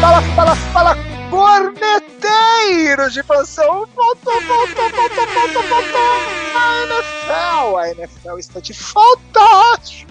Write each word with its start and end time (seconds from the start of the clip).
fala, 0.00 0.22
fala, 0.34 0.56
fala, 0.56 0.96
corneteiros 1.30 3.12
de 3.12 3.22
plantão. 3.22 3.86
Voltou, 3.94 4.40
voltou, 4.42 4.90
voltou, 4.90 5.26
voltou, 5.34 5.62
voltou. 5.62 6.44
A 6.54 6.84
NFL, 6.84 7.76
a 7.76 7.90
NFL 7.90 8.38
está 8.38 8.60
de 8.60 8.72
volta 8.72 9.40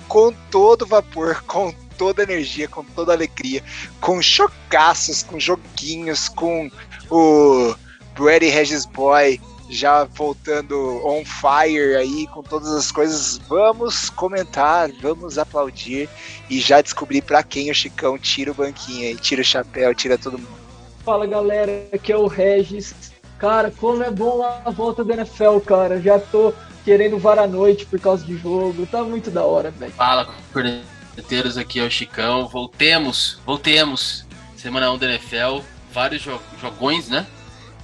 com 0.08 0.34
todo 0.52 0.86
vapor, 0.86 1.42
com 1.48 1.74
toda 1.98 2.24
energia, 2.24 2.68
com 2.68 2.84
toda 2.84 3.14
alegria, 3.14 3.64
com 4.02 4.22
chocaços, 4.22 5.24
com 5.24 5.40
joguinhos, 5.40 6.28
com 6.28 6.70
o 7.10 7.76
Brady 8.16 8.50
Regis 8.50 8.86
Boy 8.86 9.40
já 9.74 10.04
voltando 10.04 11.02
on 11.06 11.24
fire 11.26 11.96
aí 11.96 12.28
com 12.28 12.42
todas 12.44 12.70
as 12.70 12.92
coisas. 12.92 13.38
Vamos 13.50 14.10
comentar, 14.10 14.90
vamos 15.02 15.38
aplaudir 15.38 16.08
e 16.50 16.60
já 16.60 16.82
descobrir 16.82 17.22
para 17.22 17.44
quem 17.44 17.72
o 17.72 17.76
Chicão 17.76 18.18
tira 18.18 18.52
o 18.52 18.54
banquinho 18.54 19.08
aí, 19.10 19.16
tira 19.16 19.42
o 19.42 19.46
chapéu, 19.46 19.94
tira 19.94 20.18
todo 20.18 20.38
mundo. 20.38 20.64
Fala 21.04 21.26
galera, 21.26 21.88
aqui 21.92 22.12
é 22.12 22.18
o 22.18 22.28
Regis. 22.28 22.94
Cara, 23.38 23.72
como 23.72 24.02
é 24.04 24.10
bom 24.10 24.42
a 24.44 24.70
volta 24.70 25.04
da 25.04 25.16
NFL, 25.16 25.60
cara. 25.66 26.00
Já 26.00 26.18
tô 26.18 26.54
querendo 26.86 27.18
var 27.18 27.40
a 27.40 27.48
noite 27.48 27.86
por 27.86 28.00
causa 28.00 28.26
de 28.26 28.38
jogo. 28.38 28.86
Tá 28.86 29.04
muito 29.04 29.30
da 29.30 29.44
hora, 29.44 29.72
velho. 29.72 29.92
Fala, 29.92 30.34
corneteiros, 30.54 31.58
aqui 31.58 31.80
é 31.80 31.84
o 31.84 31.92
Chicão. 31.92 32.48
Voltemos, 32.48 33.40
voltemos. 33.46 34.26
Semana 34.56 34.90
1 34.92 34.98
da 34.98 35.08
NFL, 35.08 35.60
vários 35.92 36.22
jogões, 36.62 37.10
né? 37.10 37.28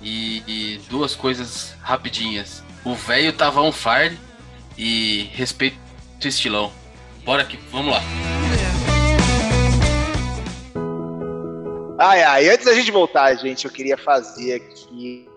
E, 0.01 0.43
e 0.47 0.81
duas 0.89 1.15
coisas 1.15 1.75
rapidinhas. 1.81 2.63
O 2.85 2.95
velho 2.95 3.33
tava 3.33 3.61
on 3.61 3.71
fire 3.71 4.17
e 4.77 5.29
respeito 5.33 5.77
o 6.23 6.27
estilão. 6.27 6.71
Bora 7.23 7.43
aqui, 7.43 7.57
vamos 7.71 7.93
lá. 7.93 8.01
Ai, 11.97 12.23
ai, 12.23 12.49
antes 12.49 12.65
da 12.65 12.73
gente 12.73 12.91
voltar, 12.91 13.35
gente, 13.35 13.65
eu 13.65 13.71
queria 13.71 13.97
fazer 13.97 14.55
aqui 14.55 15.27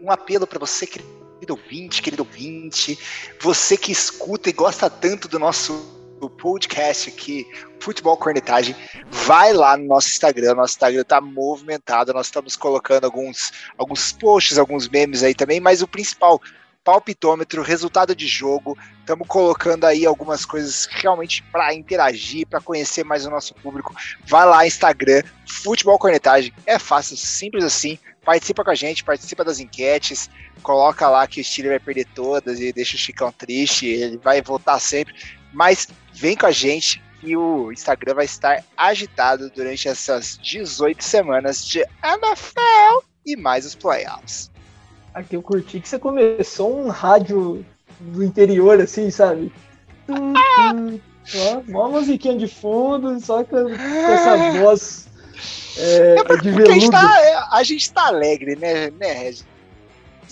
um 0.00 0.10
apelo 0.10 0.46
para 0.46 0.58
você, 0.58 0.86
querido 0.86 1.10
ouvinte, 1.50 2.00
querido 2.00 2.22
ouvinte, 2.22 2.98
você 3.40 3.76
que 3.76 3.90
escuta 3.90 4.48
e 4.48 4.52
gosta 4.52 4.88
tanto 4.88 5.26
do 5.26 5.38
nosso 5.38 5.99
podcast 6.28 7.08
aqui, 7.08 7.46
Futebol 7.80 8.16
Cornetagem, 8.16 8.76
vai 9.08 9.52
lá 9.52 9.76
no 9.76 9.86
nosso 9.86 10.08
Instagram. 10.08 10.54
Nosso 10.54 10.74
Instagram 10.74 11.04
tá 11.04 11.20
movimentado. 11.20 12.12
Nós 12.12 12.26
estamos 12.26 12.56
colocando 12.56 13.04
alguns, 13.04 13.52
alguns 13.78 14.12
posts, 14.12 14.58
alguns 14.58 14.88
memes 14.88 15.22
aí 15.22 15.34
também, 15.34 15.60
mas 15.60 15.80
o 15.80 15.88
principal, 15.88 16.40
palpitômetro, 16.84 17.62
resultado 17.62 18.14
de 18.14 18.26
jogo. 18.26 18.76
Estamos 19.00 19.26
colocando 19.26 19.84
aí 19.84 20.04
algumas 20.04 20.44
coisas 20.44 20.86
realmente 20.90 21.42
para 21.44 21.74
interagir, 21.74 22.46
para 22.46 22.60
conhecer 22.60 23.04
mais 23.04 23.24
o 23.24 23.30
nosso 23.30 23.54
público. 23.54 23.94
Vai 24.26 24.46
lá, 24.46 24.66
Instagram, 24.66 25.22
Futebol 25.46 25.98
Cornetagem. 25.98 26.52
É 26.66 26.78
fácil, 26.78 27.16
simples 27.16 27.64
assim. 27.64 27.98
Participa 28.24 28.62
com 28.62 28.70
a 28.70 28.74
gente, 28.74 29.02
participa 29.02 29.42
das 29.42 29.60
enquetes, 29.60 30.28
coloca 30.62 31.08
lá 31.08 31.26
que 31.26 31.40
o 31.40 31.44
Steelers 31.44 31.72
vai 31.72 31.80
perder 31.80 32.06
todas 32.14 32.60
e 32.60 32.72
deixa 32.72 32.96
o 32.96 32.98
Chicão 32.98 33.32
triste, 33.32 33.86
ele 33.86 34.18
vai 34.18 34.42
voltar 34.42 34.78
sempre. 34.78 35.14
Mas 35.52 35.88
vem 36.12 36.36
com 36.36 36.46
a 36.46 36.50
gente, 36.50 37.02
que 37.20 37.36
o 37.36 37.70
Instagram 37.70 38.14
vai 38.14 38.24
estar 38.24 38.64
agitado 38.76 39.50
durante 39.50 39.88
essas 39.88 40.38
18 40.38 41.02
semanas 41.02 41.64
de 41.64 41.80
NFL 42.02 43.04
e 43.26 43.36
mais 43.36 43.66
os 43.66 43.74
playoffs. 43.74 44.50
Aqui 45.12 45.36
eu 45.36 45.42
curti 45.42 45.80
que 45.80 45.88
você 45.88 45.98
começou 45.98 46.80
um 46.80 46.88
rádio 46.88 47.64
do 48.00 48.24
interior, 48.24 48.80
assim, 48.80 49.10
sabe? 49.10 49.52
Ó, 50.08 51.60
uma 51.68 51.88
musiquinha 51.88 52.36
de 52.36 52.48
fundo, 52.48 53.20
só 53.20 53.44
com, 53.44 53.64
com 53.64 53.72
essa 53.74 54.52
voz 54.60 55.08
é, 55.76 56.16
é 56.18 56.36
de 56.36 56.50
veludo. 56.50 56.70
A 56.70 56.74
gente, 56.74 56.90
tá, 56.90 57.48
a 57.52 57.62
gente 57.62 57.92
tá 57.92 58.06
alegre, 58.06 58.56
né, 58.56 58.90
né 58.90 59.12
Regis? 59.12 59.46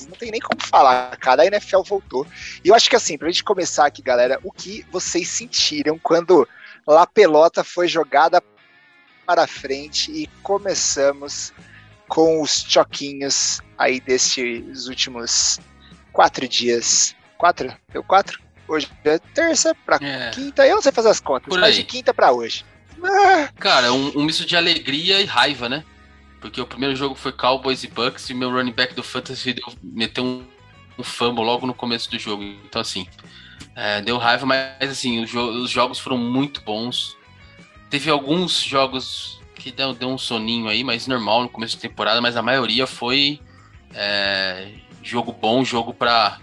Não 0.07 0.17
tem 0.17 0.31
nem 0.31 0.41
como 0.41 0.61
falar, 0.63 1.17
cara. 1.17 1.43
A 1.43 1.47
NFL 1.47 1.83
voltou. 1.83 2.27
E 2.65 2.69
eu 2.69 2.75
acho 2.75 2.89
que 2.89 2.97
assim, 2.97 3.19
pra 3.19 3.29
gente 3.29 3.45
começar 3.45 3.87
aqui, 3.87 4.03
galera, 4.03 4.39
o 4.43 4.53
que 4.53 4.85
vocês 4.91 5.29
sentiram 5.29 5.99
quando 5.99 6.49
La 6.87 7.07
Pelota 7.07 7.65
foi 7.65 7.89
jogada 7.89 8.43
para 9.27 9.47
frente 9.47 10.11
e 10.11 10.27
começamos 10.43 11.53
com 12.09 12.41
os 12.41 12.65
choquinhos 12.67 13.61
aí 13.77 14.01
desses 14.01 14.87
últimos 14.87 15.61
quatro 16.13 16.49
dias. 16.49 17.15
Quatro? 17.37 17.73
Deu 17.93 18.03
quatro? 18.03 18.41
Hoje 18.67 18.89
é 19.05 19.19
terça 19.19 19.75
para 19.87 19.99
é. 20.01 20.31
quinta. 20.31 20.67
Eu 20.67 20.77
não 20.77 20.83
sei 20.83 20.93
fazer 20.93 21.11
as 21.11 21.21
contas, 21.21 21.55
mas 21.57 21.77
de 21.77 21.85
quinta 21.85 22.13
para 22.13 22.33
hoje. 22.33 22.65
Ah. 23.03 23.49
Cara, 23.59 23.93
um, 23.93 24.19
um 24.19 24.25
misto 24.25 24.45
de 24.45 24.57
alegria 24.57 25.21
e 25.21 25.25
raiva, 25.25 25.69
né? 25.69 25.85
Porque 26.41 26.61
o 26.61 26.67
primeiro 26.67 26.95
jogo 26.95 27.15
foi 27.15 27.33
Cowboys 27.33 27.83
e 27.83 27.89
Bucks 27.89 28.31
e 28.31 28.35
meu 28.35 28.51
running 28.51 28.73
back 28.73 28.95
do 28.95 29.03
Fantasy 29.03 29.55
deu, 29.55 29.73
meteu 29.83 30.25
um, 30.25 30.45
um 30.99 31.03
fumble 31.03 31.45
logo 31.45 31.67
no 31.67 31.75
começo 31.75 32.11
do 32.11 32.19
jogo. 32.19 32.43
Então, 32.43 32.81
assim, 32.81 33.07
é, 33.75 34.01
deu 34.01 34.19
raiva, 34.19 34.47
mas 34.47 34.91
assim, 34.91 35.23
os, 35.23 35.31
jo 35.31 35.41
os, 35.41 35.71
jogos 35.71 35.99
foram 35.99 36.19
muito 36.19 36.61
bons. 36.63 37.17
Teve 37.91 38.11
alguns 38.11 38.61
jogos 38.61 39.41
que 39.55 39.73
deu, 39.73 39.93
deu 39.93 40.09
um 40.09 40.19
soninho 40.19 40.69
aí, 40.69 40.85
mas 40.85 41.07
normal 41.07 41.43
no 41.43 41.49
começo 41.49 41.77
da 41.77 41.83
temporada, 41.83 42.21
mas 42.21 42.37
a 42.37 42.43
maioria 42.43 42.87
foi 42.87 43.41
é, 43.95 44.73
jogo 45.03 45.33
bom, 45.33 45.65
jogo 45.65 45.93
pra, 45.93 46.39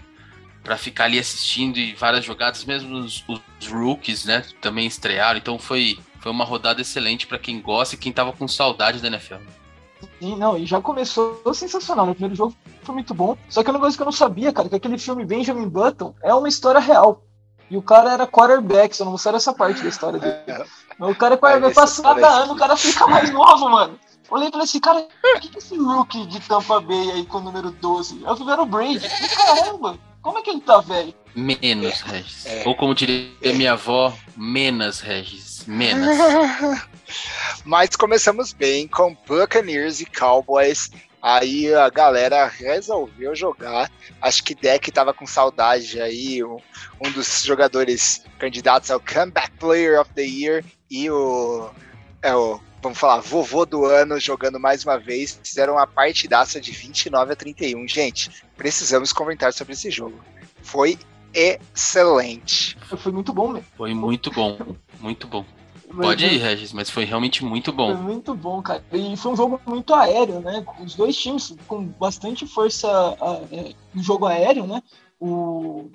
pra 0.62 0.76
ficar 0.76 1.04
ali 1.04 1.18
assistindo 1.18 1.78
e 1.78 1.94
várias 1.94 2.24
jogadas, 2.24 2.64
mesmo 2.64 2.96
os, 2.98 3.24
os 3.28 3.66
rookies, 3.66 4.24
né, 4.24 4.42
também 4.60 4.86
estrearam, 4.86 5.38
então 5.38 5.58
foi, 5.58 5.98
foi 6.20 6.32
uma 6.32 6.44
rodada 6.44 6.80
excelente 6.80 7.26
para 7.26 7.38
quem 7.38 7.60
gosta 7.60 7.94
e 7.94 7.98
quem 7.98 8.12
tava 8.12 8.32
com 8.32 8.46
saudade 8.48 9.00
da 9.00 9.08
NFL. 9.08 9.36
Sim, 10.18 10.36
não, 10.36 10.56
e 10.56 10.66
já 10.66 10.80
começou 10.80 11.40
sensacional. 11.54 12.06
No 12.06 12.14
primeiro 12.14 12.34
jogo 12.34 12.54
foi 12.82 12.94
muito 12.94 13.14
bom. 13.14 13.36
Só 13.48 13.62
que 13.62 13.70
uma 13.70 13.80
coisa 13.80 13.96
que 13.96 14.02
eu 14.02 14.06
não 14.06 14.12
sabia, 14.12 14.52
cara, 14.52 14.68
que 14.68 14.76
aquele 14.76 14.98
filme 14.98 15.24
Benjamin 15.24 15.68
Button 15.68 16.14
é 16.22 16.34
uma 16.34 16.48
história 16.48 16.80
real. 16.80 17.22
E 17.70 17.76
o 17.76 17.82
cara 17.82 18.12
era 18.12 18.26
quarterback, 18.26 18.96
só 18.96 19.04
não 19.04 19.12
mostraram 19.12 19.36
essa 19.36 19.52
parte 19.52 19.82
da 19.82 19.88
história 19.88 20.18
dele. 20.18 20.64
Mas 20.98 21.10
o 21.10 21.14
cara 21.14 21.34
é 21.34 21.38
quarterback, 21.38 21.74
passa 21.74 22.02
cada 22.02 22.28
ano, 22.28 22.52
o 22.52 22.56
cara 22.56 22.76
fica 22.76 23.06
mais 23.06 23.30
novo, 23.30 23.68
mano. 23.68 23.98
Olhei 24.30 24.50
pra 24.50 24.64
esse 24.64 24.80
cara, 24.80 25.06
o 25.36 25.40
que, 25.40 25.48
que 25.48 25.58
esse 25.58 25.76
rookie 25.76 26.26
de 26.26 26.40
Tampa 26.40 26.80
Bay 26.80 27.10
aí 27.12 27.26
com 27.26 27.38
o 27.38 27.42
número 27.42 27.70
12? 27.70 28.22
Eu 28.24 28.36
fui 28.36 28.46
ver 28.46 28.58
o 28.58 28.66
Brady. 28.66 29.08
Caramba, 29.34 29.98
como 30.26 30.38
é 30.38 30.42
que 30.42 30.50
ele 30.50 30.60
tá, 30.60 30.80
velho? 30.80 31.14
Menos, 31.36 32.00
Regis. 32.00 32.46
É. 32.46 32.62
Ou 32.66 32.74
como 32.74 32.94
diria 32.94 33.54
minha 33.54 33.74
avó, 33.74 34.12
menos, 34.36 34.98
Regis. 34.98 35.64
Menos. 35.66 36.16
Mas 37.64 37.94
começamos 37.94 38.52
bem 38.52 38.88
com 38.88 39.16
Buccaneers 39.26 40.00
e 40.00 40.06
Cowboys 40.06 40.90
Aí 41.22 41.74
a 41.74 41.90
galera 41.90 42.46
resolveu 42.46 43.34
jogar. 43.34 43.90
Acho 44.22 44.44
que 44.44 44.54
Deck 44.54 44.92
tava 44.92 45.12
com 45.12 45.26
saudade 45.26 46.00
aí, 46.00 46.44
um, 46.44 46.58
um 47.04 47.10
dos 47.10 47.42
jogadores 47.42 48.24
candidatos 48.38 48.92
ao 48.92 49.00
Comeback 49.00 49.50
Player 49.58 50.00
of 50.00 50.12
the 50.14 50.22
Year 50.22 50.64
e 50.88 51.10
o, 51.10 51.68
é 52.22 52.32
o 52.32 52.60
vamos 52.86 52.98
falar, 52.98 53.20
vovô 53.20 53.66
do 53.66 53.84
ano 53.84 54.18
jogando 54.20 54.60
mais 54.60 54.84
uma 54.84 54.96
vez. 54.96 55.38
Fizeram 55.42 55.74
uma 55.74 55.86
partidaça 55.86 56.60
de 56.60 56.70
29 56.70 57.32
a 57.32 57.36
31. 57.36 57.86
Gente, 57.88 58.30
precisamos 58.56 59.12
comentar 59.12 59.52
sobre 59.52 59.72
esse 59.72 59.90
jogo. 59.90 60.20
Foi 60.62 60.96
excelente. 61.34 62.78
Foi 62.96 63.10
muito 63.10 63.32
bom, 63.32 63.48
mesmo. 63.48 63.66
Foi 63.76 63.92
muito 63.92 64.30
bom, 64.30 64.76
muito 65.00 65.26
bom. 65.26 65.44
Pode 65.94 66.24
ir, 66.26 66.38
Regis, 66.38 66.72
mas 66.72 66.90
foi 66.90 67.04
realmente 67.04 67.44
muito 67.44 67.72
bom. 67.72 67.94
Foi 67.94 68.02
muito 68.02 68.34
bom, 68.34 68.62
cara. 68.62 68.84
E 68.92 69.16
foi 69.16 69.32
um 69.32 69.36
jogo 69.36 69.60
muito 69.66 69.94
aéreo, 69.94 70.40
né? 70.40 70.64
Os 70.80 70.94
dois 70.94 71.16
times 71.16 71.56
com 71.66 71.84
bastante 71.84 72.46
força 72.46 72.88
é, 73.50 73.72
no 73.94 74.02
jogo 74.02 74.26
aéreo, 74.26 74.66
né? 74.66 74.82
O, 75.18 75.90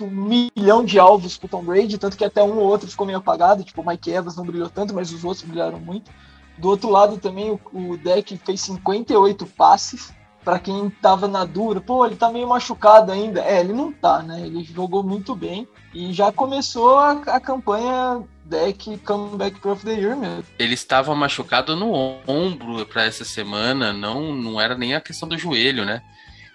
um 0.00 0.10
milhão 0.10 0.84
de 0.84 0.98
alvos 0.98 1.36
pro 1.36 1.48
Tom 1.48 1.62
Brady, 1.62 1.98
tanto 1.98 2.16
que 2.16 2.24
até 2.24 2.42
um 2.42 2.58
ou 2.58 2.66
outro 2.66 2.88
ficou 2.88 3.06
meio 3.06 3.18
apagado, 3.18 3.64
tipo 3.64 3.82
o 3.82 3.86
Mike 3.86 4.10
Evans 4.10 4.36
não 4.36 4.44
brilhou 4.44 4.70
tanto, 4.70 4.94
mas 4.94 5.12
os 5.12 5.24
outros 5.24 5.44
brilharam 5.44 5.80
muito. 5.80 6.10
Do 6.58 6.68
outro 6.68 6.90
lado 6.90 7.18
também 7.18 7.50
o, 7.50 7.60
o 7.72 7.96
deck 7.96 8.36
fez 8.44 8.60
58 8.60 9.46
passes, 9.46 10.12
para 10.44 10.58
quem 10.58 10.90
tava 10.90 11.28
na 11.28 11.44
dura, 11.44 11.80
pô, 11.80 12.04
ele 12.04 12.16
tá 12.16 12.30
meio 12.30 12.48
machucado 12.48 13.12
ainda. 13.12 13.40
É, 13.40 13.60
ele 13.60 13.72
não 13.72 13.92
tá, 13.92 14.22
né? 14.22 14.40
Ele 14.44 14.64
jogou 14.64 15.02
muito 15.02 15.34
bem 15.34 15.68
e 15.94 16.12
já 16.12 16.32
começou 16.32 16.98
a, 16.98 17.12
a 17.12 17.40
campanha 17.40 18.22
deck 18.44 18.98
Comeback 18.98 19.60
Pro 19.60 19.72
of 19.72 19.84
the 19.84 19.92
Year 19.92 20.16
mesmo. 20.16 20.44
Ele 20.58 20.74
estava 20.74 21.14
machucado 21.14 21.76
no 21.76 21.92
ombro 22.26 22.84
para 22.86 23.04
essa 23.04 23.24
semana, 23.24 23.92
não, 23.92 24.34
não 24.34 24.60
era 24.60 24.76
nem 24.76 24.94
a 24.94 25.00
questão 25.00 25.28
do 25.28 25.38
joelho, 25.38 25.84
né? 25.84 26.02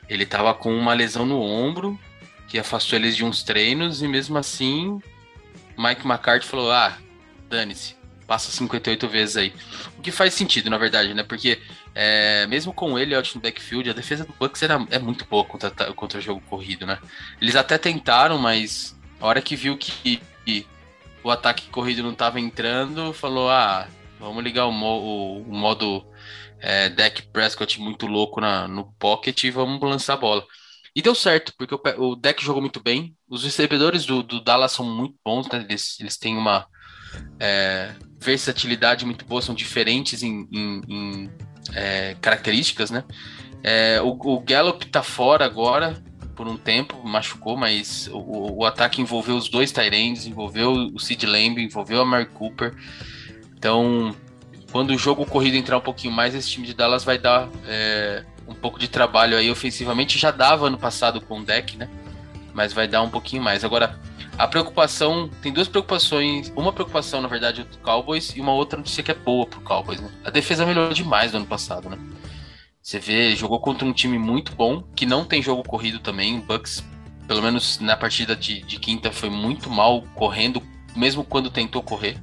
Ele 0.10 0.26
tava 0.26 0.54
com 0.54 0.72
uma 0.72 0.94
lesão 0.94 1.26
no 1.26 1.42
ombro 1.42 1.98
que 2.48 2.58
afastou 2.60 2.98
eles 2.98 3.16
de 3.16 3.26
uns 3.26 3.44
treinos 3.44 4.02
e 4.02 4.08
mesmo 4.08 4.38
assim 4.38 5.00
Mike 5.78 6.06
McCarthy 6.06 6.48
falou: 6.48 6.72
"Ah, 6.72 6.98
dane-se, 7.50 7.96
passa 8.26 8.52
58 8.52 9.08
vezes 9.08 9.38
aí". 9.38 9.54
O 9.98 10.02
que 10.02 10.12
faz 10.12 10.34
sentido, 10.34 10.70
na 10.70 10.78
verdade, 10.78 11.14
né? 11.14 11.24
Porque 11.24 11.60
é, 11.94 12.46
mesmo 12.48 12.74
com 12.74 12.98
ele 12.98 13.16
out 13.16 13.36
no 13.36 13.42
backfield, 13.42 13.90
a 13.90 13.94
defesa 13.94 14.26
do 14.26 14.34
Bucks 14.40 14.62
era, 14.62 14.86
é 14.90 15.00
muito 15.00 15.26
boa 15.26 15.44
contra, 15.46 15.72
contra 15.94 16.20
o 16.20 16.22
jogo 16.22 16.42
corrido, 16.42 16.86
né? 16.86 17.00
Eles 17.42 17.56
até 17.56 17.78
tentaram, 17.78 18.38
mas 18.38 18.98
a 19.20 19.28
hora 19.28 19.42
que 19.42 19.56
viu 19.56 19.78
que, 19.78 20.22
que 20.46 20.68
o 21.24 21.32
ataque 21.32 21.70
corrido 21.70 22.04
não 22.04 22.12
estava 22.12 22.40
entrando, 22.40 23.14
falou: 23.14 23.50
ah, 23.50 23.88
Vamos 24.20 24.44
ligar 24.44 24.66
o, 24.66 24.72
mo 24.72 24.88
o, 24.88 25.42
o 25.44 25.56
modo 25.56 26.06
é, 26.60 26.90
deck 26.90 27.24
Prescott 27.28 27.80
muito 27.80 28.08
louco 28.08 28.42
na, 28.42 28.68
no 28.68 28.92
pocket 28.94 29.44
e 29.44 29.52
vamos 29.52 29.80
lançar 29.82 30.14
a 30.14 30.18
bola. 30.18 30.46
E 30.98 31.02
deu 31.04 31.14
certo, 31.14 31.54
porque 31.56 31.76
o, 31.76 31.80
o 32.10 32.16
deck 32.16 32.44
jogou 32.44 32.60
muito 32.60 32.82
bem. 32.82 33.16
Os 33.30 33.44
recebedores 33.44 34.04
do, 34.04 34.24
do 34.24 34.44
Dallas 34.44 34.72
são 34.72 34.84
muito 34.84 35.16
bons, 35.24 35.48
né? 35.48 35.64
Eles, 35.70 35.96
eles 36.00 36.18
têm 36.18 36.36
uma 36.36 36.66
é, 37.40 37.94
versatilidade 38.20 39.06
muito 39.06 39.24
boa, 39.24 39.40
são 39.40 39.54
diferentes 39.54 40.24
em, 40.24 40.48
em, 40.52 40.82
em 40.90 41.32
é, 41.76 42.16
características, 42.20 42.90
né? 42.90 43.04
É, 43.64 44.02
o, 44.02 44.08
o 44.08 44.40
Gallup 44.40 44.88
tá 44.88 45.04
fora 45.04 45.46
agora 45.46 46.04
por 46.36 46.48
um 46.48 46.58
tempo, 46.58 47.08
machucou, 47.08 47.56
mas 47.56 48.10
o, 48.12 48.62
o 48.62 48.66
ataque 48.66 49.00
envolveu 49.00 49.36
os 49.36 49.50
dois 49.50 49.72
Tyrands, 49.72 50.26
envolveu 50.26 50.72
o 50.72 51.00
Sid 51.00 51.28
Lamb, 51.28 51.60
envolveu 51.60 52.02
a 52.02 52.06
Mark 52.06 52.32
Cooper. 52.32 52.74
Então, 53.56 54.16
quando 54.72 54.96
o 54.96 54.98
jogo 54.98 55.28
corrido 55.28 55.58
entrar 55.58 55.78
um 55.78 55.82
pouquinho 55.82 56.12
mais, 56.12 56.34
esse 56.34 56.50
time 56.50 56.66
de 56.66 56.74
Dallas 56.74 57.04
vai 57.04 57.20
dar 57.20 57.48
é, 57.68 58.26
um 58.48 58.54
pouco 58.54 58.80
de 58.80 58.88
trabalho 58.88 59.38
aí 59.38 59.50
ofensivamente. 59.50 60.18
Já 60.18 60.32
dava 60.32 60.68
ano 60.68 60.78
passado 60.78 61.20
com 61.22 61.40
o 61.40 61.44
deck, 61.44 61.78
né? 61.78 61.90
Mas 62.54 62.74
vai 62.74 62.88
dar 62.88 63.02
um 63.02 63.10
pouquinho 63.10 63.42
mais. 63.42 63.64
Agora, 63.64 64.00
a 64.38 64.48
preocupação, 64.48 65.30
tem 65.42 65.52
duas 65.52 65.68
preocupações, 65.68 66.52
uma 66.56 66.72
preocupação, 66.72 67.22
na 67.22 67.28
verdade, 67.28 67.64
do 67.64 67.78
Cowboys 67.80 68.36
e 68.36 68.42
uma 68.42 68.54
outra 68.54 68.78
notícia 68.78 69.02
que 69.02 69.12
é 69.12 69.16
boa 69.16 69.48
pro 69.48 69.62
Cowboys, 69.62 70.00
né? 70.00 70.12
A 70.24 70.30
defesa 70.30 70.66
melhorou 70.66 70.94
demais 70.94 71.32
do 71.32 71.38
ano 71.38 71.48
passado, 71.48 71.90
né? 71.90 71.98
Você 72.82 73.00
vê, 73.00 73.36
jogou 73.36 73.60
contra 73.60 73.86
um 73.86 73.92
time 73.92 74.18
muito 74.18 74.54
bom, 74.54 74.82
que 74.96 75.06
não 75.06 75.26
tem 75.26 75.42
jogo 75.42 75.62
corrido 75.62 76.00
também. 76.00 76.38
O 76.38 76.42
Bucks, 76.42 76.84
pelo 77.28 77.42
menos 77.42 77.80
na 77.80 77.98
partida 77.98 78.36
de, 78.36 78.62
de 78.62 78.80
quinta, 78.80 79.12
foi 79.12 79.30
muito 79.30 79.70
mal 79.70 80.04
correndo, 80.16 80.62
mesmo 80.96 81.24
quando 81.24 81.50
tentou 81.50 81.84
correr. 81.84 82.18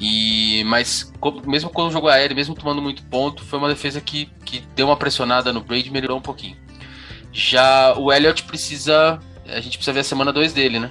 E 0.00 0.64
mas 0.64 1.12
mesmo 1.46 1.68
quando 1.68 1.92
jogou 1.92 2.08
aéreo, 2.08 2.34
mesmo 2.34 2.54
tomando 2.54 2.80
muito 2.80 3.02
ponto, 3.04 3.44
foi 3.44 3.58
uma 3.58 3.68
defesa 3.68 4.00
que, 4.00 4.30
que 4.46 4.60
deu 4.74 4.86
uma 4.86 4.96
pressionada 4.96 5.52
no 5.52 5.60
Brady 5.60 5.88
e 5.88 5.92
melhorou 5.92 6.16
um 6.16 6.22
pouquinho. 6.22 6.56
Já 7.32 7.94
o 7.96 8.10
Elliott 8.10 8.44
precisa, 8.44 9.20
a 9.46 9.60
gente 9.60 9.76
precisa 9.76 9.92
ver 9.92 10.00
a 10.00 10.04
semana 10.04 10.32
2 10.32 10.54
dele, 10.54 10.80
né? 10.80 10.90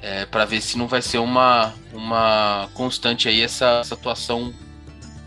É, 0.00 0.24
para 0.24 0.44
ver 0.44 0.62
se 0.62 0.78
não 0.78 0.86
vai 0.86 1.02
ser 1.02 1.18
uma, 1.18 1.74
uma 1.92 2.70
constante 2.72 3.28
aí 3.28 3.42
essa, 3.42 3.80
essa 3.80 3.94
atuação 3.94 4.54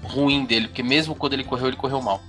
ruim 0.01 0.45
dele, 0.45 0.67
porque 0.67 0.81
mesmo 0.81 1.13
quando 1.13 1.33
ele 1.33 1.43
correu, 1.43 1.67
ele 1.67 1.77
correu 1.77 2.01
mal. 2.01 2.23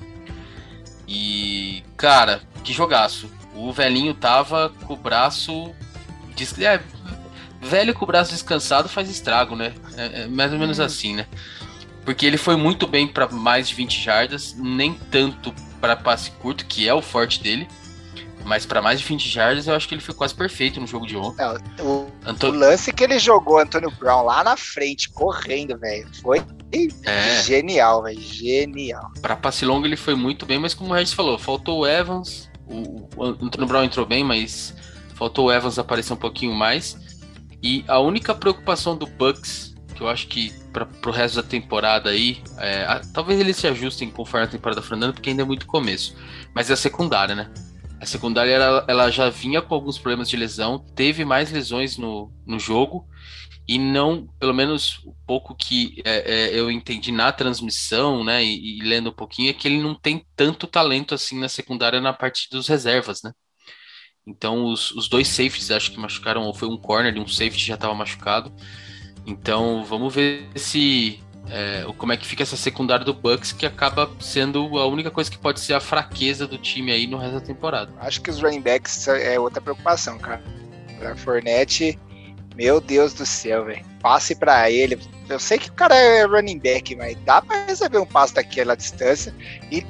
E, 1.06 1.82
cara, 1.96 2.42
que 2.64 2.72
jogaço. 2.72 3.30
O 3.54 3.72
velhinho 3.72 4.12
tava 4.12 4.70
com 4.86 4.94
o 4.94 4.96
braço. 4.96 5.72
É, 6.58 6.80
velho 7.64 7.94
com 7.94 8.04
o 8.04 8.06
braço 8.06 8.32
descansado 8.32 8.88
faz 8.88 9.08
estrago, 9.08 9.56
né? 9.56 9.74
É, 9.96 10.22
é 10.22 10.26
mais 10.26 10.52
ou 10.52 10.58
menos 10.58 10.78
uhum. 10.78 10.84
assim, 10.84 11.14
né? 11.14 11.26
Porque 12.04 12.26
ele 12.26 12.36
foi 12.36 12.56
muito 12.56 12.86
bem 12.86 13.08
para 13.08 13.28
mais 13.28 13.68
de 13.68 13.74
20 13.74 14.00
jardas, 14.00 14.54
nem 14.58 14.94
tanto 15.10 15.54
para 15.80 15.96
passe 15.96 16.30
curto, 16.32 16.66
que 16.66 16.88
é 16.88 16.94
o 16.94 17.00
forte 17.00 17.42
dele. 17.42 17.66
Mas 18.44 18.66
para 18.66 18.82
mais 18.82 19.00
de 19.00 19.06
20 19.06 19.26
jardas, 19.26 19.66
eu 19.66 19.74
acho 19.74 19.88
que 19.88 19.94
ele 19.94 20.02
foi 20.02 20.14
quase 20.14 20.34
perfeito 20.34 20.78
no 20.78 20.86
jogo 20.86 21.06
de 21.06 21.16
ontem. 21.16 21.42
É, 21.42 21.82
o, 21.82 22.06
o, 22.42 22.50
lance 22.50 22.92
que 22.92 23.02
ele 23.02 23.18
jogou, 23.18 23.58
Antônio 23.58 23.90
Brown, 23.98 24.24
lá 24.24 24.44
na 24.44 24.54
frente, 24.54 25.08
correndo, 25.08 25.78
velho, 25.78 26.06
foi 26.20 26.44
é. 27.04 27.42
genial, 27.42 28.02
velho. 28.02 28.20
Genial. 28.20 29.10
Para 29.22 29.34
passe 29.34 29.64
longo, 29.64 29.86
ele 29.86 29.96
foi 29.96 30.14
muito 30.14 30.44
bem, 30.44 30.58
mas 30.58 30.74
como 30.74 30.90
o 30.90 30.94
Regis 30.94 31.14
falou, 31.14 31.38
faltou 31.38 31.80
o 31.80 31.86
Evans. 31.86 32.50
O, 32.66 33.08
o 33.16 33.24
Antônio 33.24 33.66
Brown 33.66 33.84
entrou 33.84 34.04
bem, 34.04 34.22
mas 34.22 34.74
faltou 35.14 35.46
o 35.46 35.52
Evans 35.52 35.78
aparecer 35.78 36.12
um 36.12 36.16
pouquinho 36.16 36.54
mais. 36.54 36.98
E 37.64 37.82
a 37.88 37.98
única 37.98 38.34
preocupação 38.34 38.94
do 38.94 39.06
Bucks, 39.06 39.74
que 39.94 40.02
eu 40.02 40.08
acho 40.08 40.28
que 40.28 40.52
para 40.70 40.86
o 41.06 41.10
resto 41.10 41.36
da 41.36 41.42
temporada 41.42 42.10
aí, 42.10 42.42
é, 42.58 42.84
a, 42.84 43.00
talvez 43.00 43.40
eles 43.40 43.56
se 43.56 43.66
ajustem 43.66 44.10
conforme 44.10 44.44
a 44.44 44.50
temporada 44.50 44.82
for 44.82 44.94
andando, 44.94 45.14
porque 45.14 45.30
ainda 45.30 45.40
é 45.40 45.46
muito 45.46 45.66
começo. 45.66 46.14
Mas 46.54 46.68
é 46.68 46.74
a 46.74 46.76
secundária, 46.76 47.34
né? 47.34 47.50
A 47.98 48.04
secundária 48.04 48.50
ela, 48.50 48.84
ela, 48.86 49.10
já 49.10 49.30
vinha 49.30 49.62
com 49.62 49.74
alguns 49.74 49.96
problemas 49.96 50.28
de 50.28 50.36
lesão, 50.36 50.78
teve 50.94 51.24
mais 51.24 51.50
lesões 51.50 51.96
no, 51.96 52.30
no 52.46 52.58
jogo 52.58 53.08
e 53.66 53.78
não, 53.78 54.26
pelo 54.38 54.52
menos 54.52 54.98
o 55.06 55.14
pouco 55.26 55.54
que 55.54 56.02
é, 56.04 56.50
é, 56.50 56.60
eu 56.60 56.70
entendi 56.70 57.10
na 57.10 57.32
transmissão, 57.32 58.22
né, 58.22 58.44
e, 58.44 58.78
e, 58.78 58.82
lendo 58.82 59.08
um 59.08 59.14
pouquinho, 59.14 59.48
é 59.48 59.54
que 59.54 59.66
ele 59.66 59.80
não 59.80 59.94
tem 59.94 60.26
tanto 60.36 60.66
talento 60.66 61.14
assim 61.14 61.40
na 61.40 61.48
secundária 61.48 61.98
na 61.98 62.12
parte 62.12 62.50
dos 62.50 62.68
reservas, 62.68 63.22
né? 63.24 63.32
Então 64.26 64.64
os, 64.64 64.90
os 64.92 65.08
dois 65.08 65.28
safeties 65.28 65.70
acho 65.70 65.92
que 65.92 65.98
machucaram, 65.98 66.42
ou 66.42 66.54
foi 66.54 66.68
um 66.68 66.76
corner 66.76 67.14
e 67.14 67.20
um 67.20 67.28
safety 67.28 67.66
já 67.66 67.74
estava 67.74 67.94
machucado. 67.94 68.52
Então 69.26 69.84
vamos 69.84 70.14
ver 70.14 70.48
se 70.54 71.20
é, 71.48 71.84
como 71.98 72.12
é 72.12 72.16
que 72.16 72.26
fica 72.26 72.42
essa 72.42 72.56
secundária 72.56 73.04
do 73.04 73.12
Bucks, 73.12 73.52
que 73.52 73.66
acaba 73.66 74.10
sendo 74.20 74.78
a 74.78 74.86
única 74.86 75.10
coisa 75.10 75.30
que 75.30 75.38
pode 75.38 75.60
ser 75.60 75.74
a 75.74 75.80
fraqueza 75.80 76.46
do 76.46 76.56
time 76.56 76.90
aí 76.90 77.06
no 77.06 77.18
resto 77.18 77.34
da 77.34 77.40
temporada. 77.40 77.92
Acho 77.98 78.20
que 78.20 78.30
os 78.30 78.40
running 78.40 78.62
backs 78.62 79.06
é 79.08 79.38
outra 79.38 79.60
preocupação, 79.60 80.18
cara. 80.18 80.42
Pra 80.98 81.16
Fornette, 81.16 81.98
meu 82.56 82.80
Deus 82.80 83.12
do 83.12 83.26
céu, 83.26 83.66
velho. 83.66 83.84
Passe 84.00 84.34
para 84.34 84.70
ele. 84.70 84.98
Eu 85.28 85.38
sei 85.38 85.58
que 85.58 85.70
o 85.70 85.72
cara 85.72 85.94
é 85.94 86.24
running 86.24 86.58
back, 86.58 86.94
mas 86.96 87.16
dá 87.24 87.40
para 87.40 87.64
receber 87.64 87.98
um 87.98 88.06
passo 88.06 88.34
daquela 88.34 88.76
distância. 88.76 89.34
E 89.70 89.84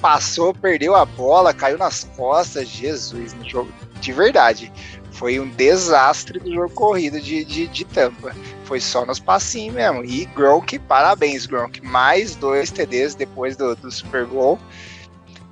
passou, 0.00 0.52
perdeu 0.52 0.94
a 0.96 1.04
bola, 1.04 1.54
caiu 1.54 1.78
nas 1.78 2.04
costas. 2.16 2.68
Jesus, 2.68 3.32
no 3.34 3.48
jogo. 3.48 3.72
De 4.00 4.12
verdade. 4.12 4.72
Foi 5.12 5.38
um 5.38 5.48
desastre 5.50 6.40
do 6.40 6.52
jogo 6.52 6.70
corrido 6.70 7.20
de, 7.20 7.44
de, 7.44 7.68
de 7.68 7.84
tampa. 7.84 8.34
Foi 8.64 8.80
só 8.80 9.06
nos 9.06 9.20
passinhos 9.20 9.74
mesmo. 9.74 10.04
E 10.04 10.24
Gronk, 10.26 10.78
parabéns, 10.80 11.46
Gronk. 11.46 11.80
Mais 11.82 12.34
dois 12.34 12.70
TDs 12.70 13.14
depois 13.14 13.56
do, 13.56 13.76
do 13.76 13.90
Super 13.90 14.26
Bowl. 14.26 14.58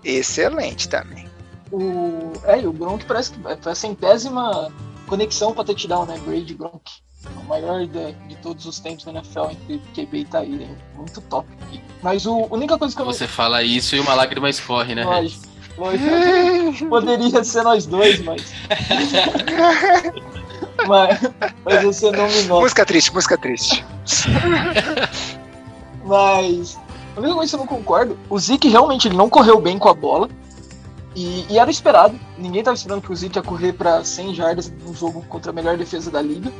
Excelente 0.02 0.88
também. 0.88 1.28
O, 1.70 2.32
é, 2.44 2.56
o 2.66 2.72
Gronk 2.72 3.04
parece 3.04 3.32
que 3.32 3.38
foi 3.62 3.72
a 3.72 3.74
centésima 3.74 4.72
conexão 5.06 5.52
para 5.52 5.64
touchdown, 5.64 6.06
né? 6.06 6.18
Brady 6.24 6.54
Gronk. 6.54 6.90
O 7.28 7.48
maior 7.48 7.86
de, 7.86 8.12
de, 8.12 8.36
todos 8.36 8.64
os 8.64 8.80
tempos 8.80 9.04
da 9.04 9.12
NFL 9.12 9.50
entre 9.50 9.78
QB 9.94 10.18
e 10.18 10.24
Tyrene. 10.24 10.76
Muito 10.96 11.20
top. 11.22 11.46
Mas 12.02 12.24
o, 12.24 12.44
a 12.44 12.54
única 12.54 12.78
coisa 12.78 12.96
que 12.96 13.02
eu 13.02 13.06
Você 13.06 13.26
fala 13.26 13.62
isso 13.62 13.94
e 13.94 14.00
uma 14.00 14.14
lágrima 14.14 14.48
escorre, 14.48 14.94
né? 14.94 15.04
Lógico. 15.04 15.50
Poderia 16.88 17.44
ser 17.44 17.62
nós 17.62 17.86
dois, 17.86 18.20
mas. 18.20 18.52
mas, 20.86 21.20
mas 21.64 21.82
você 21.82 22.10
não 22.10 22.28
me 22.28 22.42
nota. 22.42 22.62
Música 22.62 22.86
triste, 22.86 23.12
música 23.12 23.38
triste. 23.38 23.84
mas. 26.04 26.78
A 27.16 27.20
única 27.20 27.34
coisa 27.34 27.50
que 27.50 27.56
eu 27.56 27.60
não 27.60 27.66
concordo, 27.66 28.18
o 28.28 28.38
Zeke 28.38 28.68
realmente 28.68 29.08
ele 29.08 29.16
não 29.16 29.28
correu 29.28 29.60
bem 29.60 29.78
com 29.78 29.88
a 29.88 29.94
bola. 29.94 30.28
E, 31.14 31.44
e, 31.50 31.58
era 31.58 31.70
esperado. 31.70 32.18
Ninguém 32.38 32.60
estava 32.60 32.76
esperando 32.76 33.02
que 33.02 33.12
o 33.12 33.16
Zeke 33.16 33.38
ia 33.38 33.42
correr 33.42 33.72
para 33.72 34.04
100 34.04 34.34
jardas 34.34 34.70
no 34.70 34.94
jogo 34.94 35.22
contra 35.28 35.50
a 35.50 35.54
melhor 35.54 35.76
defesa 35.76 36.10
da 36.10 36.22
liga, 36.22 36.52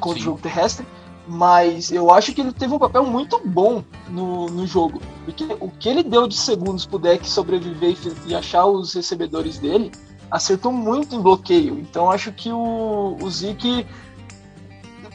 contra 0.00 0.18
Sim. 0.18 0.22
o 0.22 0.24
jogo 0.24 0.40
terrestre. 0.40 0.86
Mas 1.28 1.90
eu 1.90 2.12
acho 2.12 2.32
que 2.32 2.40
ele 2.40 2.52
teve 2.52 2.72
um 2.72 2.78
papel 2.78 3.04
muito 3.04 3.40
bom 3.44 3.82
no, 4.08 4.46
no 4.46 4.66
jogo. 4.66 5.00
Porque 5.24 5.44
o 5.58 5.68
que 5.68 5.88
ele 5.88 6.04
deu 6.04 6.28
de 6.28 6.36
segundos 6.36 6.86
pro 6.86 7.00
deck 7.00 7.28
sobreviver 7.28 7.96
e, 8.26 8.30
e 8.30 8.34
achar 8.34 8.64
os 8.66 8.94
recebedores 8.94 9.58
dele, 9.58 9.90
acertou 10.30 10.70
muito 10.70 11.16
em 11.16 11.20
bloqueio. 11.20 11.80
Então 11.80 12.10
acho 12.10 12.30
que 12.32 12.52
o, 12.52 13.16
o 13.20 13.30
Zeke 13.30 13.84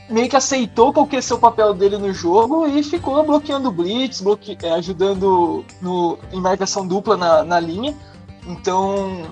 meio 0.09 0.29
que 0.29 0.35
aceitou 0.35 0.91
qual 0.91 1.07
que 1.07 1.17
o 1.17 1.39
papel 1.39 1.73
dele 1.73 1.97
no 1.97 2.13
jogo 2.13 2.67
e 2.67 2.83
ficou 2.83 3.23
bloqueando 3.23 3.71
blitz, 3.71 4.19
bloque... 4.21 4.57
É, 4.61 4.73
ajudando 4.73 5.63
no, 5.81 6.17
em 6.31 6.41
marcação 6.41 6.85
dupla 6.85 7.15
na, 7.15 7.43
na 7.43 7.59
linha. 7.59 7.95
Então, 8.45 9.23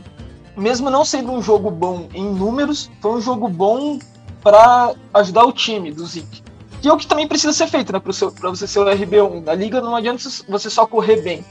mesmo 0.56 0.89
não 0.89 1.03
sendo 1.03 1.32
um 1.32 1.41
jogo 1.41 1.70
bom 1.70 2.08
em 2.13 2.24
números, 2.24 2.89
foi 3.01 3.12
um 3.12 3.22
jogo 3.22 3.50
bom 3.50 4.00
para 4.41 4.93
ajudar 5.13 5.46
o 5.46 5.51
time 5.51 5.91
do 5.91 6.05
Zeke. 6.05 6.43
Que 6.81 6.88
é 6.88 6.93
o 6.93 6.98
que 6.98 7.08
também 7.08 7.27
precisa 7.27 7.51
ser 7.51 7.67
feito, 7.67 7.91
né? 7.91 8.00
Para 8.00 8.12
você 8.50 8.67
ser 8.67 8.79
o 8.79 8.86
RB1. 8.86 9.43
Na 9.43 9.53
liga 9.53 9.81
não 9.81 9.96
adianta 9.96 10.24
você 10.48 10.69
só 10.69 10.86
correr 10.86 11.22
bem. 11.22 11.43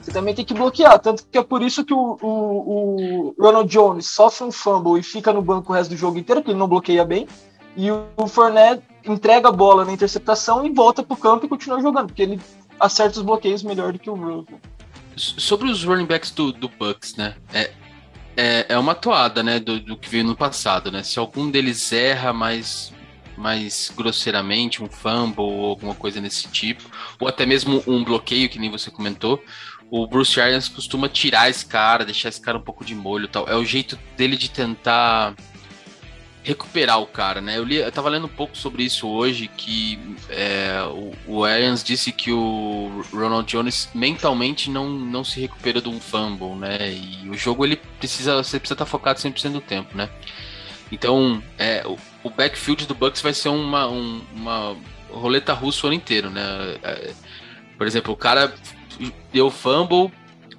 Você 0.00 0.12
também 0.12 0.34
tem 0.34 0.44
que 0.44 0.54
bloquear. 0.54 0.98
Tanto 0.98 1.26
que 1.30 1.38
é 1.38 1.42
por 1.42 1.60
isso 1.60 1.84
que 1.84 1.92
o, 1.92 2.18
o, 2.22 3.30
o 3.30 3.34
Ronald 3.38 3.68
Jones 3.68 4.06
sofre 4.06 4.46
um 4.46 4.52
fumble 4.52 4.98
e 4.98 5.02
fica 5.02 5.32
no 5.32 5.42
banco 5.42 5.72
o 5.72 5.76
resto 5.76 5.90
do 5.90 5.96
jogo 5.96 6.18
inteiro, 6.18 6.40
porque 6.40 6.52
ele 6.52 6.58
não 6.58 6.68
bloqueia 6.68 7.04
bem. 7.04 7.26
E 7.76 7.90
o, 7.90 8.04
o 8.16 8.26
Fournette 8.26 8.82
entrega 9.04 9.48
a 9.48 9.52
bola 9.52 9.84
na 9.84 9.92
interceptação 9.92 10.64
e 10.64 10.70
volta 10.70 11.02
pro 11.02 11.16
campo 11.16 11.46
e 11.46 11.48
continua 11.48 11.80
jogando, 11.80 12.06
porque 12.06 12.22
ele 12.22 12.40
acerta 12.78 13.18
os 13.18 13.24
bloqueios 13.24 13.62
melhor 13.62 13.92
do 13.92 13.98
que 13.98 14.08
o 14.08 14.14
Russell. 14.14 14.60
Sobre 15.16 15.68
os 15.68 15.84
running 15.84 16.06
backs 16.06 16.30
do, 16.30 16.52
do 16.52 16.68
Bucks, 16.68 17.16
né? 17.16 17.34
É, 17.52 17.70
é, 18.40 18.66
é 18.70 18.78
uma 18.78 18.94
toada, 18.94 19.42
né? 19.42 19.60
Do, 19.60 19.78
do, 19.78 19.96
que 19.96 20.08
veio 20.08 20.24
no 20.24 20.34
passado, 20.34 20.90
né? 20.90 21.02
Se 21.02 21.18
algum 21.18 21.50
deles 21.50 21.92
erra 21.92 22.32
mais, 22.32 22.90
mais 23.36 23.92
grosseiramente, 23.94 24.82
um 24.82 24.88
fumble 24.88 25.42
ou 25.42 25.66
alguma 25.66 25.94
coisa 25.94 26.20
nesse 26.22 26.48
tipo, 26.48 26.82
ou 27.18 27.28
até 27.28 27.44
mesmo 27.44 27.82
um 27.86 28.02
bloqueio, 28.02 28.48
que 28.48 28.58
nem 28.58 28.70
você 28.70 28.90
comentou, 28.90 29.42
o 29.90 30.06
Bruce 30.06 30.40
Arians 30.40 30.68
costuma 30.68 31.06
tirar 31.08 31.50
esse 31.50 31.66
cara, 31.66 32.04
deixar 32.04 32.30
esse 32.30 32.40
cara 32.40 32.56
um 32.56 32.62
pouco 32.62 32.82
de 32.82 32.94
molho 32.94 33.28
tal. 33.28 33.46
É 33.46 33.54
o 33.54 33.64
jeito 33.64 33.98
dele 34.16 34.36
de 34.36 34.50
tentar 34.50 35.34
recuperar 36.42 37.00
o 37.00 37.06
cara, 37.06 37.40
né? 37.40 37.58
Eu, 37.58 37.64
li, 37.64 37.76
eu 37.76 37.92
tava 37.92 38.08
lendo 38.08 38.26
um 38.26 38.30
pouco 38.30 38.56
sobre 38.56 38.82
isso 38.82 39.06
hoje, 39.06 39.48
que 39.48 39.98
é, 40.28 40.82
o, 40.90 41.12
o 41.26 41.44
Arians 41.44 41.84
disse 41.84 42.12
que 42.12 42.32
o 42.32 43.02
Ronald 43.12 43.50
Jones 43.50 43.90
mentalmente 43.94 44.70
não, 44.70 44.88
não 44.88 45.22
se 45.22 45.40
recupera 45.40 45.80
de 45.80 45.88
um 45.88 46.00
fumble, 46.00 46.54
né? 46.54 46.92
E 46.92 47.28
o 47.28 47.34
jogo 47.34 47.64
ele 47.64 47.76
precisa, 47.98 48.42
você 48.42 48.58
precisa 48.58 48.74
estar 48.74 48.84
tá 48.84 48.90
focado 48.90 49.18
100% 49.18 49.52
do 49.52 49.60
tempo, 49.60 49.96
né? 49.96 50.08
Então, 50.90 51.42
é, 51.58 51.86
o, 51.86 51.98
o 52.24 52.30
backfield 52.30 52.86
do 52.86 52.94
Bucks 52.94 53.20
vai 53.20 53.34
ser 53.34 53.50
uma, 53.50 53.86
um, 53.88 54.22
uma 54.34 54.76
roleta 55.10 55.52
russa 55.52 55.86
o 55.86 55.88
ano 55.88 55.96
inteiro, 55.96 56.30
né? 56.30 56.42
É, 56.82 57.12
por 57.76 57.86
exemplo, 57.86 58.12
o 58.12 58.16
cara 58.16 58.52
deu 59.32 59.50
fumble, 59.50 60.10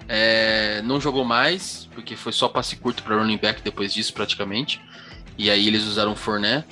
é, 0.07 0.81
não 0.83 1.01
jogou 1.01 1.25
mais, 1.25 1.89
porque 1.93 2.15
foi 2.15 2.31
só 2.31 2.47
passe 2.47 2.75
curto 2.75 3.03
para 3.03 3.17
running 3.17 3.37
back 3.37 3.61
depois 3.61 3.93
disso, 3.93 4.13
praticamente. 4.13 4.81
E 5.37 5.49
aí 5.49 5.67
eles 5.67 5.83
usaram 5.85 6.13
o 6.13 6.15
Fournette. 6.15 6.67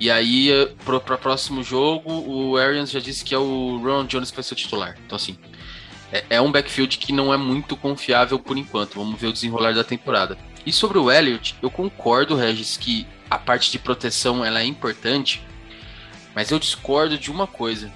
E 0.00 0.10
aí, 0.10 0.50
eh, 0.50 0.72
para 0.84 0.96
o 0.96 1.18
próximo 1.18 1.62
jogo, 1.62 2.10
o 2.10 2.56
Arians 2.56 2.90
já 2.90 3.00
disse 3.00 3.24
que 3.24 3.34
é 3.34 3.38
o 3.38 3.80
Ron 3.82 4.04
Jones 4.06 4.30
que 4.30 4.36
vai 4.36 4.44
ser 4.44 4.54
o 4.54 4.56
titular. 4.56 4.96
Então, 5.06 5.16
assim, 5.16 5.38
é, 6.12 6.24
é, 6.30 6.40
um 6.40 6.50
backfield 6.50 6.98
que 6.98 7.12
não 7.12 7.32
é 7.32 7.36
muito 7.36 7.76
confiável 7.76 8.38
por 8.38 8.58
enquanto. 8.58 8.94
Vamos 8.94 9.20
ver 9.20 9.28
o 9.28 9.32
desenrolar 9.32 9.72
da 9.72 9.84
temporada. 9.84 10.36
E 10.66 10.72
sobre 10.72 10.98
o 10.98 11.10
Elliott, 11.10 11.56
eu 11.62 11.70
concordo, 11.70 12.36
Regis, 12.36 12.76
que 12.76 13.06
a 13.30 13.38
parte 13.38 13.70
de 13.70 13.78
proteção 13.78 14.44
ela 14.44 14.60
é 14.60 14.64
importante, 14.64 15.42
mas 16.34 16.50
eu 16.50 16.58
discordo 16.58 17.18
de 17.18 17.30
uma 17.30 17.46
coisa. 17.46 17.92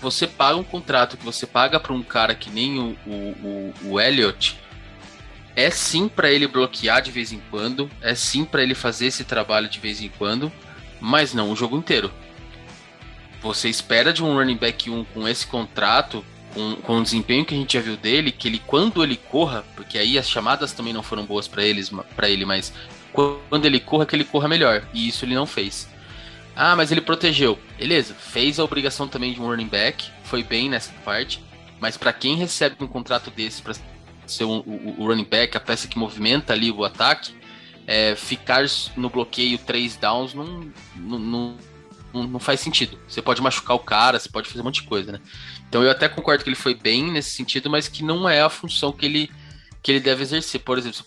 Você 0.00 0.26
paga 0.26 0.56
um 0.56 0.64
contrato 0.64 1.16
que 1.16 1.24
você 1.24 1.46
paga 1.46 1.80
para 1.80 1.92
um 1.92 2.02
cara 2.02 2.34
que 2.34 2.50
nem 2.50 2.78
o, 2.78 2.96
o, 3.06 3.12
o, 3.12 3.74
o 3.84 4.00
Elliott, 4.00 4.58
é 5.58 5.70
sim 5.70 6.06
para 6.06 6.30
ele 6.30 6.46
bloquear 6.46 7.02
de 7.02 7.10
vez 7.10 7.32
em 7.32 7.42
quando, 7.50 7.90
é 8.00 8.14
sim 8.14 8.44
para 8.44 8.62
ele 8.62 8.76
fazer 8.76 9.06
esse 9.06 9.24
trabalho 9.24 9.68
de 9.68 9.80
vez 9.80 10.00
em 10.00 10.08
quando, 10.08 10.52
mas 11.00 11.34
não 11.34 11.50
o 11.50 11.56
jogo 11.56 11.76
inteiro. 11.76 12.12
Você 13.42 13.68
espera 13.68 14.12
de 14.12 14.22
um 14.22 14.36
running 14.36 14.56
back 14.56 14.88
1 14.88 15.04
com 15.06 15.26
esse 15.26 15.44
contrato, 15.44 16.24
com, 16.54 16.76
com 16.76 16.98
o 16.98 17.02
desempenho 17.02 17.44
que 17.44 17.56
a 17.56 17.58
gente 17.58 17.72
já 17.72 17.80
viu 17.80 17.96
dele, 17.96 18.30
que 18.30 18.46
ele 18.46 18.62
quando 18.64 19.02
ele 19.02 19.16
corra, 19.16 19.64
porque 19.74 19.98
aí 19.98 20.16
as 20.16 20.30
chamadas 20.30 20.70
também 20.70 20.92
não 20.92 21.02
foram 21.02 21.26
boas 21.26 21.48
para 21.48 21.64
eles, 21.64 21.90
para 22.14 22.30
ele, 22.30 22.44
mas 22.44 22.72
quando 23.12 23.64
ele 23.64 23.80
corra 23.80 24.06
que 24.06 24.14
ele 24.14 24.24
corra 24.24 24.46
melhor, 24.46 24.86
e 24.94 25.08
isso 25.08 25.24
ele 25.24 25.34
não 25.34 25.44
fez. 25.44 25.88
Ah, 26.54 26.76
mas 26.76 26.92
ele 26.92 27.00
protegeu. 27.00 27.58
Beleza, 27.76 28.14
fez 28.14 28.60
a 28.60 28.64
obrigação 28.64 29.08
também 29.08 29.32
de 29.32 29.40
um 29.40 29.46
running 29.48 29.66
back, 29.66 30.08
foi 30.22 30.44
bem 30.44 30.68
nessa 30.68 30.92
parte, 31.04 31.42
mas 31.80 31.96
para 31.96 32.12
quem 32.12 32.36
recebe 32.36 32.76
um 32.78 32.86
contrato 32.86 33.28
desse 33.28 33.60
para 33.60 33.74
ser 34.32 34.44
um, 34.44 34.58
o, 34.58 34.96
o, 34.98 35.06
running 35.06 35.24
back, 35.24 35.56
a 35.56 35.60
peça 35.60 35.88
que 35.88 35.98
movimenta 35.98 36.52
ali 36.52 36.70
o 36.70 36.84
ataque, 36.84 37.34
é, 37.86 38.14
ficar 38.14 38.64
no 38.96 39.08
bloqueio 39.08 39.58
três 39.58 39.96
downs 39.96 40.34
não, 40.34 40.70
não, 40.96 41.18
não, 42.12 42.22
não, 42.26 42.38
faz 42.38 42.60
sentido. 42.60 42.98
Você 43.08 43.22
pode 43.22 43.40
machucar 43.40 43.76
o 43.76 43.80
cara, 43.80 44.18
você 44.18 44.28
pode 44.28 44.48
fazer 44.48 44.60
um 44.60 44.64
monte 44.64 44.82
de 44.82 44.88
coisa, 44.88 45.12
né? 45.12 45.20
Então 45.68 45.82
eu 45.82 45.90
até 45.90 46.08
concordo 46.08 46.44
que 46.44 46.50
ele 46.50 46.56
foi 46.56 46.74
bem 46.74 47.10
nesse 47.10 47.30
sentido, 47.30 47.70
mas 47.70 47.88
que 47.88 48.02
não 48.02 48.28
é 48.28 48.40
a 48.42 48.48
função 48.48 48.92
que 48.92 49.06
ele, 49.06 49.30
que 49.82 49.92
ele 49.92 50.00
deve 50.00 50.22
exercer. 50.22 50.60
Por 50.60 50.78
exemplo, 50.78 51.04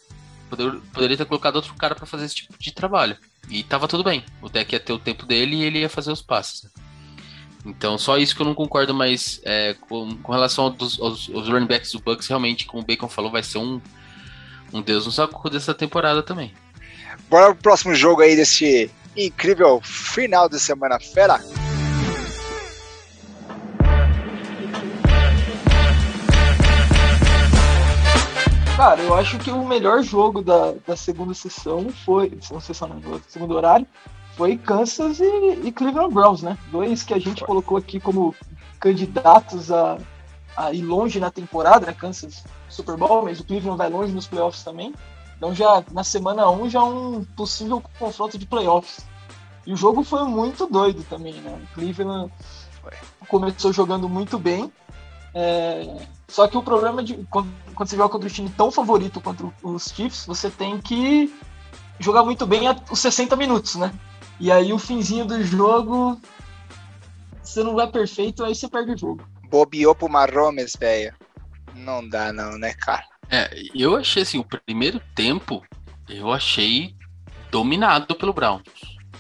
poder, 0.50 0.72
poderia 0.94 1.18
ter 1.18 1.25
colocado 1.25 1.56
outro 1.56 1.74
cara 1.75 1.96
para 1.96 2.06
fazer 2.06 2.25
esse 2.25 2.36
tipo 2.36 2.58
de 2.58 2.72
trabalho. 2.72 3.18
E 3.50 3.63
tava 3.63 3.88
tudo 3.88 4.04
bem. 4.04 4.24
O 4.42 4.50
deck 4.50 4.74
ia 4.74 4.80
ter 4.80 4.94
o 4.94 5.00
tempo 5.00 5.25
dele 5.25 5.58
e 5.58 5.63
ele 5.63 5.80
ia 5.80 5.90
fazer 5.90 6.12
os 6.12 6.22
passes. 6.22 6.63
Né? 6.63 6.70
Então, 7.65 7.98
só 7.98 8.18
isso 8.18 8.36
que 8.36 8.41
eu 8.41 8.46
não 8.46 8.56
concordo 8.56 8.94
mais 8.94 9.39
é, 9.44 9.75
com, 9.82 10.18
com, 10.18 10.32
relação 10.32 10.65
aos, 10.65 11.00
aos, 11.00 11.30
aos, 11.34 11.48
running 11.48 11.68
backs 11.68 11.91
do 11.91 12.00
Bucks, 12.00 12.27
realmente, 12.27 12.65
como 12.65 12.82
o 12.82 12.86
Bacon 12.86 13.08
falou, 13.08 13.32
vai 13.32 13.44
ser 13.44 13.60
um, 13.60 13.80
um 14.74 14.82
Deus 14.82 15.06
no 15.06 15.12
saco 15.12 15.50
dessa 15.50 15.74
temporada 15.74 16.24
também. 16.24 16.53
Bora 17.30 17.53
pro 17.53 17.63
próximo 17.63 17.94
jogo 17.94 18.22
aí 18.22 18.36
desse 18.36 18.89
incrível 19.15 19.80
final 19.82 20.50
de 20.50 20.60
semana 20.60 21.00
fera. 21.00 21.39
Cara, 28.75 29.00
eu 29.01 29.13
acho 29.13 29.38
que 29.38 29.51
o 29.51 29.63
melhor 29.63 30.01
jogo 30.01 30.41
da, 30.41 30.74
da 30.88 30.96
segunda 30.96 31.36
sessão 31.36 31.89
foi. 32.03 32.36
Segunda 32.41 32.65
sessão, 32.65 32.88
não, 32.88 33.00
do 33.00 33.22
segundo 33.27 33.53
horário 33.53 33.86
foi 34.36 34.58
Kansas 34.58 35.20
e, 35.20 35.62
e, 35.64 35.72
Cleveland 35.72 36.14
Browns, 36.14 36.42
né? 36.42 36.58
Dois 36.72 37.04
que 37.04 37.14
a 37.14 37.20
gente 37.20 37.44
colocou 37.44 37.78
aqui 37.78 38.00
como 38.00 38.36
candidatos 38.80 39.72
a, 39.72 39.98
a 40.56 40.74
ir 40.74 40.82
longe 40.82 41.20
na 41.20 41.30
temporada, 41.30 41.86
né? 41.86 41.94
Kansas 41.94 42.44
Super 42.70 42.98
Bowl, 42.98 43.24
mas 43.24 43.40
o 43.40 43.44
Cleveland 43.44 43.78
vai 43.78 43.90
longe 43.90 44.14
nos 44.14 44.28
playoffs 44.28 44.64
também. 44.64 44.94
Então 45.38 45.54
já 45.54 45.84
na 45.92 46.04
semana 46.04 46.50
1 46.50 46.62
um, 46.62 46.70
já 46.70 46.84
um 46.84 47.26
possível 47.36 47.82
confronto 48.00 48.38
de 48.38 48.46
playoffs. 48.46 49.06
E 49.66 49.74
o 49.74 49.78
jogo 49.78 50.04
foi 50.04 50.24
muito 50.24 50.66
doido 50.66 51.04
também, 51.04 51.34
né? 51.34 51.60
O 51.64 51.74
Cleveland 51.76 52.32
começou 53.28 53.72
jogando 53.72 54.10
muito 54.10 54.40
bem. 54.40 54.72
É... 55.34 56.06
Só 56.28 56.48
que 56.48 56.58
o 56.58 56.64
problema 56.64 57.04
de 57.04 57.16
quando, 57.30 57.52
quando 57.76 57.90
você 57.90 57.96
joga 57.96 58.10
contra 58.10 58.28
um 58.28 58.32
time 58.32 58.50
tão 58.50 58.72
favorito 58.72 59.20
quanto 59.20 59.54
os 59.62 59.90
Chiefs, 59.90 60.26
você 60.26 60.50
tem 60.50 60.80
que 60.80 61.34
jogar 62.00 62.24
muito 62.24 62.46
bem 62.46 62.62
os 62.90 63.00
60 63.00 63.36
minutos, 63.36 63.76
né? 63.76 63.92
E 64.40 64.52
aí 64.52 64.74
o 64.74 64.80
finzinho 64.80 65.26
do 65.26 65.44
jogo, 65.44 66.20
você 67.44 67.64
não 67.64 67.76
vai 67.76 67.88
perfeito, 67.88 68.44
aí 68.44 68.56
você 68.56 68.68
perde 68.68 68.92
o 68.92 68.98
jogo. 68.98 69.28
Bobeou 69.50 69.94
pro 69.94 70.10
Marromes, 70.10 70.76
velho. 70.80 71.14
Não 71.76 72.08
dá 72.08 72.32
não, 72.32 72.58
né, 72.58 72.74
cara? 72.74 73.06
É, 73.30 73.50
eu 73.74 73.96
achei 73.96 74.24
assim, 74.24 74.40
o 74.40 74.44
primeiro 74.44 75.02
tempo, 75.16 75.64
eu 76.10 76.32
achei 76.32 76.96
dominado 77.50 78.16
pelo 78.16 78.34
Browns. 78.34 78.64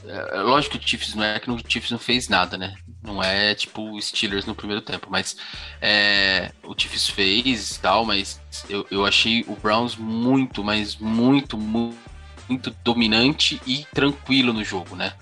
É, 0.05 0.37
é 0.37 0.41
lógico 0.41 0.77
que 0.77 0.85
o 0.85 0.87
Chiefs 0.87 1.15
não 1.15 1.23
é 1.23 1.39
que 1.39 1.49
o 1.49 1.57
Chiefs 1.57 1.91
não 1.91 1.99
fez 1.99 2.27
nada, 2.27 2.57
né? 2.57 2.75
Não 3.03 3.23
é 3.23 3.55
tipo 3.55 3.81
o 3.81 4.01
Steelers 4.01 4.45
no 4.45 4.55
primeiro 4.55 4.81
tempo, 4.81 5.07
mas 5.09 5.35
é, 5.81 6.51
o 6.63 6.75
Chiefs 6.77 7.09
fez 7.09 7.75
e 7.75 7.79
tal, 7.79 8.05
mas 8.05 8.39
eu, 8.69 8.85
eu 8.91 9.05
achei 9.05 9.43
o 9.47 9.55
Browns 9.55 9.95
muito, 9.95 10.63
mas 10.63 10.97
muito, 10.97 11.57
muito 11.57 12.10
muito 12.47 12.75
dominante 12.83 13.61
e 13.65 13.85
tranquilo 13.93 14.53
no 14.53 14.63
jogo, 14.63 14.95
né? 14.95 15.13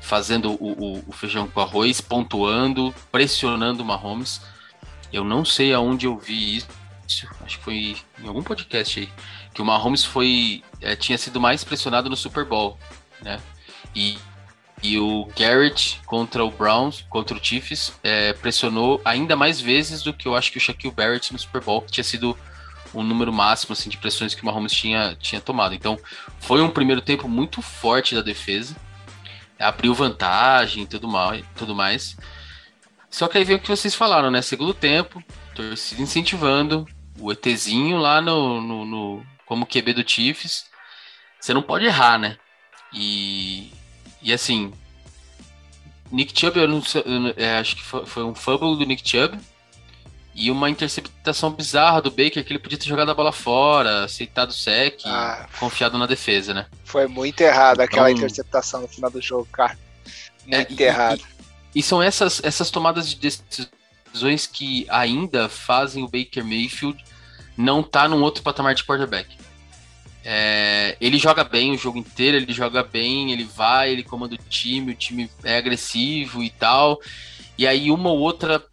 Fazendo 0.00 0.52
o, 0.52 0.72
o, 0.72 1.04
o 1.08 1.12
feijão 1.12 1.46
com 1.46 1.60
arroz, 1.60 2.00
pontuando, 2.00 2.94
pressionando 3.12 3.82
o 3.82 3.86
Mahomes. 3.86 4.40
Eu 5.12 5.24
não 5.24 5.44
sei 5.44 5.72
aonde 5.72 6.06
eu 6.06 6.16
vi 6.18 6.56
isso, 6.56 6.68
acho 7.44 7.58
que 7.58 7.64
foi 7.64 7.96
em 8.22 8.28
algum 8.28 8.42
podcast 8.42 9.00
aí, 9.00 9.08
que 9.54 9.62
o 9.62 9.64
Mahomes 9.64 10.04
foi, 10.04 10.62
é, 10.80 10.94
tinha 10.94 11.16
sido 11.16 11.40
mais 11.40 11.64
pressionado 11.64 12.10
no 12.10 12.16
Super 12.16 12.44
Bowl, 12.44 12.78
né? 13.22 13.40
E, 13.94 14.18
e 14.82 14.98
o 14.98 15.26
Garrett 15.36 16.00
contra 16.06 16.44
o 16.44 16.50
Browns, 16.50 17.04
contra 17.08 17.36
o 17.36 17.42
Chiefs, 17.42 17.92
é, 18.02 18.32
pressionou 18.34 19.00
ainda 19.04 19.34
mais 19.34 19.60
vezes 19.60 20.02
do 20.02 20.12
que 20.12 20.28
eu 20.28 20.36
acho 20.36 20.52
que 20.52 20.58
o 20.58 20.60
Shaquille 20.60 20.94
Barrett 20.94 21.32
no 21.32 21.38
Super 21.38 21.62
Bowl, 21.62 21.82
que 21.82 21.92
tinha 21.92 22.04
sido 22.04 22.36
o 22.92 23.02
número 23.02 23.32
máximo 23.32 23.72
assim, 23.72 23.90
de 23.90 23.98
pressões 23.98 24.34
que 24.34 24.42
o 24.42 24.46
Mahomes 24.46 24.72
tinha, 24.72 25.16
tinha 25.20 25.40
tomado. 25.40 25.74
Então, 25.74 25.98
foi 26.40 26.62
um 26.62 26.70
primeiro 26.70 27.00
tempo 27.00 27.28
muito 27.28 27.60
forte 27.62 28.14
da 28.14 28.22
defesa. 28.22 28.76
Abriu 29.58 29.94
vantagem 29.94 30.86
tudo, 30.86 31.08
mal, 31.08 31.32
tudo 31.56 31.74
mais. 31.74 32.16
Só 33.10 33.26
que 33.26 33.38
aí 33.38 33.44
vem 33.44 33.56
o 33.56 33.60
que 33.60 33.68
vocês 33.68 33.94
falaram, 33.94 34.30
né? 34.30 34.42
Segundo 34.42 34.72
tempo, 34.72 35.22
torcida 35.54 36.02
incentivando, 36.02 36.86
o 37.18 37.32
ETzinho 37.32 37.98
lá 37.98 38.20
no, 38.20 38.60
no, 38.60 38.84
no 38.84 39.26
como 39.46 39.66
QB 39.66 39.94
do 39.94 40.08
Chiefs. 40.08 40.66
Você 41.40 41.54
não 41.54 41.62
pode 41.62 41.84
errar, 41.84 42.18
né? 42.18 42.36
E, 42.92 43.72
e 44.22 44.32
assim, 44.32 44.72
Nick 46.10 46.38
Chubb, 46.38 46.58
eu 46.58 46.68
não 46.68 46.82
eu, 47.04 47.34
é, 47.36 47.58
acho 47.58 47.76
que 47.76 47.82
foi, 47.82 48.06
foi 48.06 48.24
um 48.24 48.34
fumble 48.34 48.76
do 48.76 48.84
Nick 48.84 49.08
Chubb 49.08 49.38
e 50.38 50.52
uma 50.52 50.70
interceptação 50.70 51.50
bizarra 51.50 52.00
do 52.00 52.12
Baker 52.12 52.44
que 52.44 52.52
ele 52.52 52.60
podia 52.60 52.78
ter 52.78 52.86
jogado 52.86 53.10
a 53.10 53.14
bola 53.14 53.32
fora, 53.32 54.04
aceitado 54.04 54.50
o 54.50 54.54
sec, 54.54 55.00
ah, 55.04 55.48
confiado 55.58 55.98
na 55.98 56.06
defesa, 56.06 56.54
né? 56.54 56.66
Foi 56.84 57.08
muito 57.08 57.40
errado 57.40 57.82
então, 57.82 57.84
aquela 57.84 58.10
interceptação 58.12 58.82
no 58.82 58.88
final 58.88 59.10
do 59.10 59.20
jogo, 59.20 59.48
cara. 59.50 59.76
Muito 60.46 60.80
é, 60.80 60.84
errado. 60.84 61.20
E, 61.74 61.80
e, 61.80 61.82
são 61.82 62.00
essas, 62.00 62.40
essas 62.44 62.70
tomadas 62.70 63.12
de 63.12 63.16
decisões 63.16 64.46
que 64.46 64.86
ainda 64.88 65.48
fazem 65.48 66.04
o 66.04 66.08
Baker 66.08 66.44
Mayfield 66.44 67.04
não 67.56 67.80
estar 67.80 68.02
tá 68.02 68.08
num 68.08 68.22
outro 68.22 68.44
patamar 68.44 68.76
de 68.76 68.84
quarterback. 68.84 69.36
É, 70.24 70.96
ele 71.00 71.18
joga 71.18 71.42
bem 71.42 71.72
o 71.72 71.78
jogo 71.78 71.98
inteiro, 71.98 72.36
ele 72.36 72.52
joga 72.52 72.84
bem, 72.84 73.32
ele 73.32 73.44
vai, 73.44 73.90
ele 73.90 74.04
comanda 74.04 74.36
o 74.36 74.38
time, 74.48 74.92
o 74.92 74.94
time 74.94 75.28
é 75.42 75.58
agressivo 75.58 76.44
e 76.44 76.50
tal. 76.50 77.00
E 77.56 77.66
aí 77.66 77.90
uma 77.90 78.10
ou 78.10 78.20
outra 78.20 78.64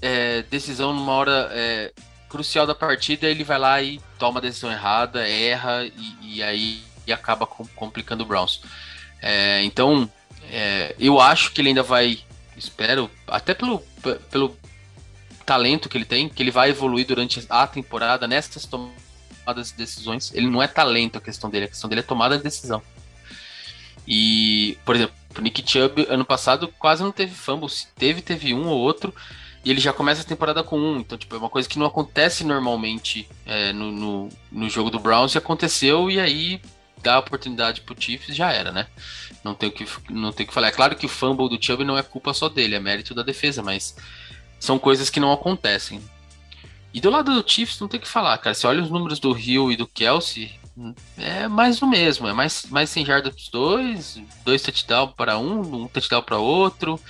é, 0.00 0.42
decisão 0.42 0.92
numa 0.92 1.12
hora 1.12 1.50
é, 1.52 1.92
crucial 2.28 2.66
da 2.66 2.74
partida, 2.74 3.28
ele 3.28 3.44
vai 3.44 3.58
lá 3.58 3.82
e 3.82 4.00
toma 4.18 4.38
a 4.38 4.42
decisão 4.42 4.70
errada, 4.70 5.26
erra 5.28 5.84
e, 5.84 6.36
e 6.36 6.42
aí 6.42 6.82
e 7.06 7.12
acaba 7.12 7.46
com, 7.46 7.64
complicando 7.68 8.24
o 8.24 8.26
Browns. 8.26 8.60
É, 9.22 9.62
então, 9.62 10.10
é, 10.50 10.94
eu 10.98 11.20
acho 11.20 11.52
que 11.52 11.60
ele 11.60 11.68
ainda 11.68 11.82
vai, 11.82 12.18
espero, 12.56 13.10
até 13.26 13.54
pelo, 13.54 13.78
pelo 14.30 14.56
talento 15.44 15.88
que 15.88 15.96
ele 15.96 16.04
tem, 16.04 16.28
que 16.28 16.42
ele 16.42 16.50
vai 16.50 16.70
evoluir 16.70 17.06
durante 17.06 17.44
a 17.48 17.66
temporada 17.66 18.26
nessas 18.26 18.66
tomadas 18.66 19.70
de 19.70 19.76
decisões. 19.76 20.32
Ele 20.34 20.48
não 20.48 20.62
é 20.62 20.66
talento 20.66 21.16
a 21.18 21.20
questão 21.20 21.48
dele, 21.48 21.66
a 21.66 21.68
questão 21.68 21.88
dele 21.88 22.00
é 22.00 22.04
tomada 22.04 22.36
de 22.36 22.42
decisão. 22.42 22.82
E, 24.06 24.78
por 24.84 24.96
exemplo, 24.96 25.14
o 25.36 25.40
Nick 25.40 25.68
Chubb, 25.68 26.06
ano 26.08 26.24
passado, 26.24 26.72
quase 26.78 27.02
não 27.02 27.12
teve 27.12 27.34
fumble. 27.34 27.68
Se 27.68 27.88
teve, 27.88 28.22
teve 28.22 28.54
um 28.54 28.66
ou 28.66 28.78
outro. 28.78 29.14
E 29.66 29.70
ele 29.72 29.80
já 29.80 29.92
começa 29.92 30.22
a 30.22 30.24
temporada 30.24 30.62
com 30.62 30.78
um. 30.78 31.00
Então, 31.00 31.18
tipo, 31.18 31.34
é 31.34 31.38
uma 31.38 31.50
coisa 31.50 31.68
que 31.68 31.76
não 31.76 31.86
acontece 31.86 32.44
normalmente 32.44 33.28
é, 33.44 33.72
no, 33.72 33.90
no, 33.90 34.28
no, 34.52 34.70
jogo 34.70 34.90
do 34.90 35.00
Browns. 35.00 35.34
E 35.34 35.38
aconteceu, 35.38 36.08
e 36.08 36.20
aí 36.20 36.62
dá 37.02 37.16
a 37.16 37.18
oportunidade 37.18 37.80
pro 37.80 38.00
Chiefs 38.00 38.36
já 38.36 38.52
era, 38.52 38.70
né? 38.70 38.86
Não 39.42 39.56
tem 39.56 39.68
o 39.68 39.72
que, 39.72 39.84
não 40.08 40.30
tem 40.30 40.46
o 40.46 40.48
que 40.48 40.54
falar. 40.54 40.68
É 40.68 40.70
claro 40.70 40.94
que 40.94 41.04
o 41.04 41.08
fumble 41.08 41.48
do 41.48 41.60
Chubb 41.60 41.82
não 41.82 41.98
é 41.98 42.02
culpa 42.04 42.32
só 42.32 42.48
dele, 42.48 42.76
é 42.76 42.78
mérito 42.78 43.12
da 43.12 43.24
defesa, 43.24 43.60
mas 43.60 43.96
são 44.60 44.78
coisas 44.78 45.10
que 45.10 45.18
não 45.18 45.32
acontecem. 45.32 46.00
E 46.94 47.00
do 47.00 47.10
lado 47.10 47.34
do 47.34 47.50
Chiefs 47.50 47.80
não 47.80 47.88
tem 47.88 47.98
o 47.98 48.02
que 48.04 48.08
falar, 48.08 48.38
cara. 48.38 48.54
Você 48.54 48.68
olha 48.68 48.84
os 48.84 48.88
números 48.88 49.18
do 49.18 49.36
Hill 49.36 49.72
e 49.72 49.76
do 49.76 49.88
Kelsey, 49.88 50.60
é 51.18 51.48
mais 51.48 51.80
do 51.80 51.88
mesmo. 51.88 52.28
É 52.28 52.32
mais, 52.32 52.66
mais 52.66 52.88
sem 52.88 53.04
jardas 53.04 53.34
dos 53.34 53.48
dois, 53.48 54.16
dois 54.44 54.62
touchdowns 54.62 55.12
para 55.16 55.36
um, 55.36 55.82
um 55.82 55.88
touchdown 55.88 56.22
para 56.22 56.38
outro. 56.38 57.00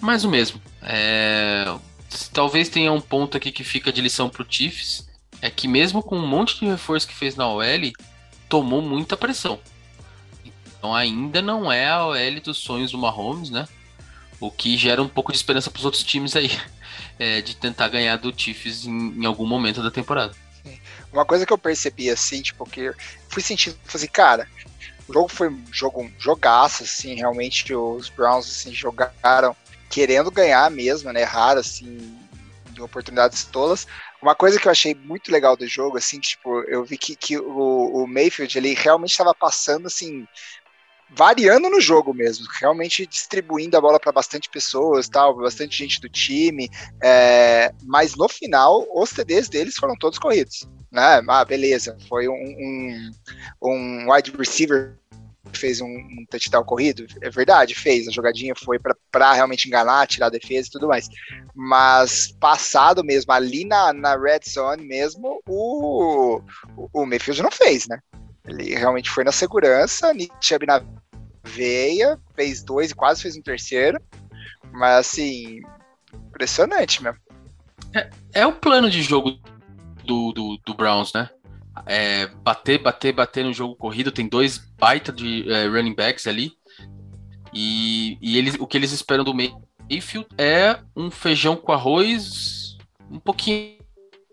Mais 0.00 0.24
o 0.24 0.28
mesmo. 0.28 0.60
É, 0.82 1.64
talvez 2.32 2.68
tenha 2.68 2.92
um 2.92 3.00
ponto 3.00 3.36
aqui 3.36 3.50
que 3.50 3.64
fica 3.64 3.92
de 3.92 4.00
lição 4.00 4.28
pro 4.28 4.46
Chiefs. 4.48 5.08
É 5.40 5.50
que 5.50 5.68
mesmo 5.68 6.02
com 6.02 6.16
um 6.16 6.26
monte 6.26 6.58
de 6.58 6.66
reforço 6.66 7.06
que 7.06 7.14
fez 7.14 7.36
na 7.36 7.48
OL, 7.48 7.92
tomou 8.48 8.82
muita 8.82 9.16
pressão. 9.16 9.60
Então 10.78 10.94
ainda 10.94 11.42
não 11.42 11.70
é 11.70 11.88
a 11.88 12.06
OL 12.06 12.40
dos 12.42 12.58
sonhos 12.58 12.92
do 12.92 12.98
Mahomes, 12.98 13.50
né? 13.50 13.66
O 14.40 14.50
que 14.50 14.76
gera 14.76 15.02
um 15.02 15.08
pouco 15.08 15.32
de 15.32 15.38
esperança 15.38 15.70
para 15.70 15.78
os 15.78 15.84
outros 15.84 16.04
times 16.04 16.36
aí, 16.36 16.50
é, 17.18 17.40
de 17.40 17.56
tentar 17.56 17.88
ganhar 17.88 18.16
do 18.16 18.32
Chiefs 18.36 18.84
em, 18.84 19.20
em, 19.20 19.26
algum 19.26 19.46
momento 19.46 19.82
da 19.82 19.90
temporada. 19.90 20.34
Uma 21.12 21.24
coisa 21.24 21.44
que 21.44 21.52
eu 21.52 21.58
percebi 21.58 22.10
assim, 22.10 22.42
tipo, 22.42 22.68
que 22.68 22.92
fui 23.28 23.42
sentindo, 23.42 23.76
assim, 23.92 24.06
cara, 24.06 24.46
o 25.08 25.12
jogo 25.12 25.28
foi 25.28 25.48
um 25.48 25.64
jogo 25.72 26.08
jogaço, 26.18 26.84
assim, 26.84 27.14
realmente 27.14 27.74
os 27.74 28.08
Browns 28.08 28.46
assim, 28.46 28.72
jogaram 28.72 29.56
querendo 29.88 30.30
ganhar 30.30 30.70
mesmo, 30.70 31.12
né? 31.12 31.22
Raro, 31.24 31.60
assim, 31.60 32.16
de 32.72 32.82
oportunidades 32.82 33.44
tolas. 33.44 33.86
Uma 34.22 34.34
coisa 34.34 34.58
que 34.58 34.66
eu 34.66 34.72
achei 34.72 34.94
muito 34.94 35.30
legal 35.30 35.56
do 35.56 35.66
jogo, 35.66 35.98
assim, 35.98 36.20
que, 36.20 36.28
tipo, 36.28 36.60
eu 36.62 36.84
vi 36.84 36.98
que, 36.98 37.14
que 37.14 37.38
o, 37.38 38.02
o 38.02 38.06
Mayfield 38.06 38.56
ele 38.56 38.74
realmente 38.74 39.10
estava 39.10 39.34
passando 39.34 39.86
assim 39.86 40.26
variando 41.10 41.70
no 41.70 41.80
jogo 41.80 42.12
mesmo, 42.12 42.46
realmente 42.60 43.06
distribuindo 43.06 43.76
a 43.76 43.80
bola 43.80 43.98
para 43.98 44.12
bastante 44.12 44.48
pessoas, 44.50 45.08
tal, 45.08 45.36
bastante 45.36 45.76
gente 45.76 46.00
do 46.00 46.08
time, 46.08 46.68
é, 47.02 47.72
mas 47.84 48.14
no 48.14 48.28
final 48.28 48.86
os 48.92 49.10
TDs 49.10 49.48
deles 49.48 49.76
foram 49.76 49.96
todos 49.96 50.18
corridos, 50.18 50.68
né? 50.90 51.22
Ah, 51.26 51.44
beleza, 51.44 51.96
foi 52.08 52.28
um, 52.28 52.34
um, 52.34 53.10
um 53.62 54.12
wide 54.12 54.32
receiver 54.36 54.98
fez 55.52 55.80
um, 55.80 55.86
um 55.86 56.26
touchdown 56.30 56.64
corrido, 56.64 57.06
é 57.22 57.30
verdade, 57.30 57.74
fez, 57.74 58.06
a 58.06 58.10
jogadinha 58.10 58.54
foi 58.54 58.78
para 59.10 59.32
realmente 59.32 59.66
enganar, 59.66 60.06
tirar 60.06 60.26
a 60.26 60.30
defesa 60.30 60.68
e 60.68 60.70
tudo 60.70 60.88
mais, 60.88 61.08
mas 61.54 62.32
passado 62.38 63.02
mesmo, 63.02 63.32
ali 63.32 63.64
na, 63.64 63.92
na 63.92 64.16
red 64.16 64.40
zone 64.48 64.84
mesmo, 64.84 65.40
o, 65.46 66.40
o, 66.76 66.90
o 66.92 67.06
Mayfield 67.06 67.42
não 67.42 67.50
fez, 67.50 67.88
né? 67.88 67.98
Ele 68.46 68.74
realmente 68.74 69.10
foi 69.10 69.24
na 69.24 69.32
segurança, 69.32 70.12
Nietzsche 70.12 70.58
na 70.66 70.82
veia, 71.44 72.18
fez 72.34 72.62
dois 72.62 72.90
e 72.90 72.94
quase 72.94 73.22
fez 73.22 73.36
um 73.36 73.42
terceiro. 73.42 74.00
Mas 74.72 75.06
assim, 75.06 75.60
impressionante 76.14 77.02
mesmo. 77.02 77.18
É, 77.94 78.10
é 78.32 78.46
o 78.46 78.52
plano 78.52 78.90
de 78.90 79.02
jogo 79.02 79.38
do, 80.04 80.32
do, 80.32 80.58
do 80.64 80.74
Browns, 80.74 81.12
né? 81.12 81.28
É, 81.86 82.26
bater, 82.42 82.82
bater, 82.82 83.12
bater 83.12 83.44
no 83.44 83.52
jogo 83.52 83.76
corrido. 83.76 84.12
Tem 84.12 84.28
dois 84.28 84.58
baita 84.78 85.12
de 85.12 85.50
é, 85.50 85.66
running 85.66 85.94
backs 85.94 86.26
ali. 86.26 86.52
E, 87.52 88.18
e 88.20 88.36
eles, 88.36 88.56
o 88.58 88.66
que 88.66 88.76
eles 88.76 88.92
esperam 88.92 89.24
do 89.24 89.34
Mayfield 89.34 90.28
é 90.36 90.78
um 90.94 91.10
feijão 91.10 91.56
com 91.56 91.72
arroz 91.72 92.76
um 93.10 93.18
pouquinho 93.18 93.78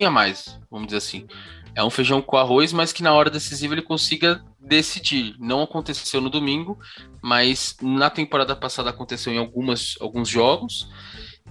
a 0.02 0.10
mais, 0.10 0.60
vamos 0.70 0.88
dizer 0.88 0.98
assim. 0.98 1.26
É 1.74 1.84
um 1.84 1.90
feijão 1.90 2.22
com 2.22 2.38
arroz, 2.38 2.72
mas 2.72 2.94
que 2.94 3.04
na 3.04 3.14
hora 3.14 3.30
decisiva 3.30 3.74
ele 3.74 3.82
consiga 3.82 4.42
decidir. 4.60 5.36
Não 5.40 5.62
aconteceu 5.62 6.22
no 6.22 6.30
domingo, 6.30 6.80
mas 7.22 7.76
na 7.82 8.10
temporada 8.10 8.56
passada 8.56 8.90
aconteceu 8.90 9.34
em 9.34 9.38
algumas, 9.38 9.96
alguns 10.00 10.30
jogos. 10.30 10.88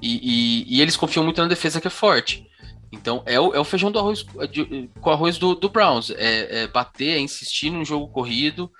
E, 0.00 0.64
e, 0.66 0.76
e 0.76 0.80
eles 0.80 0.96
confiam 0.96 1.24
muito 1.24 1.40
na 1.40 1.48
defesa 1.48 1.80
que 1.80 1.86
é 1.86 1.90
forte. 1.90 2.46
Então 2.94 3.22
é 3.26 3.38
o, 3.38 3.54
é 3.54 3.60
o 3.60 3.64
feijão 3.64 3.90
do 3.90 3.98
arroz 3.98 4.24
de, 4.50 4.88
com 5.00 5.10
arroz 5.10 5.36
do, 5.36 5.54
do 5.54 5.68
Browns. 5.68 6.10
É, 6.10 6.62
é, 6.62 6.66
bater, 6.68 7.16
é 7.16 7.18
insistir 7.18 7.70
num 7.70 7.84
jogo 7.84 8.08
corrido, 8.08 8.70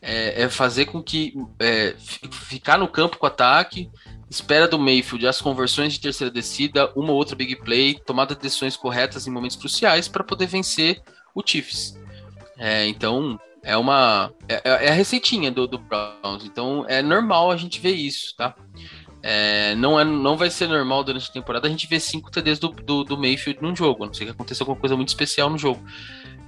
é, 0.00 0.42
é 0.42 0.48
fazer 0.48 0.86
com 0.86 1.02
que 1.02 1.34
é, 1.58 1.94
ficar 1.98 2.78
no 2.78 2.86
campo 2.86 3.18
com 3.18 3.26
ataque, 3.26 3.90
espera 4.28 4.68
do 4.68 4.78
Mayfield 4.78 5.26
as 5.26 5.40
conversões 5.40 5.94
de 5.94 6.00
terceira 6.00 6.30
descida, 6.30 6.92
uma 6.94 7.12
ou 7.12 7.16
outra 7.16 7.34
big 7.34 7.56
play, 7.56 7.98
tomada 8.06 8.34
de 8.34 8.42
decisões 8.42 8.76
corretas 8.76 9.26
em 9.26 9.30
momentos 9.30 9.56
cruciais 9.56 10.08
para 10.08 10.22
poder 10.22 10.46
vencer 10.46 11.00
o 11.34 11.42
Chiefs. 11.44 11.98
É, 12.58 12.86
então 12.86 13.38
é 13.62 13.76
uma 13.76 14.32
é, 14.48 14.60
é, 14.64 14.88
a 14.88 14.92
receitinha 14.92 15.50
do, 15.50 15.66
do, 15.66 15.78
Browns. 15.78 16.44
Então 16.44 16.84
é 16.88 17.02
normal 17.02 17.50
a 17.50 17.56
gente 17.56 17.80
ver 17.80 17.94
isso, 17.94 18.34
tá? 18.36 18.54
É, 19.22 19.74
não, 19.76 19.98
é, 19.98 20.04
não 20.04 20.36
vai 20.36 20.50
ser 20.50 20.68
normal 20.68 21.04
durante 21.04 21.30
a 21.30 21.32
temporada 21.32 21.68
a 21.68 21.70
gente 21.70 21.86
ver 21.86 22.00
cinco 22.00 22.30
TDs 22.30 22.58
do, 22.58 22.68
do, 22.68 23.04
do 23.04 23.16
Mayfield 23.16 23.62
num 23.62 23.74
jogo. 23.74 24.02
A 24.02 24.06
não 24.06 24.14
sei 24.14 24.26
que 24.26 24.32
aconteceu 24.32 24.64
alguma 24.64 24.80
coisa 24.80 24.96
muito 24.96 25.08
especial 25.08 25.48
no 25.48 25.56
jogo. 25.56 25.80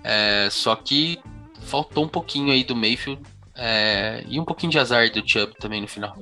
É, 0.02 0.48
só 0.50 0.74
que 0.74 1.18
faltou 1.60 2.04
um 2.04 2.08
pouquinho 2.08 2.52
aí 2.52 2.64
do 2.64 2.74
Mayfield 2.74 3.22
é, 3.54 4.24
e 4.28 4.40
um 4.40 4.44
pouquinho 4.44 4.72
de 4.72 4.78
azar 4.78 5.10
do 5.10 5.26
Chubb 5.26 5.54
também 5.58 5.80
no 5.80 5.88
final. 5.88 6.16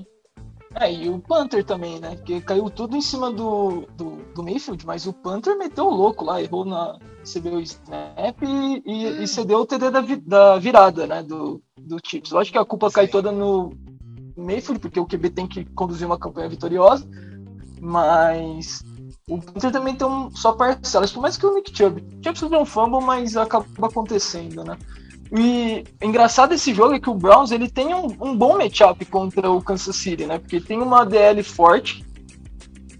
É, 0.74 0.92
e 0.92 1.08
o 1.08 1.18
Panther 1.18 1.64
também, 1.64 2.00
né? 2.00 2.16
Porque 2.16 2.40
caiu 2.40 2.70
tudo 2.70 2.96
em 2.96 3.00
cima 3.00 3.30
do, 3.30 3.86
do, 3.94 4.16
do 4.34 4.42
Mayfield, 4.42 4.86
mas 4.86 5.06
o 5.06 5.12
Panther 5.12 5.56
meteu 5.58 5.86
o 5.86 5.94
louco 5.94 6.24
lá, 6.24 6.40
errou 6.40 6.64
na. 6.64 6.98
recebeu 7.20 7.54
o 7.54 7.60
snap 7.60 8.42
e, 8.42 8.82
e, 8.86 9.22
e 9.22 9.28
cedeu 9.28 9.58
o 9.58 9.66
TD 9.66 9.90
da, 9.90 10.00
da 10.00 10.58
virada, 10.58 11.06
né? 11.06 11.22
Do, 11.22 11.62
do 11.78 11.98
Chips. 12.04 12.30
Lógico 12.30 12.52
que 12.52 12.58
a 12.58 12.64
culpa 12.64 12.88
Sim. 12.88 12.94
cai 12.94 13.08
toda 13.08 13.30
no 13.30 13.70
Mayfield, 14.36 14.80
porque 14.80 15.00
o 15.00 15.06
QB 15.06 15.30
tem 15.30 15.46
que 15.46 15.64
conduzir 15.64 16.06
uma 16.06 16.18
campanha 16.18 16.48
vitoriosa, 16.48 17.08
mas 17.80 18.82
o 19.28 19.38
Panther 19.38 19.70
também 19.70 19.94
tem 19.94 20.06
um, 20.06 20.30
só 20.30 20.52
parcelas, 20.52 21.12
mais 21.14 21.36
que 21.36 21.46
o 21.46 21.54
Nick 21.54 21.76
Chubb. 21.76 22.02
Chubb 22.22 22.38
sofreu 22.38 22.60
um 22.60 22.66
fumble, 22.66 23.04
mas 23.04 23.36
acaba 23.36 23.66
acontecendo, 23.82 24.64
né? 24.64 24.76
E 25.36 25.84
engraçado 26.02 26.52
esse 26.52 26.74
jogo 26.74 26.94
é 26.94 27.00
que 27.00 27.08
o 27.08 27.14
Browns 27.14 27.52
ele 27.52 27.68
tem 27.68 27.94
um, 27.94 28.06
um 28.20 28.36
bom 28.36 28.58
matchup 28.58 29.04
contra 29.06 29.50
o 29.50 29.62
Kansas 29.62 29.96
City, 29.96 30.26
né? 30.26 30.38
Porque 30.38 30.60
tem 30.60 30.80
uma 30.82 31.04
DL 31.04 31.42
forte, 31.42 32.04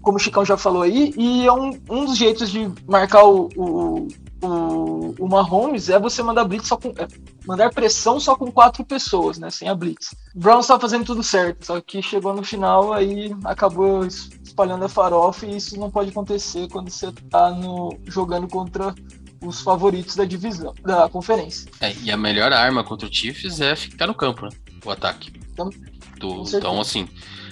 como 0.01 0.17
o 0.17 0.19
Chicão 0.19 0.43
já 0.43 0.57
falou 0.57 0.81
aí, 0.81 1.13
e 1.15 1.45
é 1.45 1.53
um, 1.53 1.79
um 1.89 2.05
dos 2.05 2.17
jeitos 2.17 2.49
de 2.49 2.71
marcar 2.87 3.23
o, 3.23 3.49
o, 3.55 4.07
o, 4.43 5.15
o 5.17 5.27
Mahomes 5.29 5.89
é 5.89 5.97
você 5.97 6.21
mandar 6.21 6.43
blitz 6.43 6.67
só 6.67 6.75
com. 6.75 6.89
É, 6.89 7.07
mandar 7.45 7.73
pressão 7.73 8.19
só 8.19 8.35
com 8.35 8.51
quatro 8.51 8.83
pessoas, 8.83 9.37
né? 9.37 9.49
Sem 9.49 9.69
a 9.69 9.75
blitz. 9.75 10.13
O 10.35 10.39
Browns 10.39 10.67
tá 10.67 10.79
fazendo 10.79 11.05
tudo 11.05 11.23
certo, 11.23 11.65
só 11.65 11.79
que 11.79 12.01
chegou 12.01 12.33
no 12.33 12.43
final 12.43 12.93
aí 12.93 13.35
acabou 13.45 14.05
espalhando 14.05 14.85
a 14.85 14.89
farofa 14.89 15.45
e 15.45 15.57
isso 15.57 15.79
não 15.79 15.89
pode 15.89 16.09
acontecer 16.09 16.67
quando 16.69 16.89
você 16.89 17.11
tá 17.29 17.51
no, 17.51 17.97
jogando 18.05 18.47
contra 18.47 18.93
os 19.41 19.61
favoritos 19.61 20.15
da 20.15 20.25
divisão, 20.25 20.73
da 20.83 21.07
conferência. 21.09 21.69
É, 21.79 21.93
e 22.03 22.11
a 22.11 22.17
melhor 22.17 22.51
arma 22.53 22.83
contra 22.83 23.07
o 23.07 23.13
Chiefs 23.13 23.61
é 23.61 23.75
ficar 23.75 24.07
no 24.07 24.13
campo, 24.13 24.43
né? 24.43 24.51
O 24.85 24.91
ataque. 24.91 25.31
Então, 25.51 25.69
do, 26.19 26.43
então 26.55 26.81
assim, 26.81 27.07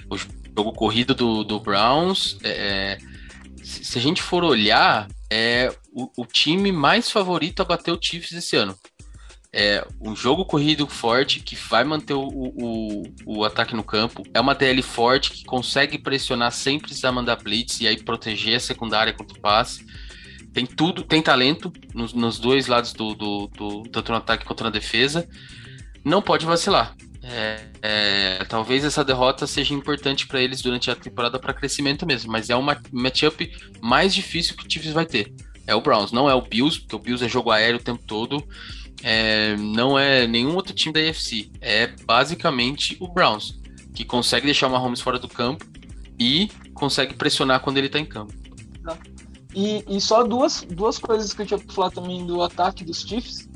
o 0.09 0.17
jogo 0.17 0.73
corrido 0.73 1.15
do, 1.15 1.43
do 1.43 1.59
Browns, 1.59 2.37
é, 2.43 2.49
é 2.49 2.97
se, 3.63 3.85
se, 3.85 3.97
a 3.97 4.01
gente 4.01 4.21
for 4.21 4.43
olhar, 4.43 5.07
é 5.29 5.73
o, 5.91 6.09
o, 6.17 6.25
time 6.25 6.71
mais 6.71 7.09
favorito 7.09 7.61
a 7.61 7.65
bater 7.65 7.91
o 7.91 7.99
Chiefs 8.01 8.31
esse 8.31 8.55
ano. 8.55 8.75
É 9.53 9.85
um 9.99 10.15
jogo 10.15 10.45
corrido 10.45 10.87
forte 10.87 11.41
que 11.41 11.55
vai 11.55 11.83
manter 11.83 12.13
o, 12.13 12.25
o, 12.25 13.03
o 13.25 13.43
ataque 13.43 13.75
no 13.75 13.83
campo. 13.83 14.23
É 14.33 14.39
uma 14.39 14.55
DL 14.55 14.81
forte 14.81 15.31
que 15.31 15.43
consegue 15.43 15.97
pressionar 15.97 16.51
sem 16.51 16.79
precisar 16.79 17.11
mandar 17.11 17.35
blitz 17.35 17.81
e 17.81 17.87
aí 17.87 18.01
proteger 18.01 18.55
a 18.55 18.59
secundária 18.59 19.13
contra 19.13 19.37
o 19.37 19.41
passe 19.41 19.85
tem 20.53 20.65
tudo, 20.65 21.03
tem 21.03 21.21
talento 21.21 21.71
nos, 21.93 22.13
nos 22.13 22.37
dois 22.37 22.67
lados 22.67 22.93
do, 22.93 23.13
do, 23.15 23.47
do, 23.47 23.83
tanto 23.83 24.11
no 24.11 24.17
ataque 24.17 24.45
quanto 24.45 24.63
na 24.63 24.69
defesa. 24.69 25.27
Não 26.03 26.21
pode 26.21 26.45
vacilar. 26.45 26.95
É, 27.23 27.67
é, 27.81 28.45
talvez 28.45 28.83
essa 28.83 29.03
derrota 29.03 29.45
seja 29.45 29.73
importante 29.73 30.27
para 30.27 30.41
eles 30.41 30.61
durante 30.61 30.89
a 30.89 30.95
temporada 30.95 31.39
para 31.39 31.53
crescimento 31.53 32.05
mesmo, 32.05 32.31
mas 32.31 32.49
é 32.49 32.55
uma 32.55 32.81
matchup 32.91 33.49
mais 33.79 34.13
difícil 34.13 34.55
que 34.57 34.65
o 34.65 34.71
Chiefs 34.71 34.91
vai 34.91 35.05
ter. 35.05 35.33
É 35.71 35.75
o 35.75 35.79
Browns, 35.79 36.11
não 36.11 36.29
é 36.29 36.35
o 36.35 36.41
Bills, 36.41 36.81
porque 36.81 36.97
o 36.97 36.99
Bills 36.99 37.23
é 37.23 37.29
jogo 37.29 37.49
aéreo 37.49 37.79
o 37.79 37.83
tempo 37.83 38.03
todo. 38.05 38.43
É, 39.01 39.55
não 39.55 39.97
é 39.97 40.27
nenhum 40.27 40.53
outro 40.53 40.73
time 40.73 40.93
da 40.93 40.99
AFC. 40.99 41.49
É 41.61 41.87
basicamente 41.87 42.97
o 42.99 43.07
Browns, 43.07 43.57
que 43.95 44.03
consegue 44.03 44.45
deixar 44.45 44.67
o 44.67 44.71
Mahomes 44.71 44.99
fora 44.99 45.17
do 45.17 45.29
campo 45.29 45.65
e 46.19 46.51
consegue 46.73 47.13
pressionar 47.13 47.61
quando 47.61 47.77
ele 47.77 47.87
está 47.87 47.97
em 47.97 48.05
campo. 48.05 48.33
E, 49.55 49.85
e 49.87 50.01
só 50.01 50.23
duas, 50.23 50.61
duas 50.69 50.99
coisas 50.99 51.33
que 51.33 51.41
eu 51.41 51.45
tinha 51.45 51.59
pra 51.59 51.73
falar 51.73 51.91
também 51.91 52.25
do 52.25 52.41
ataque 52.41 52.83
dos 52.83 53.01
Chiefs. 53.01 53.47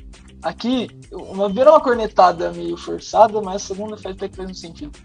aqui, 0.42 0.90
uma 1.12 1.50
vez 1.50 1.68
uma 1.68 1.82
cornetada 1.82 2.54
meio 2.54 2.78
forçada, 2.78 3.42
mas 3.42 3.56
a 3.58 3.68
segunda 3.68 3.98
faz 3.98 4.16
até 4.16 4.30
que 4.30 4.38
faz 4.38 4.50
um 4.50 4.54
sentido. 4.54 4.98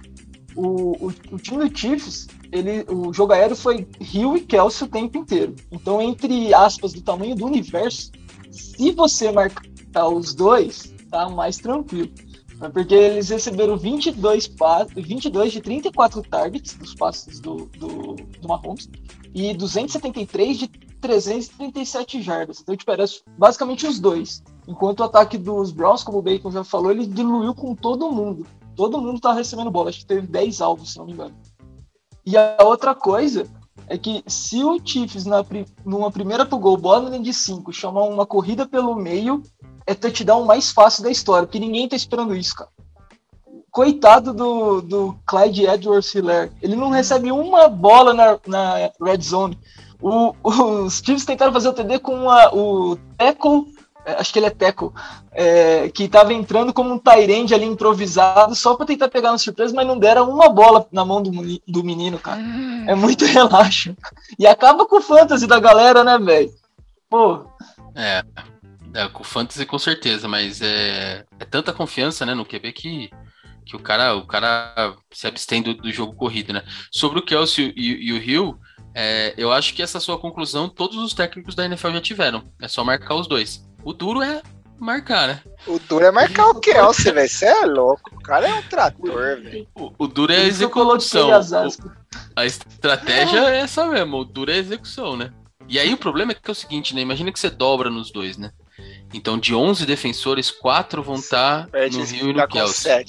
O, 0.54 1.06
o, 1.06 1.14
o, 1.32 1.38
time 1.38 1.68
do 1.68 1.76
Chiefs, 1.76 2.28
ele, 2.52 2.84
o 2.88 3.12
jogo 3.12 3.32
aéreo 3.32 3.56
foi 3.56 3.86
Rio 4.00 4.36
e 4.36 4.40
Kelsey 4.40 4.86
o 4.86 4.90
tempo 4.90 5.18
inteiro. 5.18 5.54
Então, 5.70 6.00
entre 6.00 6.52
aspas, 6.52 6.92
do 6.92 7.02
tamanho 7.02 7.34
do 7.34 7.46
universo, 7.46 8.10
se 8.50 8.92
você 8.92 9.30
marcar 9.30 10.08
os 10.08 10.34
dois, 10.34 10.94
tá 11.10 11.28
mais 11.28 11.56
tranquilo. 11.58 12.10
Porque 12.72 12.94
eles 12.94 13.30
receberam 13.30 13.76
22, 13.76 14.46
passos, 14.48 14.92
22 14.94 15.52
de 15.52 15.60
34 15.62 16.22
targets 16.22 16.74
dos 16.74 16.94
passes 16.94 17.40
do, 17.40 17.70
do, 17.78 18.16
do 18.16 18.48
Mahomes 18.48 18.88
e 19.34 19.54
273 19.54 20.58
de 20.58 20.68
337 21.00 22.20
jardas. 22.20 22.60
Então, 22.60 22.76
tipo, 22.76 22.90
era 22.90 23.04
basicamente 23.38 23.86
os 23.86 23.98
dois. 23.98 24.42
Enquanto 24.68 25.00
o 25.00 25.04
ataque 25.04 25.38
dos 25.38 25.72
Browns, 25.72 26.02
como 26.02 26.18
o 26.18 26.22
Bacon 26.22 26.50
já 26.50 26.62
falou, 26.62 26.90
ele 26.90 27.06
diluiu 27.06 27.54
com 27.54 27.74
todo 27.74 28.12
mundo. 28.12 28.46
Todo 28.76 29.00
mundo 29.00 29.20
tá 29.20 29.32
recebendo 29.32 29.70
bola. 29.70 29.88
Acho 29.88 30.00
que 30.00 30.06
teve 30.06 30.26
10 30.26 30.60
alvos, 30.60 30.92
se 30.92 30.98
não 30.98 31.06
me 31.06 31.12
engano. 31.12 31.34
E 32.30 32.36
a 32.36 32.58
outra 32.60 32.94
coisa 32.94 33.44
é 33.88 33.98
que 33.98 34.22
se 34.24 34.62
o 34.62 34.78
Chiefs, 34.84 35.26
na, 35.26 35.44
numa 35.84 36.12
primeira 36.12 36.46
pro 36.46 36.58
gol, 36.58 36.76
bola 36.76 37.18
de 37.18 37.34
5, 37.34 37.72
chamar 37.72 38.04
uma 38.04 38.24
corrida 38.24 38.64
pelo 38.64 38.94
meio, 38.94 39.42
é 39.84 39.94
touchdown 39.94 40.44
mais 40.44 40.70
fácil 40.70 41.02
da 41.02 41.10
história, 41.10 41.44
porque 41.44 41.58
ninguém 41.58 41.88
tá 41.88 41.96
esperando 41.96 42.36
isso, 42.36 42.54
cara. 42.54 42.70
Coitado 43.72 44.32
do, 44.32 44.80
do 44.80 45.16
Clyde 45.26 45.66
Edwards 45.66 46.14
Hiller. 46.14 46.52
Ele 46.62 46.76
não 46.76 46.90
recebe 46.90 47.32
uma 47.32 47.68
bola 47.68 48.14
na, 48.14 48.38
na 48.46 48.74
red 49.02 49.20
zone. 49.20 49.58
O, 50.00 50.32
os 50.44 51.02
Chiefs 51.04 51.24
tentaram 51.24 51.52
fazer 51.52 51.68
o 51.68 51.72
TD 51.72 51.98
com 51.98 52.30
a, 52.30 52.54
o 52.54 52.96
tackle, 53.18 53.66
acho 54.18 54.32
que 54.32 54.38
ele 54.38 54.46
é 54.46 54.50
tackle, 54.50 54.90
é, 55.32 55.88
que 55.90 56.04
estava 56.04 56.32
entrando 56.32 56.72
como 56.72 56.92
um 56.92 56.98
Tyrande 56.98 57.54
ali 57.54 57.64
improvisado, 57.64 58.54
só 58.54 58.74
para 58.74 58.86
tentar 58.86 59.08
pegar 59.08 59.32
uma 59.32 59.38
surpresa, 59.38 59.74
mas 59.74 59.86
não 59.86 59.98
deram 59.98 60.28
uma 60.30 60.48
bola 60.48 60.86
na 60.90 61.04
mão 61.04 61.22
do, 61.22 61.30
do 61.66 61.84
menino, 61.84 62.18
cara. 62.18 62.40
É 62.86 62.94
muito 62.94 63.24
relaxo. 63.26 63.96
E 64.38 64.46
acaba 64.46 64.86
com 64.86 64.96
o 64.96 65.02
fantasy 65.02 65.46
da 65.46 65.60
galera, 65.60 66.04
né, 66.04 66.18
velho? 66.18 66.50
Pô. 67.08 67.44
É, 67.94 68.22
é, 68.94 69.08
com 69.08 69.22
o 69.22 69.26
fantasy 69.26 69.66
com 69.66 69.78
certeza, 69.78 70.28
mas 70.28 70.60
é, 70.60 71.24
é 71.38 71.44
tanta 71.44 71.72
confiança, 71.72 72.24
né, 72.24 72.34
no 72.34 72.46
QB 72.46 72.72
que 72.72 73.10
que 73.70 73.76
o 73.76 73.78
cara, 73.78 74.16
o 74.16 74.26
cara 74.26 74.96
se 75.12 75.28
abstém 75.28 75.62
do, 75.62 75.74
do 75.74 75.92
jogo 75.92 76.14
corrido, 76.14 76.52
né? 76.52 76.64
Sobre 76.90 77.20
o 77.20 77.22
Kelsey 77.22 77.72
e, 77.76 78.08
e 78.08 78.12
o 78.12 78.16
Hill, 78.16 78.58
é, 78.92 79.32
eu 79.36 79.52
acho 79.52 79.74
que 79.74 79.82
essa 79.82 80.00
sua 80.00 80.18
conclusão 80.18 80.68
todos 80.68 80.96
os 80.96 81.14
técnicos 81.14 81.54
da 81.54 81.64
NFL 81.64 81.92
já 81.92 82.00
tiveram. 82.00 82.42
É 82.60 82.66
só 82.66 82.82
marcar 82.82 83.14
os 83.14 83.28
dois. 83.28 83.64
O 83.84 83.92
duro 83.92 84.22
é 84.22 84.42
marcar, 84.78 85.28
né? 85.28 85.42
O 85.66 85.78
duro 85.78 86.04
é 86.04 86.10
marcar 86.10 86.48
o 86.48 86.54
Kelsey, 86.60 87.12
velho. 87.12 87.28
Você 87.28 87.46
é 87.46 87.66
louco. 87.66 88.14
O 88.14 88.20
cara 88.20 88.48
é 88.48 88.54
um 88.54 88.62
trator, 88.62 89.40
velho. 89.40 89.66
O, 89.74 89.92
o, 89.98 90.06
duro 90.06 90.32
é 90.32 90.38
a 90.38 90.44
execução. 90.44 91.28
O, 91.28 91.90
a 92.36 92.46
estratégia 92.46 93.50
é 93.50 93.58
essa 93.58 93.86
mesmo. 93.86 94.18
O 94.18 94.24
duro 94.24 94.50
é 94.50 94.54
a 94.54 94.58
execução, 94.58 95.16
né? 95.16 95.32
E 95.68 95.78
aí 95.78 95.92
o 95.92 95.98
problema 95.98 96.32
é 96.32 96.34
que 96.34 96.50
é 96.50 96.52
o 96.52 96.54
seguinte, 96.54 96.94
né? 96.94 97.00
Imagina 97.00 97.30
que 97.30 97.38
você 97.38 97.48
dobra 97.48 97.90
nos 97.90 98.10
dois, 98.10 98.36
né? 98.36 98.50
Então, 99.12 99.38
de 99.38 99.54
11 99.54 99.86
defensores, 99.86 100.50
4 100.50 101.02
vão 101.02 101.16
estar 101.16 101.66
tá 101.66 101.88
no 101.92 102.04
Rio 102.04 102.30
e 102.30 102.32
no 102.32 102.48
Kelsey. 102.48 103.04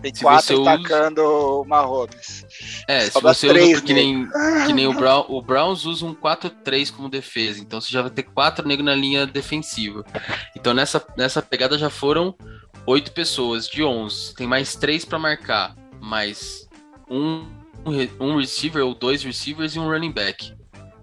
7. 0.00 0.02
Tem 0.02 0.14
se 0.14 0.22
quatro 0.22 0.68
atacando 0.68 1.22
usa... 1.22 1.62
uma 1.66 1.80
Robes. 1.80 2.46
É, 2.88 3.10
Sobra 3.10 3.34
se 3.34 3.40
você 3.40 3.48
três 3.48 3.72
usa 3.78 3.82
que 3.82 3.92
nem, 3.92 4.28
que 4.66 4.72
nem 4.72 4.86
o, 4.86 4.94
Brown, 4.94 5.26
o 5.28 5.42
Browns 5.42 5.84
usa 5.84 6.06
um 6.06 6.14
4-3 6.14 6.92
como 6.92 7.08
defesa, 7.08 7.60
então 7.60 7.80
você 7.80 7.90
já 7.90 8.02
vai 8.02 8.10
ter 8.10 8.24
quatro 8.24 8.66
negros 8.66 8.86
na 8.86 8.94
linha 8.94 9.26
defensiva. 9.26 10.04
Então 10.56 10.74
nessa, 10.74 11.04
nessa 11.16 11.42
pegada 11.42 11.78
já 11.78 11.90
foram 11.90 12.34
oito 12.86 13.12
pessoas 13.12 13.68
de 13.68 13.82
11. 13.82 14.34
Tem 14.34 14.46
mais 14.46 14.74
três 14.74 15.04
para 15.04 15.18
marcar, 15.18 15.76
mais 16.00 16.68
um, 17.08 17.46
um 18.18 18.38
receiver 18.38 18.84
ou 18.84 18.94
dois 18.94 19.22
receivers 19.22 19.74
e 19.74 19.78
um 19.78 19.88
running 19.88 20.12
back. 20.12 20.54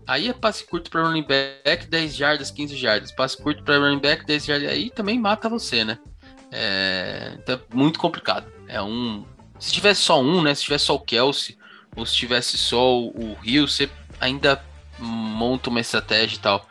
Aí 0.08 0.30
é 0.30 0.34
passe 0.34 0.66
curto 0.66 0.90
para 0.90 1.04
running 1.04 1.26
back, 1.28 1.86
10 1.86 2.16
jardas, 2.16 2.50
15 2.50 2.78
jardas. 2.78 3.12
Passe 3.12 3.36
curto 3.36 3.62
para 3.64 3.78
running 3.78 4.00
back, 4.00 4.26
10 4.26 4.46
jardas. 4.46 4.70
Aí 4.70 4.90
também 4.90 5.20
mata 5.20 5.50
você, 5.50 5.84
né? 5.84 6.00
É, 6.50 7.34
então 7.38 7.56
é 7.56 7.76
muito 7.76 8.00
complicado. 8.00 8.57
É 8.68 8.82
um. 8.82 9.26
Se 9.60 9.72
tivesse 9.72 10.02
só 10.02 10.22
um, 10.22 10.42
né? 10.42 10.54
Se 10.54 10.64
tivesse 10.64 10.86
só 10.86 10.96
o 10.96 11.00
Kelsey, 11.00 11.58
ou 11.96 12.06
se 12.06 12.16
tivesse 12.16 12.58
só 12.58 13.00
o 13.00 13.36
Rio, 13.42 13.68
você 13.68 13.90
ainda 14.20 14.64
monta 15.00 15.70
uma 15.70 15.80
estratégia 15.80 16.36
e 16.36 16.40
tal. 16.40 16.68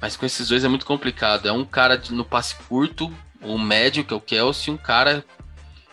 Mas 0.00 0.16
com 0.16 0.26
esses 0.26 0.48
dois 0.48 0.64
é 0.64 0.68
muito 0.68 0.86
complicado. 0.86 1.48
É 1.48 1.52
um 1.52 1.64
cara 1.64 2.00
no 2.10 2.24
passe 2.24 2.54
curto, 2.68 3.12
o 3.42 3.58
médio, 3.58 4.04
que 4.04 4.12
é 4.12 4.16
o 4.16 4.20
Kelsey, 4.20 4.72
um 4.72 4.76
cara 4.76 5.24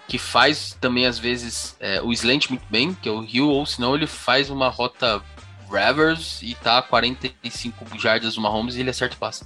que 0.07 0.17
faz 0.17 0.77
também 0.79 1.05
às 1.05 1.17
vezes 1.17 1.75
é, 1.79 2.01
o 2.01 2.11
slant 2.11 2.49
muito 2.49 2.65
bem, 2.69 2.93
que 2.93 3.07
é 3.07 3.11
o 3.11 3.21
Rio, 3.21 3.47
ou 3.47 3.65
senão 3.65 3.95
ele 3.95 4.07
faz 4.07 4.49
uma 4.49 4.69
rota 4.69 5.23
reverse 5.71 6.45
e 6.45 6.53
tá 6.55 6.77
a 6.77 6.81
45 6.81 7.97
jardas 7.97 8.35
do 8.35 8.41
Mahomes 8.41 8.75
e 8.75 8.81
ele 8.81 8.89
acerta 8.89 9.15
o 9.15 9.19
passe. 9.19 9.45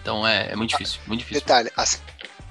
Então 0.00 0.26
é, 0.26 0.52
é 0.52 0.56
muito 0.56 0.70
difícil, 0.70 1.00
muito 1.06 1.20
difícil. 1.20 1.42
Detalhe, 1.42 1.70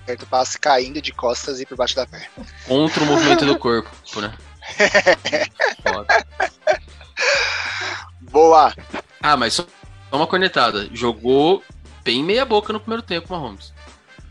certo 0.10 0.26
passe 0.26 0.60
caindo 0.60 1.02
de 1.02 1.12
costas 1.12 1.60
e 1.60 1.66
por 1.66 1.78
baixo 1.78 1.96
da 1.96 2.06
perna. 2.06 2.28
Contra 2.68 3.04
o 3.04 3.06
movimento 3.06 3.46
do 3.46 3.58
corpo, 3.60 3.90
né? 4.20 4.36
Foda. 5.84 6.26
Boa! 8.22 8.74
Ah, 9.22 9.38
mas 9.38 9.54
só 9.54 9.68
uma 10.12 10.26
cornetada. 10.26 10.90
Jogou 10.94 11.64
bem 12.04 12.24
meia 12.24 12.46
boca 12.46 12.74
no 12.74 12.80
primeiro 12.80 13.04
tempo, 13.04 13.32
Mahomes. 13.32 13.72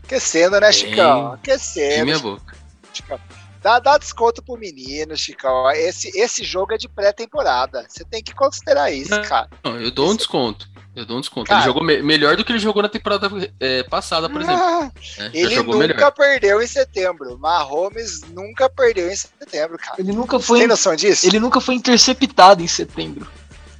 Aquecendo, 0.03 0.59
né, 0.59 0.71
Chicão? 0.71 1.33
Aquecendo. 1.33 1.95
Bem 1.95 2.05
meia 2.05 2.19
boca. 2.19 2.57
Chicão. 2.93 3.19
Dá, 3.61 3.79
dá 3.79 3.97
desconto 3.97 4.41
pro 4.41 4.57
menino, 4.57 5.15
Chicão. 5.15 5.69
Esse, 5.71 6.09
esse 6.17 6.43
jogo 6.43 6.73
é 6.73 6.77
de 6.77 6.89
pré-temporada. 6.89 7.85
Você 7.87 8.03
tem 8.03 8.23
que 8.23 8.33
considerar 8.33 8.91
isso, 8.91 9.11
não, 9.11 9.21
cara. 9.23 9.49
Não, 9.63 9.79
eu 9.79 9.91
dou 9.91 10.05
esse... 10.05 10.13
um 10.13 10.17
desconto. 10.17 10.69
Eu 10.99 11.05
dou 11.05 11.17
um 11.17 11.21
desconto. 11.21 11.47
Cara, 11.47 11.61
ele 11.61 11.65
jogou 11.67 11.81
me 11.81 12.01
melhor 12.01 12.35
do 12.35 12.43
que 12.43 12.51
ele 12.51 12.59
jogou 12.59 12.83
na 12.83 12.89
temporada 12.89 13.29
é, 13.57 13.83
passada, 13.83 14.29
por 14.29 14.41
exemplo. 14.41 14.61
Ah, 14.61 14.91
é, 15.17 15.31
ele 15.33 15.55
nunca 15.55 15.77
melhor. 15.77 16.11
perdeu 16.11 16.61
em 16.61 16.67
setembro. 16.67 17.39
Mahomes 17.39 18.19
nunca 18.33 18.69
perdeu 18.69 19.09
em 19.09 19.15
setembro, 19.15 19.77
cara. 19.77 19.95
Ele 19.97 20.11
nunca 20.11 20.37
foi. 20.41 20.59
Tem 20.59 20.67
noção 20.67 20.93
disso? 20.97 21.25
Ele 21.25 21.39
nunca 21.39 21.61
foi 21.61 21.75
interceptado 21.75 22.61
em 22.61 22.67
setembro. 22.67 23.25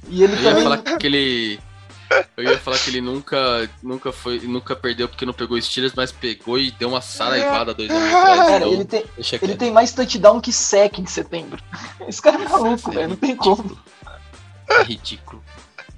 E 0.08 0.22
ele 0.22 0.32
eu 0.32 0.38
também. 0.38 0.54
Ia 0.54 0.62
falar 0.62 0.78
que 0.78 1.06
ele. 1.06 1.60
Eu 2.38 2.44
ia 2.44 2.58
falar 2.58 2.78
que 2.78 2.88
ele 2.88 3.02
nunca, 3.02 3.70
nunca 3.82 4.10
foi, 4.10 4.40
nunca 4.40 4.74
perdeu 4.74 5.06
porque 5.06 5.26
não 5.26 5.34
pegou 5.34 5.60
Steelers, 5.60 5.92
mas 5.94 6.10
pegou 6.10 6.58
e 6.58 6.70
deu 6.70 6.88
uma 6.88 7.02
saraivada 7.02 7.74
dois 7.74 7.90
anos 7.90 8.02
atrás. 8.02 8.38
Cara, 8.38 8.56
então, 8.56 8.72
ele, 8.72 8.84
tem, 8.86 9.04
ele 9.42 9.56
tem 9.56 9.70
mais 9.70 9.92
touchdown 9.92 10.40
que 10.40 10.52
sec 10.52 10.98
em 10.98 11.06
setembro. 11.06 11.62
Esse 12.08 12.22
cara 12.22 12.42
é 12.42 12.48
maluco, 12.48 12.90
velho, 12.90 13.10
não 13.10 13.16
tem 13.16 13.36
como. 13.36 13.78
É 14.70 14.82
ridículo. 14.84 15.42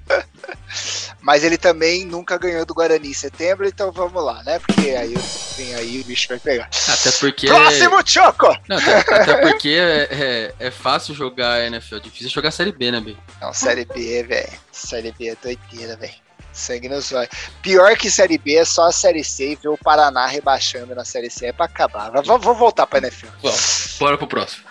Mas 1.21 1.43
ele 1.43 1.57
também 1.57 2.05
nunca 2.05 2.37
ganhou 2.37 2.65
do 2.65 2.73
Guarani 2.73 3.09
em 3.09 3.13
setembro, 3.13 3.65
então 3.65 3.91
vamos 3.91 4.23
lá, 4.23 4.43
né? 4.43 4.59
Porque 4.59 4.89
aí 4.89 5.13
vem 5.57 5.75
aí 5.75 6.01
o 6.01 6.03
bicho 6.03 6.27
vai 6.27 6.39
pegar. 6.39 6.69
Até 6.87 7.11
porque. 7.11 7.47
Próximo 7.47 7.99
é... 7.99 8.05
Choco! 8.05 8.57
Não, 8.67 8.77
até, 8.77 8.97
até, 8.97 9.37
porque 9.37 9.69
é, 9.69 10.07
é, 10.11 10.53
é, 10.59 10.71
fácil 10.71 11.15
jogar 11.15 11.65
NFL, 11.65 11.99
difícil 11.99 12.29
jogar 12.29 12.51
Série 12.51 12.71
B, 12.71 12.91
né, 12.91 12.99
B? 12.99 13.15
Não, 13.41 13.53
Série 13.53 13.85
B, 13.85 14.23
velho. 14.23 14.51
Série 14.71 15.13
B 15.13 15.29
é 15.29 15.35
doideira, 15.41 15.95
velho. 15.95 16.23
Sangue 16.51 16.87
nos 16.87 17.11
olhos. 17.11 17.29
Pior 17.61 17.95
que 17.97 18.11
Série 18.11 18.37
B 18.37 18.57
é 18.57 18.65
só 18.65 18.87
a 18.87 18.91
Série 18.91 19.23
C 19.23 19.53
e 19.53 19.55
ver 19.55 19.69
o 19.69 19.77
Paraná 19.77 20.27
rebaixando 20.27 20.93
na 20.93 21.03
Série 21.03 21.29
C. 21.29 21.47
É 21.47 21.53
pra 21.53 21.65
acabar. 21.65 22.11
Vamos 22.21 22.57
voltar 22.57 22.85
pra 22.85 22.99
NFL. 22.99 23.27
Bom, 23.41 23.55
bora 23.99 24.17
pro 24.17 24.27
próximo. 24.27 24.63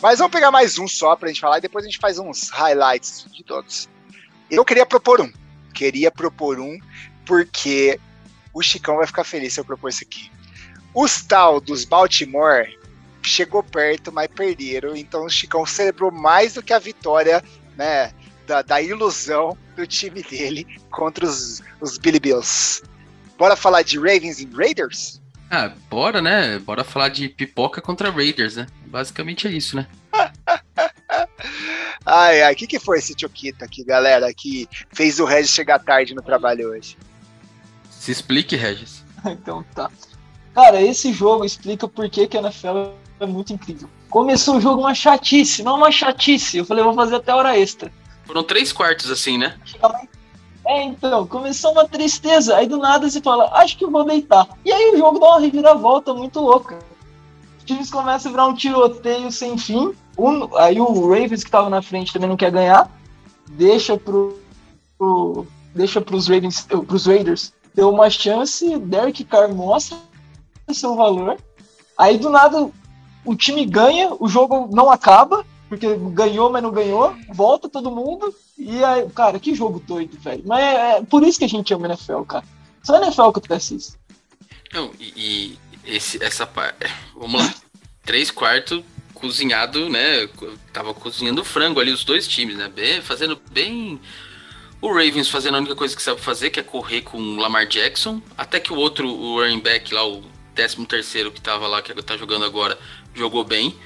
Mas 0.00 0.20
vamos 0.20 0.32
pegar 0.32 0.52
mais 0.52 0.78
um 0.78 0.86
só 0.86 1.16
pra 1.16 1.28
gente 1.28 1.40
falar 1.40 1.58
e 1.58 1.62
depois 1.62 1.84
a 1.84 1.88
gente 1.88 1.98
faz 1.98 2.18
uns 2.18 2.50
highlights 2.50 3.26
de 3.32 3.42
todos. 3.42 3.88
Eu 4.48 4.64
queria 4.64 4.86
propor 4.86 5.20
um. 5.20 5.32
Queria 5.74 6.10
propor 6.10 6.60
um 6.60 6.78
porque 7.26 7.98
o 8.54 8.62
Chicão 8.62 8.96
vai 8.96 9.06
ficar 9.06 9.24
feliz 9.24 9.54
se 9.54 9.60
eu 9.60 9.64
propor 9.64 9.88
isso 9.88 10.04
aqui. 10.04 10.30
Os 10.94 11.22
tal 11.22 11.60
dos 11.60 11.84
Baltimore 11.84 12.78
chegou 13.22 13.62
perto, 13.62 14.12
mas 14.12 14.28
perderam. 14.28 14.94
Então 14.94 15.24
o 15.26 15.30
Chicão 15.30 15.66
celebrou 15.66 16.12
mais 16.12 16.54
do 16.54 16.62
que 16.62 16.72
a 16.72 16.78
vitória, 16.78 17.42
né? 17.76 18.12
Da, 18.46 18.62
da 18.62 18.80
ilusão 18.80 19.58
do 19.76 19.86
time 19.86 20.22
dele 20.22 20.64
contra 20.90 21.26
os, 21.26 21.60
os 21.80 21.98
Billy 21.98 22.20
Bills. 22.20 22.82
Bora 23.36 23.56
falar 23.56 23.82
de 23.82 23.98
Ravens 23.98 24.38
e 24.38 24.46
Raiders? 24.46 25.20
Ah, 25.50 25.72
bora, 25.88 26.20
né? 26.20 26.58
Bora 26.58 26.84
falar 26.84 27.08
de 27.08 27.28
pipoca 27.28 27.80
contra 27.80 28.10
Raiders, 28.10 28.56
né? 28.56 28.66
Basicamente 28.86 29.46
é 29.46 29.50
isso, 29.50 29.76
né? 29.76 29.86
ai, 32.04 32.42
ai, 32.42 32.52
o 32.52 32.56
que, 32.56 32.66
que 32.66 32.78
foi 32.78 32.98
esse 32.98 33.14
Choquita 33.18 33.64
aqui, 33.64 33.82
galera, 33.82 34.32
que 34.34 34.68
fez 34.92 35.18
o 35.18 35.24
Regis 35.24 35.50
chegar 35.52 35.78
tarde 35.78 36.14
no 36.14 36.22
trabalho 36.22 36.70
hoje? 36.70 36.98
Se 37.90 38.10
explique, 38.12 38.56
Regis. 38.56 39.04
então 39.24 39.64
tá. 39.74 39.90
Cara, 40.54 40.82
esse 40.82 41.12
jogo 41.12 41.44
explica 41.44 41.88
por 41.88 42.08
que, 42.10 42.26
que 42.26 42.36
a 42.36 42.40
NFL 42.40 42.90
é 43.20 43.26
muito 43.26 43.52
incrível. 43.52 43.88
Começou 44.10 44.56
o 44.56 44.60
jogo 44.60 44.82
uma 44.82 44.94
chatice, 44.94 45.62
não 45.62 45.76
uma 45.76 45.90
chatice. 45.90 46.58
Eu 46.58 46.64
falei, 46.64 46.82
vou 46.82 46.94
fazer 46.94 47.16
até 47.16 47.34
hora 47.34 47.58
extra. 47.58 47.92
Foram 48.24 48.42
três 48.42 48.72
quartos 48.72 49.10
assim, 49.10 49.38
né? 49.38 49.58
É, 50.68 50.84
então, 50.84 51.26
começou 51.26 51.72
uma 51.72 51.88
tristeza. 51.88 52.54
Aí 52.54 52.66
do 52.66 52.76
nada 52.76 53.08
você 53.08 53.22
fala, 53.22 53.50
acho 53.54 53.78
que 53.78 53.86
vou 53.86 54.04
deitar. 54.04 54.46
E 54.62 54.70
aí 54.70 54.92
o 54.92 54.98
jogo 54.98 55.18
dá 55.18 55.28
uma 55.28 55.40
reviravolta 55.40 56.12
muito 56.12 56.40
louca. 56.40 56.78
Os 57.56 57.64
times 57.64 57.90
começam 57.90 58.28
a 58.28 58.32
virar 58.32 58.46
um 58.48 58.54
tiroteio 58.54 59.32
sem 59.32 59.56
fim. 59.56 59.94
Um, 60.18 60.54
aí 60.58 60.78
o 60.78 61.08
Ravens 61.08 61.42
que 61.42 61.50
tava 61.50 61.70
na 61.70 61.80
frente 61.80 62.12
também 62.12 62.28
não 62.28 62.36
quer 62.36 62.50
ganhar. 62.50 62.90
Deixa 63.48 63.96
pro. 63.96 64.38
pro 64.98 65.46
deixa 65.74 66.02
pros 66.02 66.28
Ravens, 66.28 66.66
pros 66.86 67.06
Raiders 67.06 67.54
ter 67.74 67.84
uma 67.84 68.10
chance. 68.10 68.78
Derek 68.78 69.24
Carr 69.24 69.54
mostra 69.54 69.96
seu 70.70 70.94
valor. 70.94 71.38
Aí 71.96 72.18
do 72.18 72.28
nada 72.28 72.70
o 73.24 73.34
time 73.34 73.64
ganha, 73.64 74.14
o 74.20 74.28
jogo 74.28 74.68
não 74.70 74.90
acaba 74.90 75.46
porque 75.68 75.94
ganhou, 76.12 76.50
mas 76.50 76.62
não 76.62 76.70
ganhou, 76.70 77.14
volta 77.28 77.68
todo 77.68 77.90
mundo, 77.90 78.34
e 78.56 78.82
aí, 78.82 79.08
cara, 79.10 79.38
que 79.38 79.54
jogo 79.54 79.78
doido, 79.80 80.18
velho. 80.18 80.42
Mas 80.46 80.60
é, 80.60 80.98
é, 80.98 81.02
por 81.02 81.22
isso 81.22 81.38
que 81.38 81.44
a 81.44 81.48
gente 81.48 81.72
ama 81.74 81.86
NFL, 81.86 82.22
cara. 82.22 82.44
Só 82.82 82.96
NFL 82.96 83.30
que 83.32 83.40
tu 83.40 83.54
assiste. 83.54 83.94
Não, 84.72 84.90
e, 84.98 85.12
e 85.16 85.58
esse, 85.84 86.22
essa 86.22 86.46
parte. 86.46 86.86
Vamos 87.14 87.42
lá. 87.42 87.54
Três 88.04 88.30
quartos 88.30 88.82
cozinhado, 89.18 89.88
né? 89.88 90.28
Tava 90.72 90.94
cozinhando 90.94 91.44
frango 91.44 91.80
ali, 91.80 91.90
os 91.90 92.04
dois 92.04 92.26
times, 92.26 92.56
né? 92.56 92.70
Bem, 92.74 93.02
fazendo 93.02 93.40
bem. 93.50 94.00
O 94.80 94.88
Ravens 94.88 95.28
fazendo 95.28 95.56
a 95.56 95.58
única 95.58 95.74
coisa 95.74 95.94
que 95.94 96.02
sabe 96.02 96.20
fazer, 96.20 96.50
que 96.50 96.60
é 96.60 96.62
correr 96.62 97.02
com 97.02 97.18
o 97.18 97.36
Lamar 97.36 97.66
Jackson. 97.66 98.22
Até 98.36 98.60
que 98.60 98.72
o 98.72 98.76
outro, 98.76 99.08
o 99.08 99.40
running 99.40 99.60
back 99.60 99.92
lá, 99.92 100.06
o 100.06 100.22
13 100.54 100.86
terceiro 100.86 101.32
que 101.32 101.40
tava 101.40 101.66
lá, 101.66 101.82
que 101.82 101.92
tá 102.02 102.16
jogando 102.16 102.44
agora, 102.44 102.78
jogou 103.12 103.44
bem. 103.44 103.76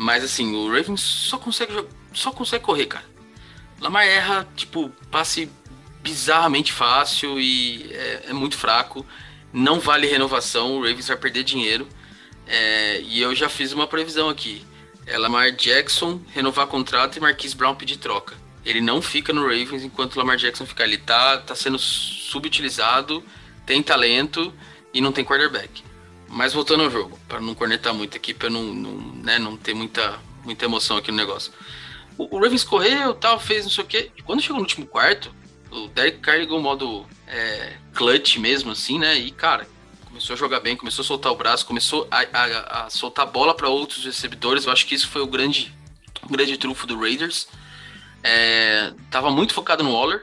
Mas 0.00 0.24
assim, 0.24 0.54
o 0.54 0.66
Ravens 0.74 1.02
só 1.02 1.36
consegue 1.36 1.86
só 2.14 2.32
consegue 2.32 2.64
correr, 2.64 2.86
cara. 2.86 3.04
Lamar 3.78 4.06
erra, 4.06 4.48
tipo, 4.56 4.88
passe 5.10 5.50
bizarramente 6.02 6.72
fácil 6.72 7.38
e 7.38 7.92
é, 7.92 8.22
é 8.28 8.32
muito 8.32 8.56
fraco. 8.56 9.04
Não 9.52 9.78
vale 9.78 10.06
renovação, 10.06 10.76
o 10.76 10.82
Ravens 10.82 11.06
vai 11.06 11.18
perder 11.18 11.44
dinheiro. 11.44 11.86
É, 12.46 13.02
e 13.02 13.20
eu 13.20 13.34
já 13.34 13.50
fiz 13.50 13.74
uma 13.74 13.86
previsão 13.86 14.30
aqui. 14.30 14.64
É 15.06 15.18
Lamar 15.18 15.52
Jackson 15.52 16.18
renovar 16.32 16.66
contrato 16.66 17.18
e 17.18 17.20
Marquise 17.20 17.54
Brown 17.54 17.74
pedir 17.74 17.98
troca. 17.98 18.34
Ele 18.64 18.80
não 18.80 19.02
fica 19.02 19.34
no 19.34 19.42
Ravens 19.42 19.84
enquanto 19.84 20.16
o 20.16 20.18
Lamar 20.18 20.38
Jackson 20.38 20.64
ficar. 20.64 20.84
Ele 20.84 20.96
tá, 20.96 21.36
tá 21.36 21.54
sendo 21.54 21.78
subutilizado, 21.78 23.22
tem 23.66 23.82
talento 23.82 24.50
e 24.94 25.00
não 25.02 25.12
tem 25.12 25.26
quarterback. 25.26 25.89
Mas 26.32 26.52
voltando 26.52 26.84
ao 26.84 26.90
jogo, 26.90 27.18
para 27.26 27.40
não 27.40 27.56
cornetar 27.56 27.92
muito 27.92 28.16
aqui, 28.16 28.32
para 28.32 28.48
não, 28.48 28.62
não, 28.62 28.92
né, 29.16 29.36
não 29.38 29.56
ter 29.56 29.74
muita, 29.74 30.16
muita 30.44 30.64
emoção 30.64 30.96
aqui 30.96 31.10
no 31.10 31.16
negócio. 31.16 31.52
O, 32.16 32.36
o 32.36 32.40
Ravens 32.40 32.62
correu, 32.62 33.12
tal, 33.14 33.40
fez 33.40 33.64
não 33.64 33.70
sei 33.70 33.82
o 33.82 33.86
quê. 33.86 34.12
E 34.16 34.22
quando 34.22 34.40
chegou 34.40 34.58
no 34.58 34.62
último 34.62 34.86
quarto, 34.86 35.34
o 35.72 35.88
Derek 35.88 36.18
Carr 36.18 36.38
ligou 36.38 36.60
o 36.60 36.62
modo 36.62 37.04
é, 37.26 37.74
clutch 37.94 38.36
mesmo, 38.36 38.70
assim, 38.70 38.96
né? 38.96 39.18
E, 39.18 39.32
cara, 39.32 39.68
começou 40.04 40.34
a 40.34 40.36
jogar 40.36 40.60
bem, 40.60 40.76
começou 40.76 41.02
a 41.02 41.06
soltar 41.06 41.32
o 41.32 41.36
braço, 41.36 41.66
começou 41.66 42.06
a, 42.08 42.20
a, 42.32 42.84
a 42.84 42.90
soltar 42.90 43.26
bola 43.26 43.52
para 43.52 43.68
outros 43.68 44.04
recebedores. 44.04 44.66
Eu 44.66 44.72
acho 44.72 44.86
que 44.86 44.94
isso 44.94 45.08
foi 45.08 45.22
o 45.22 45.26
grande, 45.26 45.74
o 46.22 46.28
grande 46.28 46.56
trunfo 46.56 46.86
do 46.86 46.98
Raiders. 46.98 47.48
É, 48.22 48.92
tava 49.10 49.30
muito 49.30 49.52
focado 49.52 49.82
no 49.82 49.92
Waller 49.92 50.22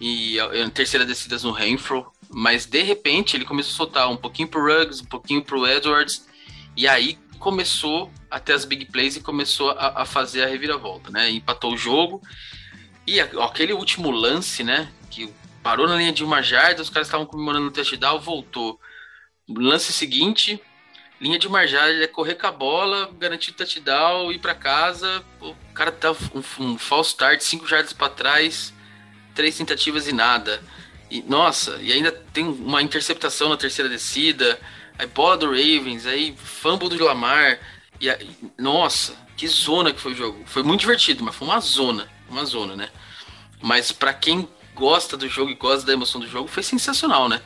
e 0.00 0.38
a 0.38 0.70
terceira 0.70 1.04
descidas 1.04 1.42
no 1.42 1.52
Renfro. 1.52 2.10
Mas 2.28 2.66
de 2.66 2.82
repente 2.82 3.36
ele 3.36 3.44
começou 3.44 3.72
a 3.72 3.76
soltar 3.76 4.10
um 4.10 4.16
pouquinho 4.16 4.48
pro 4.48 4.64
Ruggs, 4.64 5.02
um 5.02 5.06
pouquinho 5.06 5.42
pro 5.42 5.66
Edwards, 5.66 6.26
e 6.76 6.86
aí 6.86 7.18
começou 7.38 8.10
até 8.30 8.52
as 8.52 8.64
big 8.64 8.86
plays 8.86 9.16
e 9.16 9.20
começou 9.20 9.70
a, 9.70 10.02
a 10.02 10.04
fazer 10.04 10.42
a 10.42 10.46
reviravolta, 10.46 11.10
né? 11.10 11.30
Empatou 11.30 11.72
o 11.72 11.76
jogo. 11.76 12.20
E 13.06 13.20
aquele 13.20 13.72
último 13.72 14.10
lance, 14.10 14.64
né? 14.64 14.92
Que 15.10 15.32
parou 15.62 15.86
na 15.86 15.96
linha 15.96 16.12
de 16.12 16.24
uma 16.24 16.42
jarda, 16.42 16.82
os 16.82 16.90
caras 16.90 17.08
estavam 17.08 17.26
comemorando 17.26 17.68
o 17.68 17.70
touchdown, 17.70 18.18
voltou. 18.18 18.80
Lance 19.48 19.92
seguinte, 19.92 20.60
linha 21.20 21.38
de 21.38 21.46
uma 21.46 21.66
jarda, 21.66 22.02
é 22.02 22.06
correr 22.06 22.34
com 22.34 22.46
a 22.46 22.52
bola, 22.52 23.10
garantir 23.18 23.52
o 23.52 23.54
touchdown, 23.54 24.32
ir 24.32 24.38
para 24.38 24.54
casa. 24.54 25.24
o 25.40 25.54
cara 25.72 25.92
tá 25.92 26.12
um, 26.12 26.64
um 26.64 26.78
false 26.78 27.10
start, 27.10 27.40
cinco 27.40 27.66
jardas 27.66 27.92
para 27.92 28.10
trás, 28.10 28.72
três 29.36 29.56
tentativas 29.56 30.08
e 30.08 30.12
nada. 30.12 30.60
E, 31.08 31.22
nossa, 31.22 31.78
e 31.80 31.92
ainda 31.92 32.10
tem 32.10 32.44
uma 32.44 32.82
interceptação 32.82 33.48
na 33.48 33.56
terceira 33.56 33.88
descida, 33.88 34.58
aí 34.98 35.06
bola 35.06 35.36
do 35.36 35.46
Ravens, 35.46 36.06
aí 36.06 36.34
fumble 36.36 36.88
do 36.88 37.04
Lamar. 37.04 37.60
E, 38.00 38.08
nossa, 38.58 39.14
que 39.36 39.46
zona 39.46 39.92
que 39.92 40.00
foi 40.00 40.12
o 40.12 40.16
jogo. 40.16 40.42
Foi 40.46 40.64
muito 40.64 40.80
divertido, 40.80 41.22
mas 41.22 41.36
foi 41.36 41.46
uma 41.46 41.60
zona, 41.60 42.08
uma 42.28 42.44
zona, 42.44 42.74
né? 42.74 42.88
Mas 43.62 43.92
para 43.92 44.12
quem 44.12 44.48
gosta 44.74 45.16
do 45.16 45.28
jogo 45.28 45.50
e 45.50 45.54
gosta 45.54 45.86
da 45.86 45.92
emoção 45.92 46.20
do 46.20 46.26
jogo, 46.26 46.48
foi 46.48 46.62
sensacional, 46.62 47.28
né? 47.28 47.40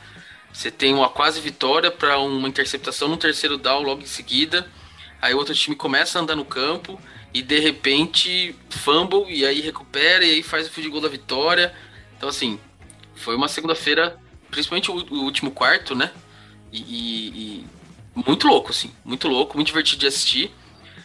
Você 0.52 0.70
tem 0.70 0.94
uma 0.94 1.08
quase 1.08 1.40
vitória 1.40 1.90
para 1.90 2.18
uma 2.18 2.48
interceptação 2.48 3.08
no 3.08 3.16
terceiro 3.16 3.56
down 3.56 3.82
logo 3.82 4.02
em 4.02 4.06
seguida. 4.06 4.68
Aí 5.20 5.34
outro 5.34 5.54
time 5.54 5.76
começa 5.76 6.18
a 6.18 6.22
andar 6.22 6.34
no 6.34 6.44
campo 6.44 7.00
e 7.32 7.42
de 7.42 7.58
repente 7.58 8.54
fumble 8.70 9.24
e 9.28 9.46
aí 9.46 9.60
recupera 9.60 10.24
e 10.24 10.30
aí 10.30 10.42
faz 10.42 10.66
o 10.66 10.70
field 10.70 10.90
goal 10.90 11.02
da 11.02 11.08
vitória. 11.08 11.74
Então 12.16 12.28
assim, 12.28 12.58
foi 13.14 13.36
uma 13.36 13.48
segunda-feira, 13.48 14.18
principalmente 14.50 14.90
o, 14.90 14.94
último 14.94 15.50
quarto, 15.50 15.94
né? 15.94 16.12
E, 16.72 16.80
e, 16.80 17.28
e, 17.28 17.66
muito 18.14 18.46
louco, 18.46 18.70
assim. 18.70 18.90
Muito 19.04 19.28
louco, 19.28 19.56
muito 19.56 19.68
divertido 19.68 20.00
de 20.00 20.06
assistir. 20.06 20.50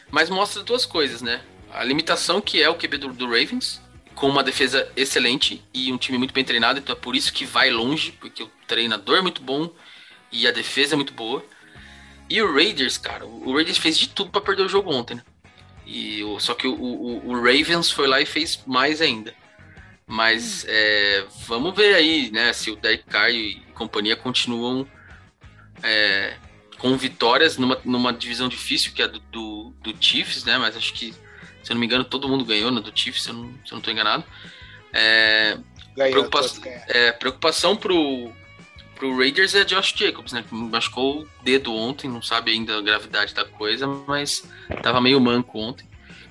Mas 0.10 0.30
mostra 0.30 0.64
duas 0.64 0.86
coisas, 0.86 1.22
né? 1.22 1.42
A 1.72 1.84
limitação 1.84 2.40
que 2.40 2.62
é 2.62 2.70
o 2.70 2.76
QB 2.76 2.98
do, 2.98 3.14
do 3.14 3.26
Ravens, 3.26 3.82
com 4.16 4.30
uma 4.30 4.44
defesa 4.44 4.90
excelente 4.96 5.62
e 5.74 5.92
um 5.92 5.98
time 5.98 6.18
muito 6.18 6.34
bem 6.34 6.44
treinado, 6.44 6.80
então 6.80 6.96
é 6.96 6.98
por 6.98 7.16
isso 7.16 7.34
que 7.34 7.46
vai 7.46 7.70
longe, 7.70 8.14
porque 8.14 8.42
o 8.42 8.52
treinador 8.66 9.18
é 9.18 9.22
muito 9.22 9.42
bom 9.42 9.70
e 10.32 10.48
a 10.48 10.52
defesa 10.52 10.96
é 10.96 10.98
muito 10.98 11.14
boa. 11.14 11.44
E 12.30 12.42
o 12.42 12.54
Raiders, 12.54 12.98
cara, 12.98 13.26
o 13.26 13.54
Raiders 13.54 13.78
fez 13.78 13.98
de 13.98 14.10
tudo 14.10 14.32
para 14.32 14.42
perder 14.42 14.64
o 14.64 14.70
jogo 14.70 14.92
ontem, 14.92 15.16
né? 15.16 15.24
E, 15.86 16.22
só 16.40 16.54
que 16.54 16.68
o, 16.68 16.74
o, 16.74 17.30
o 17.30 17.36
Ravens 17.36 17.92
foi 17.92 18.08
lá 18.08 18.20
e 18.22 18.26
fez 18.26 18.62
mais 18.66 19.02
ainda. 19.02 19.34
Mas 20.08 20.64
hum. 20.64 20.68
é, 20.70 21.26
vamos 21.48 21.76
ver 21.76 21.96
aí, 21.96 22.32
né, 22.32 22.54
se 22.54 22.72
o 22.72 22.76
Derek 22.76 23.06
Carr 23.06 23.32
e 23.32 23.62
companhia 23.74 24.16
continuam 24.16 24.88
é, 25.84 26.36
com 26.78 26.96
vitórias 26.98 27.58
numa, 27.58 27.80
numa 27.84 28.14
divisão 28.14 28.48
difícil, 28.48 28.92
que 28.94 29.02
é 29.02 29.08
do, 29.08 29.20
do, 29.32 29.74
do, 29.82 29.96
Chiefs, 30.00 30.44
né? 30.44 30.58
Mas 30.58 30.76
acho 30.76 30.94
que, 30.94 31.14
se 31.64 31.72
eu 31.72 31.74
não 31.74 31.80
me 31.80 31.86
engano, 31.86 32.04
todo 32.04 32.30
mundo 32.30 32.46
ganhou 32.46 32.72
no 32.72 32.82
do 32.82 32.98
Chiefs, 32.98 33.24
se 33.24 33.30
eu 33.30 33.36
não, 33.36 33.54
se 33.66 33.72
eu 33.72 33.76
não 33.76 33.82
tô 33.82 33.92
enganado. 33.92 34.24
É, 34.94 35.58
ganhou, 35.96 36.30
preocupa 36.30 36.42
é, 36.88 37.12
preocupação 37.12 37.76
pro, 37.76 38.32
pro 38.96 39.18
Raiders 39.18 39.54
é 39.56 39.64
Josh 39.64 39.94
Jacobs, 39.96 40.34
né? 40.34 40.44
Que 40.48 40.54
machucou 40.54 41.22
o 41.22 41.28
dedo 41.44 41.74
ontem, 41.74 42.10
não 42.10 42.22
sabe 42.22 42.52
ainda 42.52 42.78
a 42.78 42.82
gravidade 42.82 43.34
da 43.34 43.46
coisa, 43.46 43.88
mas 43.88 44.44
tava 44.82 45.02
meio 45.02 45.20
manco 45.20 45.60
ontem. 45.60 45.88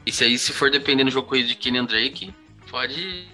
E 0.07 0.13
se 0.13 0.25
aí, 0.25 0.39
se 0.39 0.53
for 0.53 0.71
dependendo 0.71 1.11
do 1.11 1.15
jogo 1.15 1.29
corrido 1.29 1.49
de 1.49 1.55
Kenyan 1.55 1.85
Drake, 1.85 2.35
pode 2.71 3.27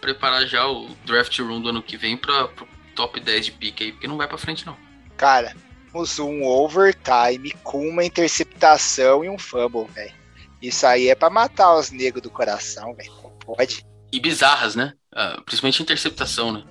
preparar 0.00 0.46
já 0.46 0.66
o 0.66 0.88
draft 1.04 1.38
room 1.38 1.60
do 1.60 1.68
ano 1.68 1.82
que 1.82 1.96
vem 1.96 2.16
para 2.16 2.48
pro 2.48 2.66
top 2.94 3.20
10 3.20 3.46
de 3.46 3.52
pique 3.52 3.84
aí, 3.84 3.92
porque 3.92 4.08
não 4.08 4.16
vai 4.16 4.26
para 4.26 4.38
frente 4.38 4.66
não. 4.66 4.76
Cara, 5.16 5.54
temos 5.86 6.18
um 6.18 6.44
overtime 6.44 7.52
com 7.62 7.86
uma 7.88 8.04
interceptação 8.04 9.24
e 9.24 9.28
um 9.28 9.38
fumble, 9.38 9.86
velho. 9.94 10.12
Isso 10.60 10.86
aí 10.86 11.08
é 11.08 11.14
para 11.14 11.30
matar 11.30 11.74
os 11.74 11.90
negros 11.90 12.22
do 12.22 12.30
coração, 12.30 12.94
velho. 12.94 13.12
Pode. 13.44 13.84
E 14.12 14.20
bizarras, 14.20 14.74
né? 14.74 14.94
Uh, 15.12 15.42
principalmente 15.42 15.82
interceptação, 15.82 16.52
né? 16.52 16.64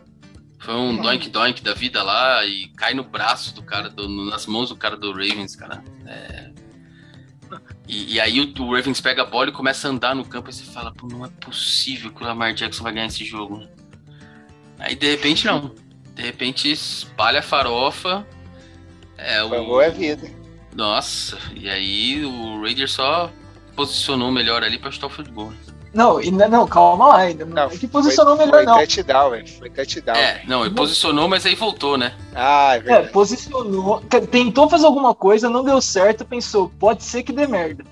Foi 0.59 0.73
um 0.73 0.89
hum. 0.89 1.01
doink 1.01 1.29
doink 1.29 1.63
da 1.63 1.73
vida 1.73 2.03
lá 2.03 2.45
e 2.45 2.67
cai 2.69 2.93
no 2.93 3.03
braço 3.03 3.55
do 3.55 3.63
cara, 3.63 3.89
do, 3.89 4.07
nas 4.29 4.45
mãos 4.45 4.69
do 4.69 4.75
cara 4.75 4.97
do 4.97 5.11
Ravens, 5.11 5.55
cara. 5.55 5.83
É, 6.05 6.51
e, 7.87 8.15
e, 8.15 8.19
aí 8.19 8.39
o, 8.39 8.61
o, 8.61 8.75
Ravens 8.75 9.01
pega 9.01 9.23
a 9.23 9.25
bola 9.25 9.49
e 9.49 9.53
começa 9.53 9.87
a 9.87 9.91
andar 9.91 10.13
no 10.13 10.23
campo 10.23 10.49
e 10.49 10.53
você 10.53 10.63
fala, 10.63 10.93
pô, 10.93 11.07
não 11.07 11.25
é 11.25 11.29
possível 11.41 12.11
que 12.11 12.21
o 12.21 12.25
Lamar 12.25 12.53
Jackson 12.53 12.83
vai 12.83 12.93
ganhar 12.93 13.07
esse 13.07 13.25
jogo. 13.25 13.67
Aí 14.77 14.95
de 14.95 15.09
repente 15.09 15.45
não. 15.45 15.73
De 16.13 16.21
repente 16.21 16.71
espalha 16.71 17.39
a 17.39 17.43
farofa. 17.43 18.27
É, 19.17 19.41
o 19.41 19.49
gol 19.49 19.81
é 19.81 19.89
vida. 19.89 20.29
Nossa, 20.75 21.37
e 21.55 21.69
aí 21.69 22.23
o 22.23 22.61
Raiders 22.61 22.91
só 22.91 23.31
posicionou 23.75 24.31
melhor 24.31 24.63
ali 24.63 24.77
pra 24.77 24.91
chutar 24.91 25.07
o 25.07 25.31
goal. 25.31 25.53
Não, 25.93 26.17
ainda 26.17 26.47
não, 26.47 26.67
calma 26.67 27.07
lá, 27.07 27.17
ainda 27.17 27.45
não. 27.45 27.55
não 27.55 27.63
é 27.63 27.69
que 27.69 27.87
posicionou 27.87 28.37
foi, 28.37 28.45
melhor, 28.45 28.57
foi 28.57 28.65
não. 28.65 28.77
Touchdown, 28.77 29.29
velho. 29.31 29.47
Foi 29.47 29.69
touchdown. 29.69 30.15
É, 30.15 30.43
não, 30.47 30.65
ele 30.65 30.75
posicionou, 30.75 31.27
mas 31.27 31.45
aí 31.45 31.55
voltou, 31.55 31.97
né? 31.97 32.13
Ah, 32.35 32.75
é 32.75 32.79
verdade. 32.79 33.07
É, 33.07 33.09
posicionou, 33.11 34.01
tentou 34.31 34.69
fazer 34.69 34.85
alguma 34.85 35.15
coisa, 35.15 35.49
não 35.49 35.63
deu 35.63 35.81
certo, 35.81 36.23
pensou, 36.23 36.71
pode 36.79 37.03
ser 37.03 37.23
que 37.23 37.31
dê 37.31 37.47
merda. 37.47 37.83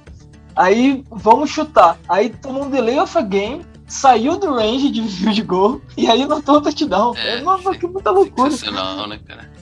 Aí, 0.56 1.04
vamos 1.10 1.52
chutar. 1.52 2.00
Aí 2.08 2.30
tomou 2.30 2.66
um 2.66 2.70
delay 2.70 3.00
of 3.00 3.16
a 3.18 3.22
game, 3.22 3.66
saiu 3.88 4.38
do 4.38 4.54
range 4.54 4.90
de 4.90 5.02
field 5.08 5.42
goal, 5.44 5.82
e 5.96 6.10
aí 6.10 6.26
notou 6.26 6.58
o 6.58 6.62
touchdown. 6.62 7.16
É, 7.16 7.42
Nossa, 7.42 7.76
que 7.76 7.88
muita 7.88 8.12
loucura. 8.12 8.52
Sensacional, 8.52 9.08
né, 9.08 9.20
cara? 9.28 9.57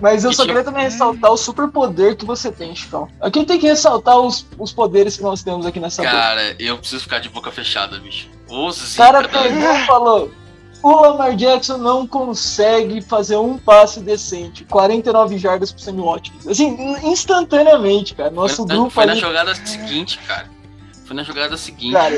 Mas 0.00 0.24
eu 0.24 0.32
só 0.32 0.46
queria 0.46 0.64
também 0.64 0.84
ressaltar 0.84 1.30
o 1.30 1.36
super 1.36 1.68
poder 1.68 2.16
que 2.16 2.24
você 2.24 2.50
tem, 2.50 2.74
Chicão. 2.74 3.08
Aqui 3.20 3.44
tem 3.44 3.58
que 3.58 3.66
ressaltar 3.66 4.18
os, 4.18 4.46
os 4.58 4.72
poderes 4.72 5.16
que 5.16 5.22
nós 5.22 5.42
temos 5.42 5.66
aqui 5.66 5.78
nessa 5.78 6.02
Cara, 6.02 6.42
boca. 6.42 6.62
eu 6.62 6.78
preciso 6.78 7.02
ficar 7.02 7.18
de 7.18 7.28
boca 7.28 7.50
fechada, 7.50 7.98
bicho. 7.98 8.28
O 8.48 8.70
cara 8.96 9.28
pegou 9.28 9.72
e 9.72 9.86
falou: 9.86 10.30
o 10.82 11.00
Lamar 11.00 11.36
Jackson 11.36 11.76
não 11.76 12.06
consegue 12.06 13.02
fazer 13.02 13.36
um 13.36 13.58
passe 13.58 14.00
decente. 14.00 14.64
49 14.64 15.38
jardas 15.38 15.70
pro 15.70 15.82
Sammy 15.82 16.00
Watkins. 16.00 16.46
Assim, 16.46 16.76
instantaneamente, 17.04 18.14
cara. 18.14 18.30
Nosso 18.30 18.66
foi, 18.66 18.66
grupo 18.66 18.90
Foi 18.90 19.04
ali... 19.04 19.14
na 19.14 19.20
jogada 19.20 19.54
seguinte, 19.54 20.18
cara. 20.26 20.48
Foi 21.04 21.14
na 21.14 21.22
jogada 21.22 21.56
seguinte. 21.56 21.92
Cara, 21.92 22.14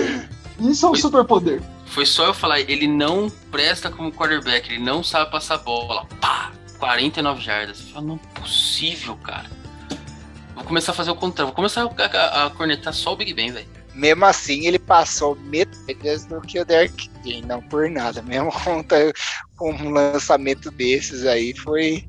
isso 0.60 0.86
é 0.86 0.90
um 0.90 0.94
superpoder. 0.94 1.62
Foi 1.86 2.06
só 2.06 2.26
eu 2.26 2.34
falar, 2.34 2.60
ele 2.60 2.86
não 2.86 3.28
presta 3.50 3.90
como 3.90 4.10
quarterback, 4.12 4.70
ele 4.70 4.82
não 4.82 5.02
sabe 5.02 5.30
passar 5.30 5.58
bola. 5.58 6.06
Pá! 6.20 6.50
49 6.82 7.40
jardas. 7.40 7.80
Eu 7.80 7.86
falo, 7.86 8.06
não 8.08 8.14
é 8.16 8.40
possível, 8.40 9.14
cara. 9.18 9.48
Vou 10.56 10.64
começar 10.64 10.90
a 10.90 10.94
fazer 10.94 11.12
o 11.12 11.14
contrário. 11.14 11.46
Vou 11.46 11.54
começar 11.54 11.84
a, 11.84 12.04
a, 12.04 12.46
a 12.46 12.50
cornetar 12.50 12.92
só 12.92 13.12
o 13.12 13.16
Big 13.16 13.32
Ben, 13.32 13.52
velho. 13.52 13.68
Mesmo 13.94 14.24
assim, 14.24 14.66
ele 14.66 14.80
passou 14.80 15.36
metade 15.36 16.26
do 16.28 16.40
que 16.40 16.58
o 16.58 16.64
Derek 16.64 17.08
King, 17.22 17.46
não 17.46 17.62
por 17.62 17.88
nada. 17.88 18.20
Mesmo 18.26 18.50
com, 18.50 18.84
com 19.56 19.72
um 19.72 19.90
lançamento 19.90 20.72
desses 20.72 21.24
aí, 21.24 21.56
foi 21.56 22.04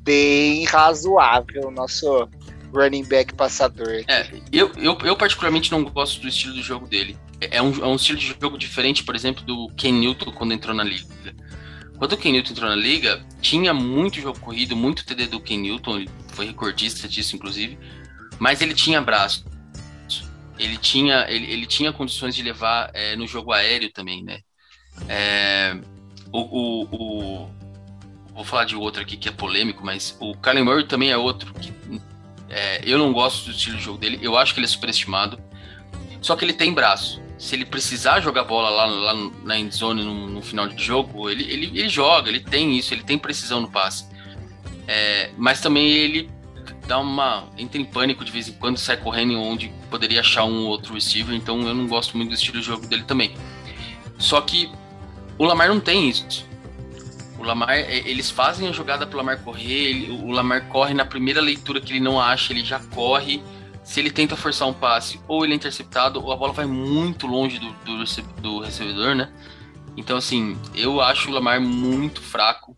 bem 0.00 0.64
razoável 0.64 1.68
o 1.68 1.70
nosso 1.70 2.28
running 2.74 3.04
back 3.04 3.32
passador. 3.34 4.02
É, 4.08 4.28
eu, 4.50 4.72
eu, 4.76 4.98
eu 5.04 5.16
particularmente 5.16 5.70
não 5.70 5.84
gosto 5.84 6.20
do 6.20 6.26
estilo 6.26 6.54
de 6.54 6.62
jogo 6.62 6.88
dele. 6.88 7.16
É, 7.40 7.58
é 7.58 7.62
um, 7.62 7.72
é 7.84 7.86
um 7.86 7.94
estilo 7.94 8.18
de 8.18 8.36
jogo 8.40 8.58
diferente, 8.58 9.04
por 9.04 9.14
exemplo, 9.14 9.44
do 9.44 9.68
Ken 9.76 9.92
Newton 9.92 10.32
quando 10.32 10.52
entrou 10.52 10.74
na 10.74 10.82
liga. 10.82 11.06
Quando 11.98 12.12
o 12.12 12.16
Ken 12.16 12.32
Newton 12.32 12.52
entrou 12.52 12.68
na 12.68 12.76
liga, 12.76 13.24
tinha 13.40 13.72
muito 13.72 14.20
jogo 14.20 14.38
corrido, 14.40 14.76
muito 14.76 15.04
TD 15.04 15.26
do 15.26 15.40
Ken 15.40 15.58
Newton, 15.58 15.98
ele 15.98 16.10
foi 16.28 16.46
recordista 16.46 17.08
disso, 17.08 17.36
inclusive, 17.36 17.78
mas 18.38 18.60
ele 18.60 18.74
tinha 18.74 19.00
braço. 19.00 19.44
Ele 20.58 20.76
tinha, 20.76 21.26
ele, 21.28 21.50
ele 21.50 21.66
tinha 21.66 21.92
condições 21.92 22.34
de 22.34 22.42
levar 22.42 22.90
é, 22.94 23.16
no 23.16 23.26
jogo 23.26 23.52
aéreo 23.52 23.90
também, 23.92 24.22
né? 24.22 24.40
É, 25.08 25.76
o, 26.32 26.40
o, 26.40 26.82
o, 26.84 27.50
vou 28.32 28.44
falar 28.44 28.64
de 28.64 28.76
outro 28.76 29.02
aqui 29.02 29.16
que 29.16 29.28
é 29.28 29.32
polêmico, 29.32 29.84
mas 29.84 30.16
o 30.20 30.34
Kyler 30.36 30.64
Murray 30.64 30.86
também 30.86 31.10
é 31.10 31.16
outro 31.16 31.52
que 31.54 31.72
é, 32.48 32.80
eu 32.84 32.98
não 32.98 33.12
gosto 33.12 33.46
do 33.46 33.50
estilo 33.50 33.76
de 33.76 33.82
jogo 33.82 33.98
dele. 33.98 34.18
Eu 34.22 34.36
acho 34.36 34.54
que 34.54 34.60
ele 34.60 34.66
é 34.66 34.68
superestimado. 34.68 35.40
Só 36.20 36.36
que 36.36 36.44
ele 36.44 36.52
tem 36.52 36.72
braço. 36.72 37.20
Se 37.36 37.54
ele 37.54 37.64
precisar 37.64 38.20
jogar 38.20 38.44
bola 38.44 38.70
lá, 38.70 38.84
lá 38.86 39.30
na 39.42 39.58
endzone 39.58 40.04
no, 40.04 40.28
no 40.28 40.42
final 40.42 40.68
de 40.68 40.82
jogo, 40.82 41.28
ele, 41.28 41.42
ele, 41.44 41.66
ele 41.78 41.88
joga, 41.88 42.28
ele 42.28 42.40
tem 42.40 42.78
isso, 42.78 42.94
ele 42.94 43.02
tem 43.02 43.18
precisão 43.18 43.60
no 43.60 43.70
passe. 43.70 44.06
É, 44.86 45.30
mas 45.36 45.60
também 45.60 45.86
ele 45.86 46.30
dá 46.86 46.98
uma. 46.98 47.48
entra 47.56 47.80
em 47.80 47.84
pânico 47.84 48.24
de 48.24 48.30
vez 48.30 48.48
em 48.48 48.52
quando, 48.52 48.76
sai 48.76 48.96
correndo 48.96 49.38
onde 49.40 49.72
poderia 49.90 50.20
achar 50.20 50.44
um 50.44 50.66
outro 50.66 50.94
receiver, 50.94 51.34
então 51.34 51.60
eu 51.66 51.74
não 51.74 51.86
gosto 51.86 52.16
muito 52.16 52.30
do 52.30 52.34
estilo 52.34 52.60
de 52.60 52.66
jogo 52.66 52.86
dele 52.86 53.04
também. 53.04 53.34
Só 54.18 54.40
que 54.40 54.70
o 55.38 55.44
Lamar 55.44 55.68
não 55.68 55.80
tem 55.80 56.08
isso. 56.08 56.46
O 57.38 57.42
Lamar, 57.42 57.70
é, 57.70 57.98
eles 58.08 58.30
fazem 58.30 58.68
a 58.68 58.72
jogada 58.72 59.06
pro 59.06 59.18
Lamar 59.18 59.40
correr, 59.42 59.72
ele, 59.72 60.10
o 60.10 60.30
Lamar 60.30 60.68
corre 60.68 60.94
na 60.94 61.04
primeira 61.04 61.40
leitura 61.40 61.80
que 61.80 61.92
ele 61.92 62.00
não 62.00 62.20
acha, 62.20 62.52
ele 62.52 62.64
já 62.64 62.78
corre. 62.78 63.42
Se 63.84 64.00
ele 64.00 64.10
tenta 64.10 64.34
forçar 64.34 64.66
um 64.66 64.72
passe, 64.72 65.20
ou 65.28 65.44
ele 65.44 65.52
é 65.52 65.56
interceptado, 65.56 66.20
ou 66.24 66.32
a 66.32 66.36
bola 66.36 66.52
vai 66.52 66.66
muito 66.66 67.26
longe 67.26 67.58
do, 67.58 67.70
do, 67.84 68.04
do 68.40 68.60
recebedor, 68.60 69.14
né? 69.14 69.30
Então, 69.96 70.16
assim, 70.16 70.58
eu 70.74 71.00
acho 71.00 71.30
o 71.30 71.32
Lamar 71.32 71.60
muito 71.60 72.20
fraco 72.20 72.76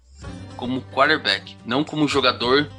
como 0.57 0.83
quarterback, 0.83 1.57
não 1.65 1.85
como 1.85 2.07
jogador 2.09 2.71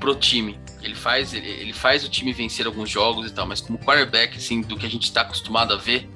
pro 0.00 0.14
time. 0.14 0.58
Ele 0.82 0.94
faz, 0.94 1.34
ele, 1.34 1.48
ele 1.48 1.72
faz 1.72 2.04
o 2.04 2.08
time 2.08 2.32
vencer 2.32 2.66
alguns 2.66 2.88
jogos 2.88 3.30
e 3.30 3.34
tal, 3.34 3.46
mas 3.46 3.60
como 3.60 3.78
quarterback, 3.78 4.36
assim, 4.36 4.62
do 4.62 4.76
que 4.76 4.86
a 4.86 4.90
gente 4.90 5.04
está 5.04 5.20
acostumado 5.20 5.74
a 5.74 5.76
ver, 5.76 6.08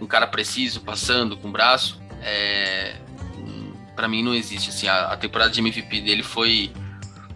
um 0.00 0.06
cara 0.06 0.26
preciso, 0.26 0.80
passando 0.80 1.36
com 1.36 1.48
o 1.48 1.52
braço, 1.52 2.00
é, 2.22 2.96
para 3.94 4.08
mim 4.08 4.22
não 4.22 4.34
existe. 4.34 4.70
Assim, 4.70 4.86
a, 4.86 5.08
a, 5.08 5.16
temporada 5.16 5.50
de 5.50 5.60
MVP 5.60 6.00
dele 6.00 6.22
foi 6.22 6.72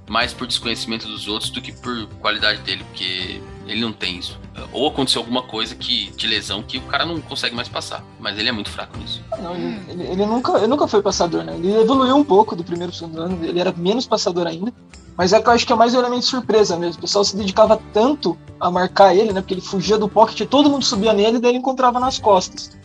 mais 0.08 0.32
por 0.32 0.46
desconhecimento 0.46 1.06
dos 1.06 1.28
outros 1.28 1.50
do 1.50 1.60
que 1.60 1.72
por 1.72 2.06
qualidade 2.20 2.60
dele, 2.62 2.84
porque 2.84 3.40
ele 3.66 3.80
não 3.80 3.92
tem 3.92 4.18
isso. 4.18 4.38
Ou 4.72 4.88
aconteceu 4.88 5.20
alguma 5.20 5.42
coisa 5.42 5.74
que 5.74 6.10
de 6.16 6.26
lesão 6.26 6.62
que 6.62 6.78
o 6.78 6.82
cara 6.82 7.04
não 7.04 7.20
consegue 7.20 7.54
mais 7.54 7.68
passar, 7.68 8.02
mas 8.18 8.38
ele 8.38 8.48
é 8.48 8.52
muito 8.52 8.70
fraco 8.70 8.96
nisso. 8.98 9.22
Não, 9.40 9.54
ele, 9.54 10.02
ele, 10.04 10.26
nunca, 10.26 10.56
ele 10.58 10.66
nunca 10.66 10.88
foi 10.88 11.02
passador, 11.02 11.44
né? 11.44 11.54
Ele 11.54 11.76
evoluiu 11.76 12.16
um 12.16 12.24
pouco 12.24 12.56
do 12.56 12.64
primeiro 12.64 12.92
segundo 12.92 13.20
ano, 13.20 13.44
ele 13.44 13.60
era 13.60 13.72
menos 13.76 14.06
passador 14.06 14.46
ainda. 14.46 14.72
Mas 15.16 15.32
é 15.32 15.40
que 15.40 15.48
eu 15.48 15.52
acho 15.52 15.66
que 15.66 15.72
é 15.72 15.76
mais 15.76 15.94
um 15.94 15.98
elemento 15.98 16.20
de 16.20 16.26
surpresa 16.26 16.76
mesmo. 16.76 16.98
O 16.98 17.00
pessoal 17.02 17.24
se 17.24 17.36
dedicava 17.36 17.80
tanto 17.92 18.38
a 18.60 18.70
marcar 18.70 19.14
ele, 19.14 19.32
né? 19.32 19.40
Porque 19.40 19.54
ele 19.54 19.60
fugia 19.60 19.98
do 19.98 20.08
pocket, 20.08 20.48
todo 20.48 20.70
mundo 20.70 20.84
subia 20.84 21.12
nele 21.12 21.38
e 21.38 21.40
daí 21.40 21.50
ele 21.50 21.58
encontrava 21.58 21.98
nas 21.98 22.18
costas. 22.18 22.78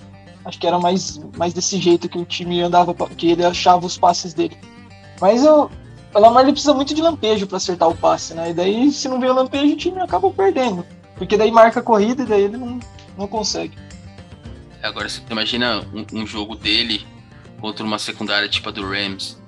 Acho 0.43 0.59
que 0.59 0.67
era 0.67 0.79
mais, 0.79 1.21
mais 1.37 1.53
desse 1.53 1.79
jeito 1.79 2.09
que 2.09 2.17
o 2.17 2.25
time 2.25 2.61
andava, 2.61 2.93
que 2.93 3.31
ele 3.31 3.45
achava 3.45 3.85
os 3.85 3.97
passes 3.97 4.33
dele. 4.33 4.57
Mas 5.21 5.45
eu, 5.45 5.69
o 6.13 6.19
Lamar 6.19 6.43
ele 6.43 6.51
precisa 6.51 6.73
muito 6.73 6.93
de 6.93 7.01
lampejo 7.01 7.47
para 7.47 7.57
acertar 7.57 7.89
o 7.89 7.95
passe, 7.95 8.33
né? 8.33 8.51
E 8.51 8.53
daí, 8.53 8.91
se 8.91 9.09
não 9.09 9.19
vem 9.19 9.29
o 9.29 9.33
lampejo, 9.33 9.73
o 9.73 9.77
time 9.77 9.99
acaba 9.99 10.29
perdendo. 10.31 10.85
Porque 11.15 11.37
daí 11.37 11.51
marca 11.51 11.79
a 11.79 11.83
corrida 11.83 12.23
e 12.23 12.25
daí 12.25 12.43
ele 12.43 12.57
não, 12.57 12.79
não 13.17 13.27
consegue. 13.27 13.77
Agora 14.81 15.07
você 15.07 15.21
imagina 15.29 15.85
um, 15.93 16.21
um 16.21 16.27
jogo 16.27 16.55
dele 16.55 17.05
contra 17.59 17.85
uma 17.85 17.97
secundária 17.97 18.49
tipo 18.49 18.69
a 18.69 18.71
do 18.71 18.87
Rams. 18.87 19.41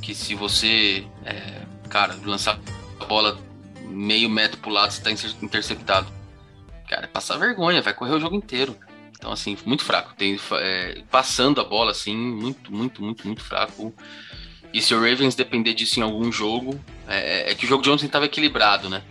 Que 0.00 0.14
se 0.14 0.34
você 0.34 1.06
é, 1.24 1.62
cara, 1.88 2.16
lançar 2.24 2.58
a 2.98 3.04
bola 3.04 3.38
meio 3.86 4.28
metro 4.30 4.58
pro 4.58 4.70
lado, 4.70 4.90
você 4.90 5.02
tá 5.02 5.10
interceptado. 5.10 6.10
Cara, 6.88 7.04
é 7.04 7.06
passar 7.06 7.36
vergonha, 7.36 7.82
vai 7.82 7.94
correr 7.94 8.14
o 8.14 8.20
jogo 8.20 8.34
inteiro. 8.34 8.76
Então, 9.12 9.30
assim, 9.30 9.56
muito 9.64 9.84
fraco. 9.84 10.14
Tem, 10.16 10.38
é, 10.54 11.02
passando 11.10 11.60
a 11.60 11.64
bola, 11.64 11.92
assim, 11.92 12.16
muito, 12.16 12.72
muito, 12.72 13.02
muito, 13.02 13.26
muito 13.26 13.42
fraco. 13.44 13.94
E 14.72 14.80
se 14.80 14.94
o 14.94 14.98
Ravens 15.00 15.34
depender 15.34 15.74
disso 15.74 16.00
em 16.00 16.02
algum 16.02 16.32
jogo, 16.32 16.80
é, 17.06 17.50
é 17.50 17.54
que 17.54 17.64
o 17.64 17.68
jogo 17.68 17.82
de 17.82 17.90
ontem 17.90 18.06
estava 18.06 18.24
equilibrado, 18.24 18.88
né? 18.88 19.02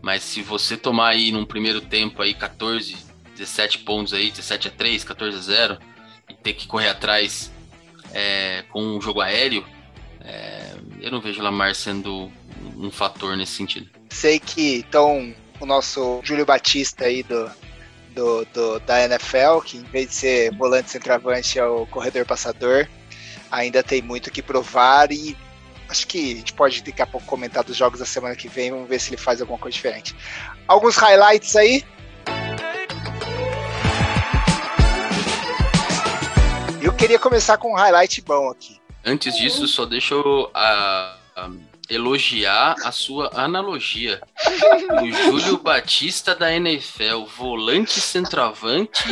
Mas 0.00 0.22
se 0.22 0.42
você 0.42 0.76
tomar 0.76 1.08
aí 1.08 1.30
num 1.30 1.44
primeiro 1.44 1.80
tempo 1.80 2.22
aí 2.22 2.34
14, 2.34 2.96
17 3.36 3.78
pontos 3.78 4.12
aí, 4.12 4.30
17 4.30 4.68
a 4.68 4.70
3, 4.70 5.04
14 5.04 5.36
a 5.36 5.40
0, 5.40 5.78
e 6.28 6.34
ter 6.34 6.54
que 6.54 6.66
correr 6.66 6.88
atrás 6.88 7.50
é, 8.12 8.64
com 8.70 8.82
um 8.82 9.00
jogo 9.00 9.20
aéreo, 9.20 9.64
é, 10.20 10.74
eu 11.00 11.10
não 11.10 11.20
vejo 11.20 11.42
Lamar 11.42 11.74
sendo 11.74 12.30
um 12.76 12.90
fator 12.90 13.36
nesse 13.36 13.52
sentido. 13.52 13.88
Sei 14.10 14.38
que 14.38 14.76
então 14.76 15.34
o 15.60 15.66
nosso 15.66 16.20
Júlio 16.22 16.46
Batista 16.46 17.04
aí 17.04 17.22
do, 17.22 17.50
do, 18.14 18.44
do, 18.46 18.78
da 18.80 19.04
NFL, 19.04 19.60
que 19.64 19.76
em 19.76 19.82
vez 19.82 20.08
de 20.08 20.14
ser 20.14 20.54
volante 20.54 20.90
centroavante 20.90 21.58
é 21.58 21.66
o 21.66 21.86
corredor 21.86 22.24
passador, 22.24 22.88
ainda 23.54 23.82
tem 23.82 24.02
muito 24.02 24.30
que 24.30 24.42
provar 24.42 25.12
e 25.12 25.36
acho 25.88 26.06
que 26.06 26.32
a 26.32 26.36
gente 26.36 26.52
pode 26.52 26.82
daqui 26.82 27.00
a 27.00 27.06
pouco 27.06 27.26
comentar 27.26 27.62
dos 27.62 27.76
jogos 27.76 28.00
da 28.00 28.06
semana 28.06 28.34
que 28.34 28.48
vem, 28.48 28.70
vamos 28.70 28.88
ver 28.88 29.00
se 29.00 29.10
ele 29.10 29.16
faz 29.16 29.40
alguma 29.40 29.58
coisa 29.58 29.74
diferente. 29.74 30.14
Alguns 30.66 30.96
highlights 30.96 31.54
aí. 31.56 31.84
Eu 36.82 36.92
queria 36.92 37.18
começar 37.18 37.56
com 37.56 37.72
um 37.72 37.76
highlight 37.76 38.20
bom 38.22 38.50
aqui. 38.50 38.80
Antes 39.04 39.36
disso, 39.36 39.66
só 39.68 39.84
deixa 39.84 40.14
eu 40.14 40.50
uh, 40.54 41.40
uh, 41.40 41.60
elogiar 41.88 42.74
a 42.84 42.90
sua 42.90 43.30
analogia. 43.34 44.20
O 45.02 45.12
Júlio 45.12 45.58
Batista 45.58 46.34
da 46.34 46.52
NFL, 46.52 47.24
volante 47.36 48.00
centroavante, 48.00 49.04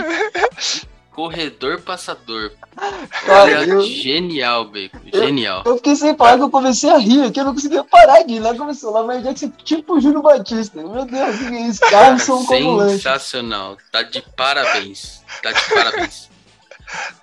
corredor 1.10 1.82
passador. 1.82 2.52
Olha, 3.28 3.64
eu... 3.64 3.82
Genial, 3.82 4.64
Bacon. 4.66 4.98
Genial. 5.12 5.62
Eu, 5.64 5.72
eu, 5.72 5.76
fiquei 5.76 5.94
sem 5.94 6.14
palavras, 6.14 6.42
eu 6.42 6.50
comecei 6.50 6.90
a 6.90 6.96
rir 6.96 7.24
aqui, 7.24 7.40
eu 7.40 7.44
não 7.44 7.54
conseguia 7.54 7.84
parar 7.84 8.22
de 8.22 8.34
ir. 8.34 8.40
Lá 8.40 8.54
começou 8.54 8.92
lá, 8.92 9.02
mas 9.02 9.22
Jackson, 9.22 9.52
tipo 9.62 9.94
o 9.94 10.00
Júlio 10.00 10.22
Batista. 10.22 10.82
Meu 10.82 11.04
Deus, 11.04 11.38
que 11.38 11.44
é 11.44 11.60
isso? 11.60 11.80
Carlson 11.80 12.44
como 12.44 12.88
Sensacional. 12.88 13.76
Tá 13.90 14.02
de 14.02 14.22
parabéns. 14.36 15.22
Tá 15.42 15.52
de 15.52 15.74
parabéns. 15.74 16.30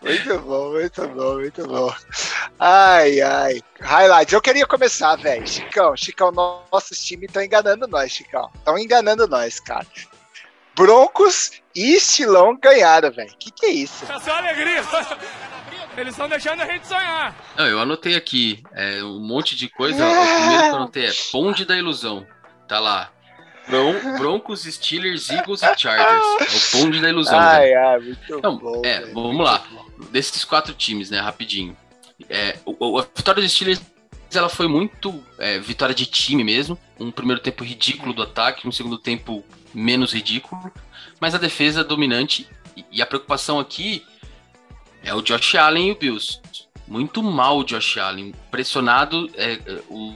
Muito 0.02 0.40
bom, 0.40 0.72
muito 0.72 1.08
bom, 1.10 1.34
muito 1.36 1.68
bom. 1.68 1.94
Ai, 2.58 3.22
ai. 3.22 3.62
Highlights. 3.80 4.34
Eu 4.34 4.42
queria 4.42 4.66
começar, 4.66 5.16
velho. 5.18 5.48
Chicão, 5.48 5.96
Chicão, 5.96 6.32
nossos 6.32 7.04
times 7.04 7.28
estão 7.28 7.44
enganando 7.44 7.88
nós, 7.88 8.12
Chicão. 8.12 8.50
Estão 8.56 8.78
enganando 8.78 9.28
nós, 9.28 9.60
cara. 9.60 9.86
Broncos 10.76 11.52
e 11.80 11.96
Estilão 11.96 12.58
ganharam, 12.62 13.12
velho. 13.12 13.32
Que 13.40 13.52
que 13.52 13.66
é 13.66 13.70
isso? 13.70 14.04
É 14.12 14.20
só 14.20 14.34
alegria. 14.34 14.84
Eles 15.98 16.14
estão 16.14 16.30
deixando 16.30 16.62
a 16.62 16.66
gente 16.66 16.86
sonhar. 16.86 17.36
Não, 17.58 17.66
eu 17.66 17.80
anotei 17.80 18.16
aqui 18.16 18.64
é, 18.74 19.04
um 19.04 19.20
monte 19.20 19.56
de 19.56 19.70
coisa. 19.70 20.04
É. 20.04 20.08
O 20.08 20.38
primeiro 20.38 20.64
que 20.64 20.70
eu 20.70 20.76
anotei 20.76 21.06
é 21.06 21.12
Ponte 21.32 21.66
da 21.66 21.78
Ilusão. 21.78 22.26
Tá 22.68 22.80
lá. 22.80 23.12
Bron 23.70 24.18
Broncos, 24.18 24.64
Steelers, 24.64 25.30
Eagles 25.30 25.62
e 25.62 25.78
Chargers. 25.78 26.74
É 26.74 26.78
o 26.78 26.82
bonde 26.82 27.00
da 27.00 27.10
ilusão. 27.10 27.38
Ai, 27.38 27.74
ai, 27.74 28.00
muito 28.00 28.20
então, 28.38 28.58
bom. 28.58 28.82
É, 28.84 29.06
vamos 29.14 29.46
lá. 29.46 29.64
Desses 30.12 30.44
quatro 30.44 30.74
times, 30.74 31.12
né, 31.12 31.20
rapidinho. 31.20 31.78
É, 32.30 32.58
o, 32.66 32.98
a 32.98 33.04
vitória 33.04 33.42
dos 33.42 33.52
Steelers 33.52 33.80
ela 34.38 34.50
foi 34.50 34.68
muito 34.68 35.24
é, 35.38 35.60
vitória 35.60 35.96
de 35.96 36.06
time 36.06 36.44
mesmo. 36.44 36.78
Um 37.00 37.12
primeiro 37.12 37.42
tempo 37.42 37.64
ridículo 37.64 38.14
do 38.14 38.22
ataque, 38.22 38.68
um 38.68 38.72
segundo 38.72 38.98
tempo 38.98 39.44
menos 39.74 40.14
ridículo. 40.14 40.72
Mas 41.20 41.34
a 41.34 41.38
defesa 41.38 41.84
dominante 41.84 42.48
E, 42.92 43.02
a 43.02 43.06
preocupação 43.06 43.60
aqui 43.60 44.06
é 45.04 45.14
o 45.14 45.22
Josh 45.22 45.56
Allen 45.56 45.90
e 45.90 45.92
o 45.92 45.96
Bills. 45.96 46.40
Muito 46.88 47.22
mal 47.24 47.60
o 47.60 47.64
Josh 47.64 47.98
Allen. 47.98 48.34
Pressionado, 48.52 49.30
é, 49.36 49.54
é 49.54 49.82
o, 49.90 50.16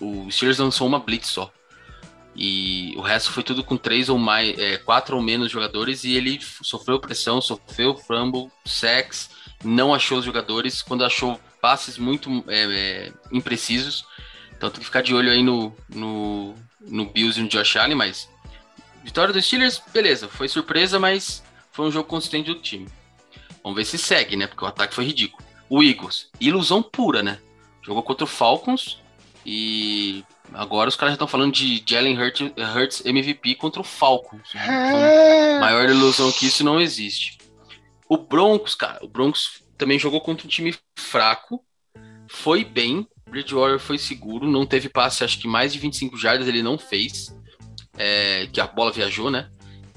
o, 0.00 0.26
o 0.26 0.30
Steelers 0.30 0.58
lançou 0.58 0.86
uma 0.86 0.98
blitz 0.98 1.28
só. 1.28 1.52
E 2.34 2.92
o 2.96 3.00
resto 3.00 3.32
foi 3.32 3.42
tudo 3.42 3.64
com 3.64 3.78
três 3.78 4.10
ou 4.10 4.18
mais, 4.18 4.58
é, 4.58 4.76
quatro 4.76 5.16
ou 5.16 5.22
menos 5.22 5.50
jogadores, 5.50 6.04
e 6.04 6.14
ele 6.14 6.38
sofreu 6.62 7.00
pressão, 7.00 7.40
sofreu 7.40 7.96
fumble, 7.96 8.50
sex, 8.64 9.30
não 9.64 9.94
achou 9.94 10.18
os 10.18 10.24
jogadores. 10.24 10.82
Quando 10.82 11.04
achou 11.04 11.40
passes 11.60 11.98
muito 11.98 12.44
é, 12.48 12.62
é, 12.64 13.12
imprecisos. 13.32 14.04
Então 14.56 14.70
tem 14.70 14.80
que 14.80 14.86
ficar 14.86 15.02
de 15.02 15.14
olho 15.14 15.30
aí 15.30 15.42
no, 15.42 15.74
no, 15.88 16.54
no 16.80 17.06
Bills 17.06 17.38
e 17.38 17.42
no 17.42 17.48
Josh 17.48 17.76
Allen, 17.76 17.96
mas. 17.96 18.28
Vitória 19.04 19.32
dos 19.32 19.44
Steelers, 19.44 19.80
beleza, 19.92 20.26
foi 20.26 20.48
surpresa, 20.48 20.98
mas 20.98 21.40
foi 21.70 21.86
um 21.86 21.92
jogo 21.92 22.08
consistente 22.08 22.52
do 22.52 22.60
time. 22.60 22.88
Vamos 23.62 23.76
ver 23.76 23.84
se 23.84 23.98
segue, 23.98 24.34
né? 24.34 24.48
Porque 24.48 24.64
o 24.64 24.68
ataque 24.68 24.94
foi 24.94 25.04
ridículo. 25.04 25.46
O 25.68 25.82
Eagles, 25.82 26.28
ilusão 26.40 26.82
pura, 26.82 27.22
né? 27.22 27.38
Jogou 27.82 28.02
contra 28.02 28.24
o 28.24 28.28
Falcons 28.28 28.98
e 29.44 30.24
agora 30.52 30.88
os 30.88 30.96
caras 30.96 31.12
já 31.12 31.14
estão 31.14 31.28
falando 31.28 31.52
de 31.52 31.82
Jalen 31.86 32.18
Hurts 32.18 33.04
MVP 33.04 33.54
contra 33.56 33.80
o 33.80 33.84
Falcons. 33.84 34.48
Então, 34.54 35.60
maior 35.60 35.88
ilusão 35.88 36.32
que 36.32 36.46
isso 36.46 36.64
não 36.64 36.80
existe. 36.80 37.38
O 38.08 38.16
Broncos, 38.16 38.74
cara, 38.74 39.04
o 39.04 39.08
Broncos 39.08 39.62
também 39.76 39.98
jogou 39.98 40.20
contra 40.20 40.46
um 40.46 40.50
time 40.50 40.74
fraco, 40.98 41.64
foi 42.28 42.64
bem, 42.64 43.06
Bridgewater 43.28 43.78
foi 43.78 43.98
seguro, 43.98 44.50
não 44.50 44.66
teve 44.66 44.88
passe, 44.88 45.24
acho 45.24 45.38
que 45.38 45.48
mais 45.48 45.72
de 45.72 45.78
25 45.78 46.16
jardas 46.16 46.48
ele 46.48 46.62
não 46.62 46.78
fez, 46.78 47.34
é, 47.96 48.46
que 48.52 48.60
a 48.60 48.66
bola 48.66 48.92
viajou, 48.92 49.30
né? 49.30 49.50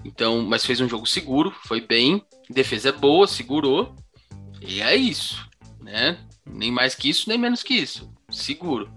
Então, 0.03 0.41
mas 0.43 0.65
fez 0.65 0.79
um 0.79 0.87
jogo 0.87 1.05
seguro, 1.05 1.51
foi 1.65 1.81
bem, 1.81 2.23
defesa 2.49 2.89
é 2.89 2.91
boa, 2.91 3.27
segurou, 3.27 3.95
e 4.61 4.81
é 4.81 4.95
isso, 4.95 5.47
né? 5.81 6.25
Nem 6.45 6.71
mais 6.71 6.95
que 6.95 7.09
isso, 7.09 7.29
nem 7.29 7.37
menos 7.37 7.63
que 7.63 7.73
isso, 7.73 8.11
seguro. 8.29 8.91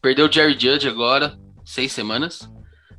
Perdeu 0.00 0.26
o 0.26 0.32
Jerry 0.32 0.58
Judge 0.58 0.88
agora, 0.88 1.38
seis 1.64 1.92
semanas. 1.92 2.48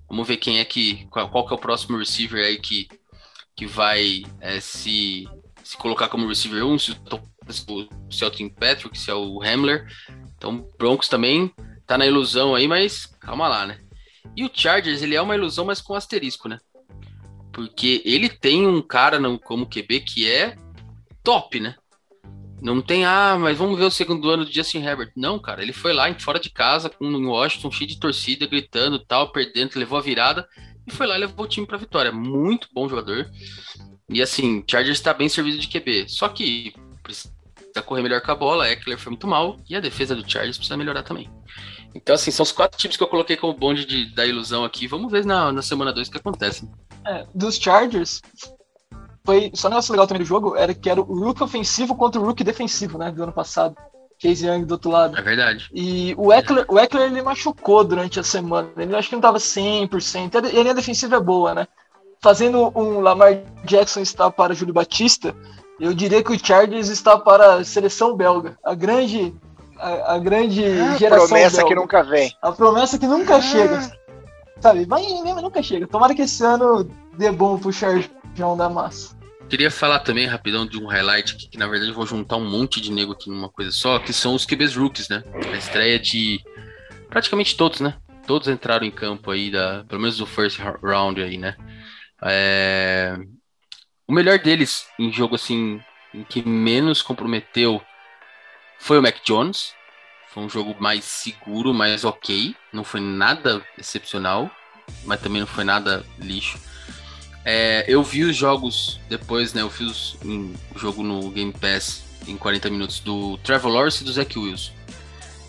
Vamos 0.10 0.28
ver 0.28 0.38
quem 0.38 0.60
é 0.60 0.66
que, 0.66 1.06
qual, 1.08 1.30
qual 1.30 1.46
que 1.46 1.54
é 1.54 1.56
o 1.56 1.60
próximo 1.60 1.98
receiver 1.98 2.44
aí 2.44 2.58
que, 2.58 2.88
que 3.56 3.68
vai 3.68 4.24
é, 4.42 4.60
se 4.60 5.28
se 5.70 5.78
colocar 5.78 6.10
como 6.10 6.28
receiver 6.28 6.66
1, 6.66 6.80
se 6.80 6.92
o 7.68 7.88
Celtic 8.10 8.56
Patrick, 8.56 8.98
se 8.98 9.12
é 9.12 9.14
o 9.14 9.40
Hamler. 9.44 9.86
Então, 10.36 10.68
Broncos 10.80 11.08
também 11.08 11.54
tá 11.86 11.96
na 11.96 12.08
ilusão 12.08 12.56
aí, 12.56 12.68
mas 12.68 13.06
calma 13.06 13.48
lá, 13.48 13.68
né? 13.68 13.80
E 14.36 14.44
o 14.44 14.50
Chargers, 14.52 15.04
ele 15.04 15.14
é 15.14 15.22
uma 15.22 15.36
ilusão, 15.36 15.66
mas 15.66 15.80
com 15.80 15.94
asterisco, 15.94 16.50
né? 16.50 16.58
Porque 17.54 18.02
ele 18.04 18.30
tem 18.30 18.66
um 18.66 18.82
cara 18.82 19.20
não, 19.20 19.38
como 19.38 19.70
QB 19.70 20.00
que 20.00 20.28
é 20.28 20.56
top, 21.24 21.60
né? 21.60 21.76
Não 22.60 22.82
tem, 22.82 23.06
ah, 23.06 23.38
mas 23.40 23.56
vamos 23.56 23.78
ver 23.78 23.86
o 23.86 23.92
segundo 23.92 24.28
ano 24.28 24.46
do 24.46 24.52
Justin 24.52 24.80
Herbert. 24.80 25.12
Não, 25.16 25.38
cara, 25.38 25.62
ele 25.62 25.72
foi 25.72 25.94
lá 25.94 26.12
fora 26.16 26.40
de 26.40 26.50
casa 26.50 26.90
com 26.90 27.06
o 27.06 27.30
Washington 27.30 27.70
cheio 27.70 27.88
de 27.88 28.00
torcida, 28.00 28.48
gritando 28.48 28.98
tal, 28.98 29.32
perdendo, 29.32 29.78
levou 29.78 30.00
a 30.00 30.02
virada 30.02 30.50
e 30.88 30.92
foi 30.92 31.06
lá 31.06 31.16
e 31.16 31.20
levou 31.20 31.46
o 31.46 31.48
time 31.48 31.68
para 31.68 31.78
vitória. 31.78 32.12
Muito 32.12 32.68
bom 32.74 32.90
jogador. 32.90 33.30
E 34.10 34.22
assim, 34.22 34.64
Chargers 34.68 34.98
está 34.98 35.14
bem 35.14 35.30
servido 35.30 35.60
de 35.60 35.68
QB. 35.68 36.06
Só 36.08 36.28
que 36.30 36.74
precisa 37.04 37.32
correr 37.86 38.02
melhor 38.02 38.22
com 38.22 38.32
a 38.32 38.36
bola. 38.36 38.70
Eckler 38.70 38.98
foi 38.98 39.12
muito 39.12 39.28
mal. 39.28 39.58
E 39.70 39.76
a 39.76 39.80
defesa 39.80 40.16
do 40.16 40.30
Chargers 40.30 40.58
precisa 40.58 40.78
melhorar 40.78 41.04
também. 41.04 41.30
Então, 41.94 42.16
assim, 42.16 42.32
são 42.32 42.44
os 42.44 42.52
quatro 42.52 42.78
times 42.78 42.98
que 42.98 43.04
eu 43.04 43.08
coloquei 43.08 43.36
como 43.36 43.54
bonde 43.54 43.86
de, 43.86 44.14
da 44.14 44.26
ilusão 44.26 44.64
aqui. 44.64 44.88
Vamos 44.88 45.12
ver 45.12 45.26
na, 45.26 45.52
na 45.52 45.62
semana 45.62 45.94
2 45.94 46.08
o 46.08 46.12
que 46.12 46.18
acontece. 46.18 46.68
É, 47.06 47.26
dos 47.34 47.58
Chargers, 47.58 48.22
foi 49.26 49.52
só 49.54 49.68
um 49.68 49.72
negócio 49.72 49.92
legal 49.92 50.08
também 50.08 50.24
do 50.24 50.28
jogo 50.28 50.56
era 50.56 50.74
que 50.74 50.90
era 50.90 51.00
o 51.00 51.04
Rook 51.04 51.42
ofensivo 51.44 51.96
contra 51.96 52.20
o 52.20 52.26
Rook 52.26 52.44
defensivo, 52.44 52.98
né, 52.98 53.12
do 53.12 53.24
ano 53.24 53.32
passado. 53.32 53.76
Chase 54.22 54.46
Young 54.46 54.66
do 54.66 54.74
outro 54.74 54.92
lado. 54.92 55.18
É 55.18 55.22
verdade. 55.22 55.70
E 55.74 56.14
o 56.18 56.34
Eckler, 56.34 56.66
o 56.68 56.78
Eckler 56.78 57.10
ele 57.10 57.22
machucou 57.22 57.86
durante 57.86 58.20
a 58.20 58.24
semana. 58.24 58.70
Ele 58.76 58.94
acho 58.94 59.08
que 59.08 59.16
não 59.16 59.22
tava 59.22 59.38
100%. 59.38 60.52
E 60.52 60.60
a 60.60 60.62
linha 60.62 60.74
defensiva 60.74 61.16
é 61.16 61.20
boa, 61.22 61.56
né? 61.56 61.68
Fazendo 62.22 62.72
um 62.76 63.00
Lamar 63.00 63.40
Jackson 63.64 64.02
está 64.02 64.30
para 64.30 64.54
Júlio 64.54 64.74
Batista, 64.74 65.36
eu 65.80 65.94
diria 65.94 66.24
que 66.24 66.32
o 66.32 66.46
Chargers 66.46 66.90
está 66.90 67.18
para 67.18 67.56
a 67.56 67.64
seleção 67.64 68.16
belga. 68.16 68.58
A 68.64 68.76
grande, 68.76 69.34
a, 69.78 70.16
a 70.16 70.20
grande 70.20 70.64
ah, 70.66 70.98
geração 70.98 71.28
promessa 71.28 71.58
belga. 71.58 71.70
que 71.70 71.76
nunca 71.76 72.04
vem. 72.04 72.34
A 72.42 72.52
promessa 72.52 73.00
que 73.00 73.08
nunca 73.08 73.38
ah. 73.38 73.42
chega. 73.42 74.00
Sabe, 74.60 74.86
vai 74.86 75.02
mesmo, 75.02 75.42
nunca 75.42 75.64
chega. 75.64 75.88
Tomara 75.88 76.14
que 76.14 76.24
esse 76.24 76.44
ano 76.44 76.90
dê 77.18 77.32
bom 77.32 77.58
pro 77.58 77.72
Chargão 77.72 78.58
da 78.58 78.70
massa. 78.70 79.18
Queria 79.48 79.72
falar 79.72 80.00
também 80.00 80.28
rapidão 80.28 80.68
de 80.68 80.78
um 80.78 80.86
highlight 80.86 81.36
que, 81.36 81.50
que, 81.50 81.58
na 81.58 81.66
verdade 81.66 81.90
eu 81.90 81.96
vou 81.96 82.06
juntar 82.06 82.36
um 82.36 82.48
monte 82.48 82.80
de 82.80 82.92
nego 82.92 83.14
aqui 83.14 83.30
numa 83.30 83.50
coisa 83.50 83.72
só, 83.72 83.98
que 83.98 84.14
são 84.14 84.36
os 84.36 84.46
QBs 84.46 84.76
Rookies, 84.76 85.10
né? 85.10 85.24
A 85.52 85.58
estreia 85.58 85.98
de 85.98 86.40
praticamente 87.10 87.58
todos, 87.58 87.80
né? 87.80 87.96
Todos 88.28 88.48
entraram 88.48 88.86
em 88.86 88.92
campo 88.92 89.32
aí, 89.32 89.50
da, 89.50 89.84
pelo 89.88 90.02
menos 90.02 90.18
do 90.18 90.26
first 90.28 90.60
round 90.84 91.20
aí, 91.20 91.38
né? 91.38 91.56
É... 92.24 93.18
O 94.08 94.14
melhor 94.14 94.40
deles 94.40 94.88
em 94.98 95.12
jogo 95.12 95.36
assim 95.36 95.82
em 96.14 96.24
que 96.24 96.42
menos 96.42 97.02
comprometeu 97.02 97.82
foi 98.80 98.98
o 98.98 99.02
Mac 99.02 99.18
Jones. 99.24 99.74
Foi 100.30 100.44
um 100.44 100.50
jogo 100.50 100.76
mais 100.80 101.04
seguro, 101.06 101.74
mais 101.74 102.06
ok. 102.06 102.56
Não 102.72 102.84
foi 102.84 103.00
nada 103.00 103.66
excepcional, 103.78 104.50
mas 105.06 105.22
também 105.22 105.42
não 105.42 105.48
foi 105.48 105.64
nada 105.64 106.06
lixo. 106.20 106.60
É, 107.46 107.86
eu 107.88 108.04
vi 108.04 108.24
os 108.24 108.36
jogos 108.36 109.00
depois, 109.10 109.54
né? 109.54 109.62
Eu 109.62 109.70
fiz 109.70 110.18
um 110.24 110.54
jogo 110.76 111.04
no 111.04 111.30
Game 111.32 111.54
Pass 111.54 112.04
em 112.28 112.38
40 112.38 112.70
minutos 112.70 113.00
do 113.00 113.38
Trevor 113.40 113.72
Lawrence 113.72 114.04
e 114.04 114.06
do 114.06 114.12
Zach 114.12 114.38
Wilson. 114.38 114.72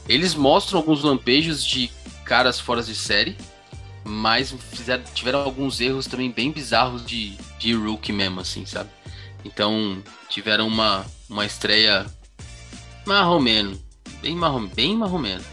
Eles 0.09 0.35
mostram 0.35 0.79
alguns 0.79 1.03
lampejos 1.03 1.65
de 1.65 1.91
caras 2.25 2.59
fora 2.59 2.83
de 2.83 2.95
série, 2.95 3.37
mas 4.11 4.51
fizeram, 4.73 5.05
tiveram 5.15 5.39
alguns 5.41 5.81
erros 5.81 6.07
também 6.07 6.31
bem 6.31 6.51
bizarros 6.51 7.07
de, 7.07 7.37
de 7.59 7.73
rookie 7.73 8.13
mesmo, 8.13 8.41
assim, 8.41 8.67
sabe? 8.67 8.91
Então, 9.45 10.03
tiveram 10.29 10.67
uma, 10.67 11.07
uma 11.29 11.47
estreia 11.47 12.07
marromeno, 13.07 13.81
bem 14.21 14.35
marrom, 14.35 14.67
bem 14.67 14.97
marromeno. 14.97 15.45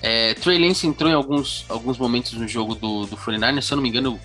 É, 0.00 0.34
Trey 0.34 0.58
Lance 0.58 0.86
entrou 0.86 1.10
em 1.10 1.14
alguns, 1.14 1.64
alguns 1.68 1.98
momentos 1.98 2.32
no 2.34 2.46
jogo 2.46 2.74
do, 2.74 3.06
do 3.06 3.16
49 3.16 3.62
se 3.62 3.72
eu 3.72 3.76
não 3.76 3.82
me 3.82 3.88
engano, 3.88 4.20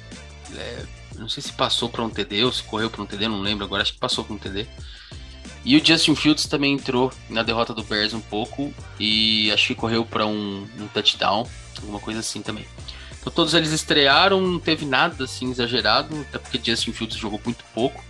é, 0.56 0.86
não 1.18 1.28
sei 1.28 1.42
se 1.42 1.52
passou 1.54 1.90
para 1.90 2.04
um 2.04 2.10
TD 2.10 2.44
ou 2.44 2.52
se 2.52 2.62
correu 2.64 2.90
para 2.90 3.02
um 3.02 3.06
TD, 3.06 3.28
não 3.28 3.42
lembro 3.42 3.66
agora, 3.66 3.82
acho 3.82 3.94
que 3.94 4.00
passou 4.00 4.24
para 4.24 4.36
um 4.36 4.38
TD. 4.38 4.68
E 5.66 5.76
o 5.76 5.86
Justin 5.86 6.16
Fields 6.16 6.46
também 6.46 6.74
entrou 6.74 7.12
na 7.30 7.44
derrota 7.44 7.74
do 7.74 7.84
Bears 7.84 8.14
um 8.14 8.22
pouco 8.22 8.74
e 9.00 9.52
acho 9.52 9.68
que 9.68 9.76
correu 9.76 10.06
para 10.06 10.26
um, 10.26 10.68
um 10.80 10.88
touchdown, 10.88 11.48
alguma 11.78 12.00
coisa 12.00 12.20
assim 12.20 12.42
também. 12.42 12.66
Então 13.20 13.32
todos 13.32 13.54
eles 13.54 13.72
estrearam, 13.72 14.42
não 14.42 14.60
teve 14.60 14.86
nada 14.86 15.24
assim 15.26 15.52
exagerado, 15.52 16.26
até 16.30 16.38
porque 16.38 16.60
Justin 16.64 16.94
Fields 16.94 17.18
jogou 17.18 17.42
muito 17.44 17.64
pouco. 17.74 18.04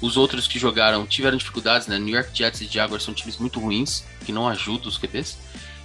Os 0.00 0.16
outros 0.16 0.48
que 0.48 0.58
jogaram 0.58 1.06
tiveram 1.06 1.36
dificuldades, 1.36 1.86
né? 1.86 1.98
New 1.98 2.14
York 2.14 2.30
Jets 2.36 2.60
e 2.60 2.66
Jaguars 2.66 3.04
são 3.04 3.14
times 3.14 3.38
muito 3.38 3.60
ruins, 3.60 4.04
que 4.24 4.32
não 4.32 4.48
ajudam 4.48 4.88
os 4.88 4.98
QBs. 4.98 5.38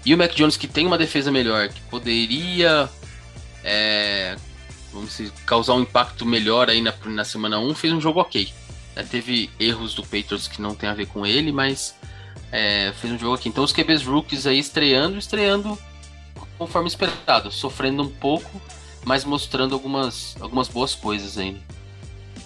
E 0.05 0.13
o 0.13 0.17
Mac 0.17 0.33
Jones, 0.33 0.57
que 0.57 0.67
tem 0.67 0.87
uma 0.87 0.97
defesa 0.97 1.31
melhor, 1.31 1.69
que 1.69 1.81
poderia 1.81 2.89
é, 3.63 4.35
vamos 4.93 5.17
dizer, 5.17 5.31
causar 5.45 5.73
um 5.73 5.81
impacto 5.81 6.25
melhor 6.25 6.69
aí 6.69 6.81
na, 6.81 6.93
na 7.05 7.23
semana 7.23 7.59
1, 7.59 7.75
fez 7.75 7.93
um 7.93 8.01
jogo 8.01 8.19
ok. 8.19 8.51
É, 8.95 9.03
teve 9.03 9.49
erros 9.59 9.93
do 9.93 10.03
Patriots 10.03 10.47
que 10.47 10.61
não 10.61 10.73
tem 10.73 10.89
a 10.89 10.93
ver 10.93 11.07
com 11.07 11.25
ele, 11.25 11.51
mas 11.51 11.95
é, 12.51 12.93
fez 12.99 13.13
um 13.13 13.19
jogo 13.19 13.35
aqui. 13.35 13.49
Então 13.49 13.63
os 13.63 13.71
QBs 13.71 14.03
rookies 14.03 14.47
aí 14.47 14.57
estreando, 14.57 15.17
estreando 15.17 15.77
conforme 16.57 16.87
esperado, 16.87 17.51
sofrendo 17.51 18.03
um 18.03 18.09
pouco, 18.09 18.49
mas 19.05 19.23
mostrando 19.23 19.73
algumas, 19.73 20.35
algumas 20.39 20.67
boas 20.67 20.95
coisas 20.95 21.37
ainda. 21.37 21.59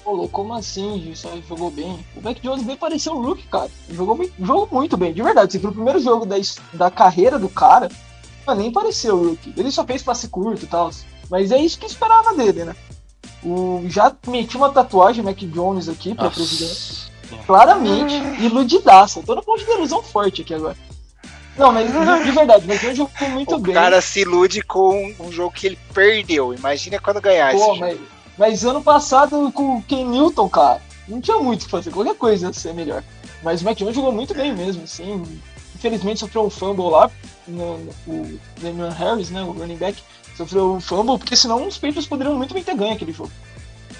Pô, 0.03 0.28
como 0.28 0.53
assim, 0.53 1.14
Só 1.16 1.30
jogou 1.47 1.70
bem. 1.70 2.03
O 2.16 2.22
Mac 2.22 2.38
Jones 2.41 2.64
bem 2.64 2.76
pareceu 2.76 3.14
um 3.14 3.22
Rook, 3.22 3.43
cara. 3.47 3.70
Jogou, 3.89 4.20
jogou 4.39 4.68
muito 4.72 4.97
bem, 4.97 5.14
de 5.14 5.22
verdade. 5.22 5.59
Foi 5.59 5.70
o 5.70 5.74
primeiro 5.74 5.99
jogo 5.99 6.26
da, 6.26 6.36
da 6.74 6.89
carreira 6.89 7.38
do 7.38 7.49
cara, 7.49 7.89
nem 8.55 8.72
pareceu 8.72 9.16
o 9.16 9.30
Rook. 9.30 9.53
Ele 9.55 9.72
só 9.72 9.86
fez 9.86 10.01
passe 10.03 10.28
curto 10.28 10.64
e 10.64 10.68
tal. 10.68 10.89
Mas 11.30 11.51
é 11.51 11.57
isso 11.57 11.80
que 11.80 11.86
esperava 11.86 12.34
dele, 12.34 12.66
né? 12.66 12.76
O, 13.43 13.84
já 13.88 14.16
meti 14.28 14.57
uma 14.57 14.70
tatuagem 14.70 15.24
Mac 15.24 15.38
Jones 15.38 15.88
aqui 15.88 16.14
pra 16.14 16.30
presidente. 16.30 17.12
Claramente, 17.45 18.14
iludidaça. 18.43 19.24
Tô 19.24 19.36
no 19.36 19.41
ponto 19.41 19.64
de 19.64 19.72
ilusão 19.72 20.03
forte 20.03 20.41
aqui 20.41 20.53
agora. 20.53 20.76
Não, 21.58 21.72
mas 21.72 21.91
de 22.24 22.32
verdade, 22.32 22.66
mas 22.66 22.84
ele 22.84 22.95
jogou 22.95 23.30
muito 23.30 23.56
o 23.56 23.60
bem. 23.60 23.72
O 23.72 23.76
cara 23.76 24.02
se 24.02 24.22
ilude 24.22 24.62
com 24.62 25.14
um 25.20 25.32
jogo 25.32 25.52
que 25.52 25.68
ele 25.68 25.80
perdeu. 25.93 26.54
Imagina 26.54 26.99
quando 26.99 27.22
ganhar 27.22 27.52
Pô, 27.52 27.76
mas, 27.76 27.99
mas, 28.38 28.66
ano 28.66 28.82
passado 28.82 29.52
com 29.52 29.78
o 29.78 29.84
Ken 29.84 30.06
Newton, 30.06 30.47
cara, 30.49 30.82
não 31.08 31.20
tinha 31.20 31.38
muito 31.38 31.64
o 31.64 31.66
que 31.66 31.72
fazer. 31.72 31.91
Qualquer 31.91 32.16
coisa 32.16 32.47
ia 32.47 32.54
ser 32.54 32.74
melhor. 32.74 33.04
Mas 33.43 33.62
o 33.62 33.68
McJones 33.68 33.95
jogou 33.95 34.12
muito 34.12 34.34
bem 34.34 34.54
mesmo, 34.54 34.84
assim. 34.84 35.24
Infelizmente 35.76 36.20
sofreu 36.20 36.45
um 36.45 36.49
fumble 36.49 36.89
lá. 36.89 37.12
No, 37.47 37.78
no, 37.80 37.91
o 38.08 38.39
Damian 38.62 38.91
Harris, 38.91 39.30
né, 39.30 39.41
o 39.41 39.52
running 39.52 39.76
back, 39.76 40.02
sofreu 40.38 40.74
um 40.74 40.80
fumble, 40.80 41.18
porque 41.18 41.36
senão 41.36 41.68
os 41.68 41.78
Patriots 41.78 42.08
poderiam 42.08 42.36
muito 42.36 42.54
bem 42.54 42.64
ter 42.64 42.76
ganho 42.76 42.93
aquele 42.93 43.12
jogo. 43.12 43.32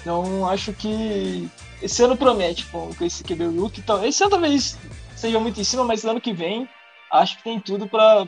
Então 0.00 0.48
acho 0.48 0.72
que 0.72 1.50
esse 1.82 2.02
ano 2.02 2.16
promete 2.16 2.66
com, 2.66 2.94
com 2.94 3.04
esse 3.04 3.22
QB 3.24 3.58
Rook. 3.58 3.80
Então, 3.80 4.04
esse 4.04 4.22
ano 4.22 4.30
talvez 4.30 4.78
seja 5.16 5.38
muito 5.38 5.60
em 5.60 5.64
cima, 5.64 5.84
mas 5.84 6.04
ano 6.04 6.20
que 6.20 6.32
vem 6.32 6.68
acho 7.12 7.36
que 7.36 7.44
tem 7.44 7.60
tudo 7.60 7.86
para 7.86 8.26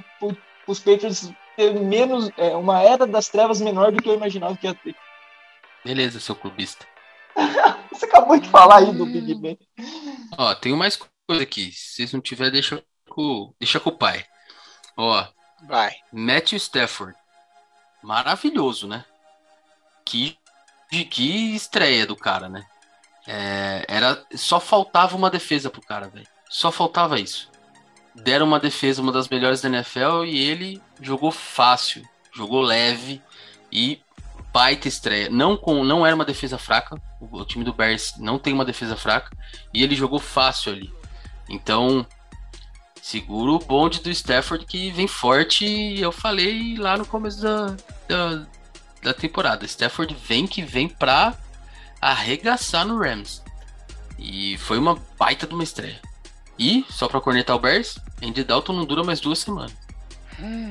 os 0.66 0.78
Patriots 0.78 1.32
ter 1.56 1.72
menos 1.74 2.30
é, 2.36 2.54
uma 2.54 2.80
era 2.80 3.06
das 3.06 3.28
trevas 3.28 3.60
menor 3.60 3.92
do 3.92 4.02
que 4.02 4.08
eu 4.08 4.14
imaginava 4.14 4.56
que 4.56 4.66
ia 4.66 4.74
ter. 4.74 4.94
Beleza, 5.84 6.20
seu 6.20 6.34
clubista. 6.36 6.86
Você 7.90 8.06
acabou 8.06 8.38
de 8.38 8.48
falar 8.48 8.78
aí 8.78 8.92
do 8.92 9.06
Big 9.06 9.34
Ben. 9.34 9.58
Ó, 10.36 10.54
tem 10.54 10.74
mais 10.74 10.96
coisa 11.26 11.42
aqui. 11.42 11.70
Se 11.72 11.96
vocês 11.96 12.12
não 12.12 12.20
tiver, 12.20 12.50
deixa 12.50 12.82
com, 13.08 13.54
deixa 13.58 13.78
com 13.78 13.90
o 13.90 13.96
pai. 13.96 14.24
Ó, 14.96 15.26
Vai. 15.66 15.94
Matthew 16.12 16.58
Stafford. 16.58 17.14
Maravilhoso, 18.02 18.86
né? 18.86 19.04
Que, 20.04 20.36
que 21.10 21.54
estreia 21.54 22.06
do 22.06 22.16
cara, 22.16 22.48
né? 22.48 22.66
É, 23.26 23.84
era, 23.88 24.22
só 24.34 24.60
faltava 24.60 25.16
uma 25.16 25.30
defesa 25.30 25.70
pro 25.70 25.80
cara, 25.80 26.08
velho. 26.08 26.26
Só 26.50 26.70
faltava 26.70 27.18
isso. 27.18 27.50
Deram 28.14 28.46
uma 28.46 28.60
defesa, 28.60 29.02
uma 29.02 29.12
das 29.12 29.28
melhores 29.28 29.60
da 29.60 29.68
NFL, 29.68 30.24
e 30.24 30.38
ele 30.38 30.82
jogou 31.00 31.30
fácil, 31.30 32.02
jogou 32.32 32.62
leve 32.62 33.20
e 33.72 34.00
baita 34.52 34.86
estreia. 34.86 35.28
Não, 35.28 35.56
com, 35.56 35.82
não 35.82 36.06
era 36.06 36.14
uma 36.14 36.24
defesa 36.24 36.56
fraca, 36.56 37.00
o, 37.20 37.38
o 37.38 37.44
time 37.44 37.64
do 37.64 37.72
Bears 37.72 38.14
não 38.18 38.38
tem 38.38 38.52
uma 38.52 38.64
defesa 38.64 38.96
fraca, 38.96 39.36
e 39.72 39.82
ele 39.82 39.96
jogou 39.96 40.20
fácil 40.20 40.72
ali. 40.72 40.92
Então, 41.48 42.06
segura 43.02 43.52
o 43.52 43.58
bonde 43.58 44.00
do 44.00 44.10
Stafford 44.10 44.64
que 44.64 44.90
vem 44.90 45.06
forte. 45.06 45.66
E 45.66 46.00
eu 46.00 46.10
falei 46.10 46.76
lá 46.76 46.96
no 46.96 47.04
começo 47.04 47.42
da, 47.42 47.76
da, 48.08 48.46
da 49.02 49.14
temporada: 49.14 49.66
Stafford 49.66 50.14
vem 50.14 50.46
que 50.46 50.62
vem 50.62 50.88
pra 50.88 51.34
arregaçar 52.00 52.86
no 52.86 52.98
Rams. 52.98 53.42
E 54.18 54.56
foi 54.58 54.78
uma 54.78 54.96
baita 55.18 55.46
de 55.46 55.54
uma 55.54 55.64
estreia. 55.64 56.00
E, 56.58 56.84
só 56.88 57.08
pra 57.08 57.20
cornetar 57.20 57.56
o 57.56 57.58
Bears, 57.58 57.98
Andy 58.22 58.44
Dalton 58.44 58.72
não 58.72 58.84
dura 58.84 59.02
mais 59.04 59.20
duas 59.20 59.38
semanas. 59.38 59.72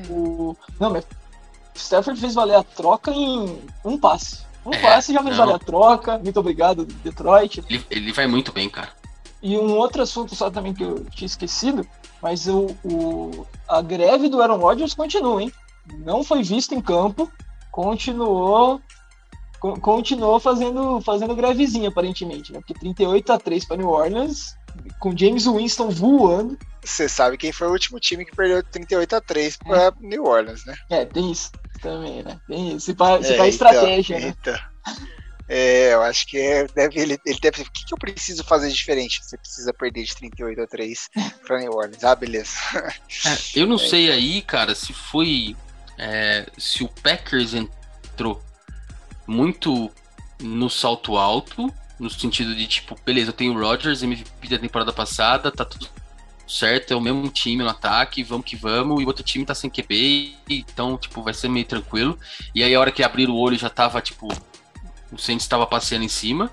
O... 0.10 0.56
Não, 0.80 0.90
mas 0.92 1.04
o 1.06 1.78
Stafford 1.78 2.20
fez 2.20 2.34
valer 2.34 2.56
a 2.56 2.64
troca 2.64 3.12
em 3.12 3.60
um 3.84 3.98
passe. 3.98 4.40
Um 4.66 4.74
É, 4.74 4.82
passe 4.82 5.14
já 5.14 5.22
fez 5.24 5.38
não. 5.38 5.46
valer 5.46 5.56
a 5.56 5.60
troca. 5.60 6.18
Muito 6.20 6.40
obrigado, 6.40 6.86
Detroit. 6.86 7.64
Ele, 7.70 7.86
ele 7.90 8.12
vai 8.12 8.28
muito 8.28 8.52
bem, 8.52 8.70
cara. 8.70 8.90
E 9.42 9.58
um 9.58 9.76
outro 9.78 10.02
assunto 10.02 10.36
só 10.36 10.50
também 10.50 10.74
que 10.74 10.84
eu 10.84 11.04
tinha 11.12 11.26
esquecido, 11.26 11.86
mas 12.22 12.48
o, 12.48 12.68
o- 12.84 13.46
a 13.68 13.82
greve 13.82 14.30
do 14.30 14.42
Aaron 14.42 14.58
Rodgers 14.58 14.94
continua, 14.94 15.42
hein? 15.44 15.52
Não 16.00 16.24
foi 16.24 16.42
visto 16.44 16.74
em 16.74 16.80
campo, 16.82 17.30
continuou 17.70 18.82
co- 19.60 19.78
continuou 19.82 20.40
fazendo, 20.40 21.02
fazendo 21.02 21.36
grevezinha, 21.36 21.90
aparentemente, 21.90 22.54
né? 22.54 22.60
Porque 22.60 22.74
38 22.74 23.34
a 23.34 23.38
3 23.38 23.66
para 23.66 23.76
New 23.78 23.90
Orleans, 23.90 24.56
com 25.00 25.16
James 25.18 25.46
Winston 25.46 25.90
voando. 25.90 26.58
Você 26.84 27.08
sabe 27.08 27.38
quem 27.38 27.52
foi 27.52 27.68
o 27.68 27.72
último 27.72 28.00
time 28.00 28.26
que 28.26 28.36
perdeu 28.36 28.62
38 28.64 29.16
a 29.16 29.22
3 29.22 29.58
para 29.58 29.94
New 30.02 30.26
Orleans, 30.26 30.66
né? 30.66 30.76
É, 30.90 31.06
tem 31.06 31.32
isso 31.32 31.52
também, 31.82 32.24
né? 32.24 32.40
Tem 32.48 32.76
isso. 32.76 32.88
Se 32.88 32.96
se 33.24 33.34
É, 33.34 33.38
pá 33.38 33.48
estratégia, 33.48 34.18
então, 34.18 34.28
né? 34.30 34.36
então. 34.42 34.60
É, 35.48 35.94
eu 35.94 36.02
acho 36.02 36.26
que 36.28 36.38
é, 36.38 36.66
deve, 36.68 37.00
ele, 37.00 37.18
ele 37.26 37.40
deve. 37.42 37.62
O 37.62 37.72
que, 37.72 37.86
que 37.86 37.94
eu 37.94 37.98
preciso 37.98 38.44
fazer 38.44 38.70
diferente? 38.70 39.20
Você 39.24 39.38
precisa 39.38 39.74
perder 39.74 40.04
de 40.04 40.16
38 40.16 40.62
a 40.62 40.68
3 40.68 41.10
para 41.46 41.60
New 41.60 41.74
Orleans. 41.74 42.04
Ah, 42.04 42.16
beleza. 42.16 42.52
É, 43.26 43.60
eu 43.60 43.68
não 43.68 43.78
sei 43.78 44.12
aí, 44.12 44.42
cara, 44.42 44.74
se 44.74 44.94
foi. 44.94 45.56
é, 45.98 46.46
se 46.58 46.84
o 46.84 46.88
Packers 46.88 47.54
entrou 47.54 48.42
muito 49.28 49.92
no 50.42 50.70
salto 50.70 51.18
alto, 51.18 51.74
no 52.04 52.10
sentido 52.10 52.54
de 52.54 52.68
tipo, 52.68 53.00
beleza, 53.06 53.30
eu 53.30 53.34
tenho 53.34 53.54
o 53.54 53.60
Rodgers, 53.60 54.04
MVP 54.04 54.50
da 54.50 54.60
temporada 54.60 54.92
passada, 54.92 55.52
tá 55.52 55.64
tudo 55.64 55.88
certo, 56.48 56.94
é 56.94 56.96
o 56.96 57.02
mesmo 57.02 57.28
time 57.30 57.64
no 57.64 57.70
ataque, 57.70 58.24
vamos 58.24 58.46
que 58.46 58.56
vamos, 58.56 59.02
e 59.02 59.06
o 59.06 59.08
outro 59.08 59.24
time 59.24 59.46
tá 59.46 59.56
sem 59.56 59.70
QB, 59.70 60.36
então, 60.50 60.98
tipo, 60.98 61.24
vai 61.24 61.34
ser 61.34 61.48
meio 61.48 61.66
tranquilo. 61.66 62.20
E 62.54 62.64
aí 62.64 62.76
a 62.76 62.80
hora 62.80 62.92
que 62.92 63.02
abrir 63.02 63.30
o 63.30 63.36
olho 63.36 63.58
já 63.58 63.70
tava, 63.70 64.02
tipo, 64.02 64.28
o 65.12 65.18
Saints 65.18 65.46
estava 65.46 65.66
passeando 65.66 66.04
em 66.04 66.10
cima. 66.10 66.52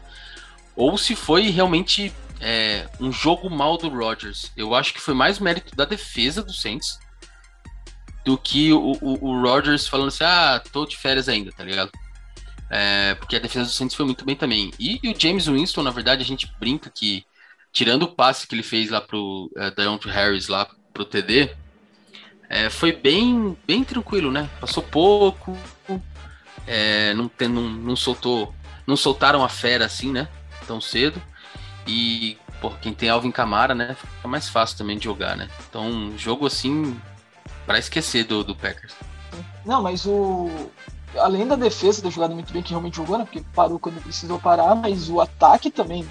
Ou 0.76 0.96
se 0.96 1.14
foi 1.14 1.50
realmente 1.50 2.12
é, 2.40 2.88
um 3.00 3.12
jogo 3.12 3.50
mal 3.50 3.76
do 3.76 3.88
Rodgers. 3.88 4.50
Eu 4.56 4.74
acho 4.74 4.94
que 4.94 5.00
foi 5.00 5.14
mais 5.14 5.38
mérito 5.38 5.74
da 5.76 5.84
defesa 5.84 6.42
do 6.42 6.52
Saints 6.52 6.98
do 8.24 8.38
que 8.38 8.72
o, 8.72 8.92
o, 9.00 9.28
o 9.28 9.42
Rodgers 9.42 9.88
falando 9.88 10.08
assim, 10.08 10.24
ah, 10.24 10.62
tô 10.72 10.86
de 10.86 10.96
férias 10.96 11.28
ainda, 11.28 11.50
tá 11.52 11.64
ligado? 11.64 11.90
É, 12.70 13.16
porque 13.16 13.34
a 13.34 13.40
defesa 13.40 13.66
do 13.66 13.72
Saints 13.72 13.96
foi 13.96 14.06
muito 14.06 14.24
bem 14.24 14.36
também. 14.36 14.70
E, 14.78 15.00
e 15.02 15.10
o 15.10 15.20
James 15.20 15.46
Winston, 15.46 15.82
na 15.82 15.90
verdade, 15.90 16.22
a 16.22 16.26
gente 16.26 16.50
brinca 16.58 16.88
que, 16.88 17.24
tirando 17.72 18.04
o 18.04 18.14
passe 18.14 18.46
que 18.46 18.54
ele 18.54 18.62
fez 18.62 18.90
lá 18.90 19.00
pro 19.00 19.50
uh, 19.56 19.74
Deontay 19.76 20.12
Harris, 20.12 20.46
lá 20.46 20.68
pro 20.92 21.04
TD, 21.04 21.50
é, 22.48 22.70
foi 22.70 22.92
bem, 22.92 23.56
bem 23.66 23.82
tranquilo, 23.82 24.30
né? 24.30 24.48
Passou 24.60 24.82
pouco, 24.82 25.56
é, 26.66 27.12
não, 27.14 27.28
tem, 27.28 27.48
não, 27.48 27.68
não 27.68 27.96
soltou, 27.96 28.54
não 28.86 28.96
soltaram 28.96 29.42
a 29.44 29.48
fera 29.48 29.86
assim, 29.86 30.12
né? 30.12 30.28
Tão 30.66 30.80
cedo. 30.80 31.20
E, 31.86 32.38
pô, 32.60 32.70
quem 32.70 32.94
tem 32.94 33.08
Alvin 33.08 33.32
Camara, 33.32 33.74
né? 33.74 33.96
Fica 33.96 34.28
mais 34.28 34.48
fácil 34.48 34.78
também 34.78 34.96
de 34.96 35.04
jogar, 35.04 35.36
né? 35.36 35.48
Então, 35.68 35.88
um 35.88 36.16
jogo 36.16 36.46
assim, 36.46 37.00
pra 37.66 37.78
esquecer 37.78 38.24
do, 38.24 38.44
do 38.44 38.54
Packers. 38.54 38.94
Não, 39.64 39.82
mas 39.82 40.06
o. 40.06 40.70
Além 41.18 41.46
da 41.46 41.56
defesa 41.56 42.02
ter 42.02 42.10
jogado 42.10 42.34
muito 42.34 42.52
bem, 42.52 42.62
que 42.62 42.70
realmente 42.70 42.96
jogou, 42.96 43.18
né? 43.18 43.24
Porque 43.24 43.42
parou 43.54 43.78
quando 43.78 44.02
precisou 44.02 44.38
parar, 44.38 44.74
mas 44.74 45.08
o 45.08 45.20
ataque 45.20 45.70
também 45.70 46.06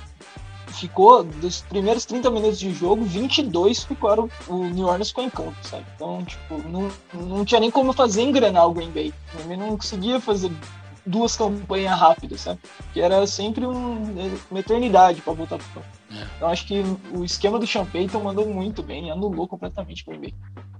ficou, 0.67 1.23
dos 1.23 1.61
primeiros 1.61 2.05
30 2.05 2.29
minutos 2.29 2.59
de 2.59 2.73
jogo, 2.73 3.03
22 3.03 3.83
ficaram, 3.83 4.29
o 4.47 4.65
New 4.65 4.87
Orleans 4.87 5.09
ficou 5.09 5.23
em 5.23 5.29
campo, 5.29 5.55
sabe? 5.63 5.85
Então, 5.95 6.23
tipo, 6.23 6.57
não, 6.69 6.91
não 7.13 7.45
tinha 7.45 7.59
nem 7.59 7.71
como 7.71 7.93
fazer 7.93 8.21
engrenar 8.21 8.67
o 8.67 8.73
Green 8.73 8.91
Bay. 8.91 9.13
Bay 9.45 9.57
não 9.57 9.77
conseguia 9.77 10.19
fazer 10.19 10.51
duas 11.05 11.35
campanhas 11.35 11.97
rápidas, 11.97 12.41
sabe? 12.41 12.59
Que 12.93 13.01
era 13.01 13.25
sempre 13.25 13.65
um, 13.65 14.03
uma 14.49 14.59
eternidade 14.59 15.21
para 15.21 15.33
voltar 15.33 15.57
pro 15.57 15.67
campo. 15.81 15.98
É. 16.11 16.27
Então, 16.35 16.49
acho 16.49 16.65
que 16.65 16.83
o 17.13 17.23
esquema 17.23 17.59
do 17.59 17.67
Sean 17.67 17.85
Payton 17.85 18.23
mandou 18.23 18.47
muito 18.47 18.81
bem, 18.81 19.11
anulou 19.11 19.47
completamente 19.47 20.03
o 20.03 20.05
Green 20.07 20.21
Bay. 20.21 20.35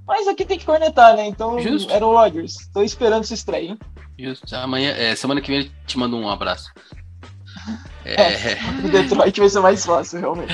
Mas 0.07 0.27
aqui 0.27 0.43
tem 0.43 0.57
que 0.57 0.65
cornetar, 0.65 1.15
né? 1.15 1.27
Então, 1.27 1.59
Justo. 1.59 1.91
era 1.91 2.05
o 2.05 2.13
Rodgers. 2.13 2.67
Tô 2.73 2.81
esperando 2.81 3.21
essa 3.21 3.33
estreia, 3.33 3.69
hein? 3.69 3.79
Justo. 4.17 4.55
Amanhã, 4.55 4.91
é, 4.91 5.15
semana 5.15 5.39
que 5.39 5.51
vem 5.51 5.61
eu 5.61 5.71
te 5.85 5.97
mando 5.97 6.17
um 6.17 6.29
abraço. 6.29 6.71
É. 8.05 8.57
O 8.83 8.89
Detroit 8.89 9.39
vai 9.39 9.49
ser 9.49 9.59
mais 9.59 9.85
fácil, 9.85 10.19
realmente. 10.19 10.51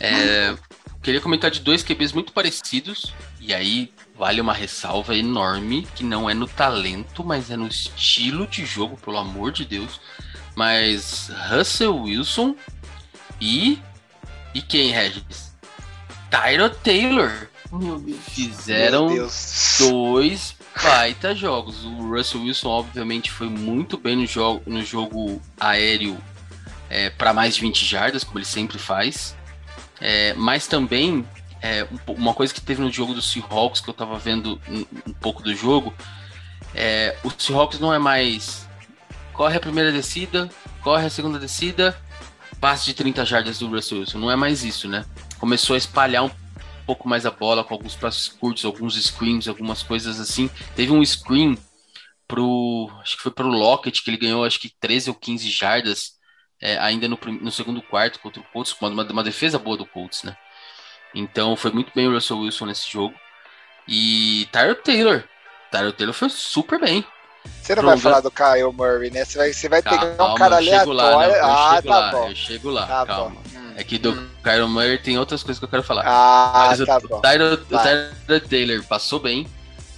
É, 0.00 0.56
queria 1.02 1.20
comentar 1.20 1.52
de 1.52 1.60
dois 1.60 1.84
QBs 1.84 2.12
muito 2.12 2.32
parecidos, 2.32 3.14
e 3.40 3.54
aí 3.54 3.92
vale 4.18 4.40
uma 4.40 4.52
ressalva 4.52 5.14
enorme, 5.14 5.86
que 5.94 6.02
não 6.02 6.28
é 6.28 6.34
no 6.34 6.48
talento, 6.48 7.22
mas 7.22 7.48
é 7.50 7.56
no 7.56 7.68
estilo 7.68 8.44
de 8.46 8.66
jogo, 8.66 8.96
pelo 8.96 9.18
amor 9.18 9.52
de 9.52 9.64
Deus. 9.64 10.00
Mas 10.56 11.30
Russell 11.50 11.94
Wilson 11.96 12.56
e. 13.40 13.78
E 14.56 14.62
quem, 14.62 14.90
Regis? 14.90 15.54
Tyro 16.30 16.70
Taylor 16.70 17.30
Meu 17.70 17.98
Deus. 17.98 18.20
fizeram 18.30 19.08
Meu 19.08 19.16
Deus. 19.16 19.76
dois 19.80 20.56
baita 20.82 21.34
jogos. 21.34 21.84
O 21.84 22.08
Russell 22.08 22.40
Wilson, 22.40 22.70
obviamente, 22.70 23.30
foi 23.30 23.50
muito 23.50 23.98
bem 23.98 24.16
no 24.16 24.24
jogo, 24.24 24.62
no 24.64 24.82
jogo 24.82 25.42
aéreo 25.60 26.16
para 27.18 27.34
mais 27.34 27.54
de 27.56 27.60
20 27.60 27.84
jardas, 27.84 28.24
como 28.24 28.38
ele 28.38 28.46
sempre 28.46 28.78
faz. 28.78 29.36
É, 30.00 30.32
mas 30.32 30.66
também, 30.66 31.22
é, 31.60 31.86
um 32.08 32.14
uma 32.14 32.32
coisa 32.32 32.54
que 32.54 32.60
teve 32.62 32.80
no 32.80 32.90
jogo 32.90 33.12
do 33.12 33.20
Seahawks, 33.20 33.82
que 33.82 33.90
eu 33.90 33.94
tava 33.94 34.18
vendo 34.18 34.58
um, 34.70 34.86
um 35.06 35.12
pouco 35.12 35.42
do 35.42 35.54
jogo, 35.54 35.92
é, 36.74 37.14
o 37.22 37.30
Seahawks 37.30 37.78
não 37.78 37.92
é 37.92 37.98
mais 37.98 38.66
corre 39.34 39.58
a 39.58 39.60
primeira 39.60 39.92
descida, 39.92 40.48
corre 40.80 41.04
a 41.04 41.10
segunda 41.10 41.38
descida, 41.38 41.94
passe 42.60 42.86
de 42.86 42.94
30 42.94 43.24
jardas 43.24 43.58
do 43.58 43.68
Russell 43.68 44.00
Wilson. 44.00 44.18
Não 44.18 44.30
é 44.30 44.36
mais 44.36 44.64
isso, 44.64 44.88
né? 44.88 45.04
Começou 45.38 45.74
a 45.74 45.78
espalhar 45.78 46.24
um 46.24 46.30
pouco 46.86 47.08
mais 47.08 47.26
a 47.26 47.30
bola 47.30 47.64
com 47.64 47.74
alguns 47.74 47.96
passos 47.96 48.28
curtos, 48.28 48.64
alguns 48.64 48.94
screens, 49.02 49.48
algumas 49.48 49.82
coisas 49.82 50.20
assim. 50.20 50.48
Teve 50.74 50.92
um 50.92 51.04
screen 51.04 51.58
pro, 52.26 52.90
acho 53.00 53.16
que 53.16 53.22
foi 53.22 53.32
pro 53.32 53.48
Lockett 53.48 54.02
que 54.02 54.10
ele 54.10 54.16
ganhou 54.16 54.44
acho 54.44 54.58
que 54.58 54.72
13 54.80 55.10
ou 55.10 55.16
15 55.16 55.48
jardas 55.50 56.16
é, 56.60 56.78
ainda 56.78 57.08
no, 57.08 57.18
no 57.40 57.50
segundo 57.50 57.82
quarto 57.82 58.20
contra 58.20 58.40
o 58.40 58.44
Colts, 58.44 58.72
com 58.72 58.88
uma, 58.88 59.04
uma 59.04 59.22
defesa 59.22 59.58
boa 59.58 59.76
do 59.76 59.86
Colts, 59.86 60.22
né? 60.22 60.36
Então 61.14 61.56
foi 61.56 61.70
muito 61.70 61.92
bem 61.94 62.06
o 62.08 62.12
Russell 62.12 62.38
Wilson 62.38 62.66
nesse 62.66 62.90
jogo. 62.90 63.14
E 63.88 64.48
Tyler 64.50 64.80
Taylor. 64.82 65.24
Tyler 65.70 65.92
Taylor 65.92 66.14
foi 66.14 66.28
super 66.28 66.80
bem. 66.80 67.04
Você 67.62 67.74
não 67.74 67.82
Pronto. 67.82 67.94
vai 67.94 67.98
falar 67.98 68.20
do 68.20 68.30
Kyle 68.30 68.72
Murray, 68.72 69.10
né? 69.10 69.24
Você 69.24 69.38
vai, 69.38 69.52
você 69.52 69.68
vai 69.68 69.82
pegar 69.82 70.04
um 70.06 70.16
Calma, 70.16 70.38
cara 70.38 70.62
chego 70.62 70.92
lá, 70.92 71.12
aleatório. 71.12 71.34
eu 71.36 71.44
ah, 71.44 71.74
chego 71.76 71.88
tá 71.88 71.98
lá, 71.98 72.10
bom. 72.12 72.28
eu 72.28 72.34
chego 72.36 72.70
lá, 72.70 72.86
Tá 72.86 73.06
calma. 73.06 73.30
bom. 73.30 73.58
Hum. 73.58 73.72
É 73.76 73.84
que 73.84 73.98
do 73.98 74.10
Hum. 74.12 74.28
Kyron 74.42 74.68
Murray 74.68 74.98
tem 74.98 75.18
outras 75.18 75.42
coisas 75.42 75.58
que 75.58 75.64
eu 75.64 75.68
quero 75.68 75.82
falar. 75.82 76.04
Ah, 76.06 76.66
Mas 76.70 76.86
tá 76.86 76.98
o, 76.98 77.08
bom. 77.08 77.20
Tyler, 77.20 77.52
o. 77.54 77.78
Tyler 77.78 78.48
Taylor 78.48 78.82
passou 78.84 79.18
bem. 79.20 79.46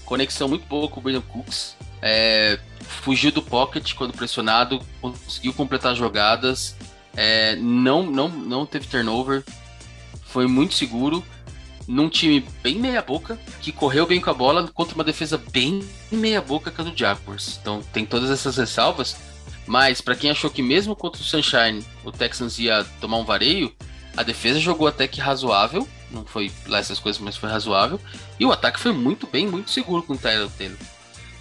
Conexão 0.04 0.48
muito 0.48 0.66
boa 0.66 0.88
com 0.88 0.98
o 1.00 1.02
Brandon 1.02 1.20
Cooks. 1.22 1.76
É, 2.00 2.58
fugiu 3.02 3.30
do 3.30 3.42
pocket 3.42 3.94
quando 3.94 4.12
pressionado, 4.14 4.80
conseguiu 5.00 5.52
completar 5.52 5.94
jogadas, 5.94 6.74
é, 7.16 7.56
não, 7.56 8.04
não, 8.04 8.28
não 8.28 8.64
teve 8.64 8.86
turnover, 8.86 9.44
foi 10.24 10.46
muito 10.46 10.74
seguro, 10.74 11.24
num 11.88 12.10
time 12.10 12.46
bem 12.62 12.78
meia-boca, 12.78 13.38
que 13.62 13.72
correu 13.72 14.06
bem 14.06 14.20
com 14.20 14.28
a 14.28 14.34
bola 14.34 14.68
contra 14.68 14.94
uma 14.94 15.02
defesa 15.02 15.42
bem 15.50 15.82
meia-boca 16.12 16.70
que 16.70 16.80
a 16.80 16.84
do 16.84 16.96
Jaguars. 16.96 17.58
Então 17.60 17.82
tem 17.92 18.04
todas 18.04 18.30
essas 18.30 18.58
ressalvas, 18.58 19.16
mas 19.66 20.02
para 20.02 20.14
quem 20.14 20.30
achou 20.30 20.50
que 20.50 20.62
mesmo 20.62 20.94
contra 20.94 21.20
o 21.20 21.24
Sunshine 21.24 21.82
o 22.04 22.12
Texans 22.12 22.58
ia 22.58 22.84
tomar 23.00 23.16
um 23.16 23.24
vareio, 23.24 23.74
a 24.14 24.22
defesa 24.22 24.60
jogou 24.60 24.86
até 24.86 25.08
que 25.08 25.20
razoável, 25.20 25.88
não 26.10 26.26
foi 26.26 26.52
lá 26.66 26.78
essas 26.78 26.98
coisas, 26.98 27.20
mas 27.20 27.36
foi 27.36 27.48
razoável, 27.48 27.98
e 28.38 28.44
o 28.44 28.52
ataque 28.52 28.78
foi 28.78 28.92
muito 28.92 29.26
bem, 29.26 29.46
muito 29.46 29.70
seguro 29.70 30.02
com 30.02 30.12
o 30.12 30.18
Tyler 30.18 30.48
Taylor. 30.58 30.76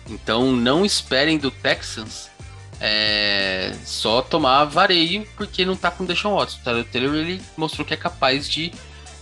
Então 0.10 0.54
não 0.54 0.86
esperem 0.86 1.38
do 1.38 1.52
Texans 1.52 2.30
é, 2.80 3.76
só 3.84 4.22
tomar 4.22 4.64
vareio 4.66 5.28
porque 5.36 5.66
não 5.66 5.76
tá 5.76 5.92
com 5.92 6.06
o 6.06 6.08
Deshaun 6.08 6.36
Watson. 6.36 6.60
O 6.60 6.64
Tyler 6.64 6.86
Taylor 6.86 7.16
ele 7.16 7.42
mostrou 7.58 7.86
que 7.86 7.94
é 7.94 7.98
capaz 7.98 8.48
de 8.48 8.72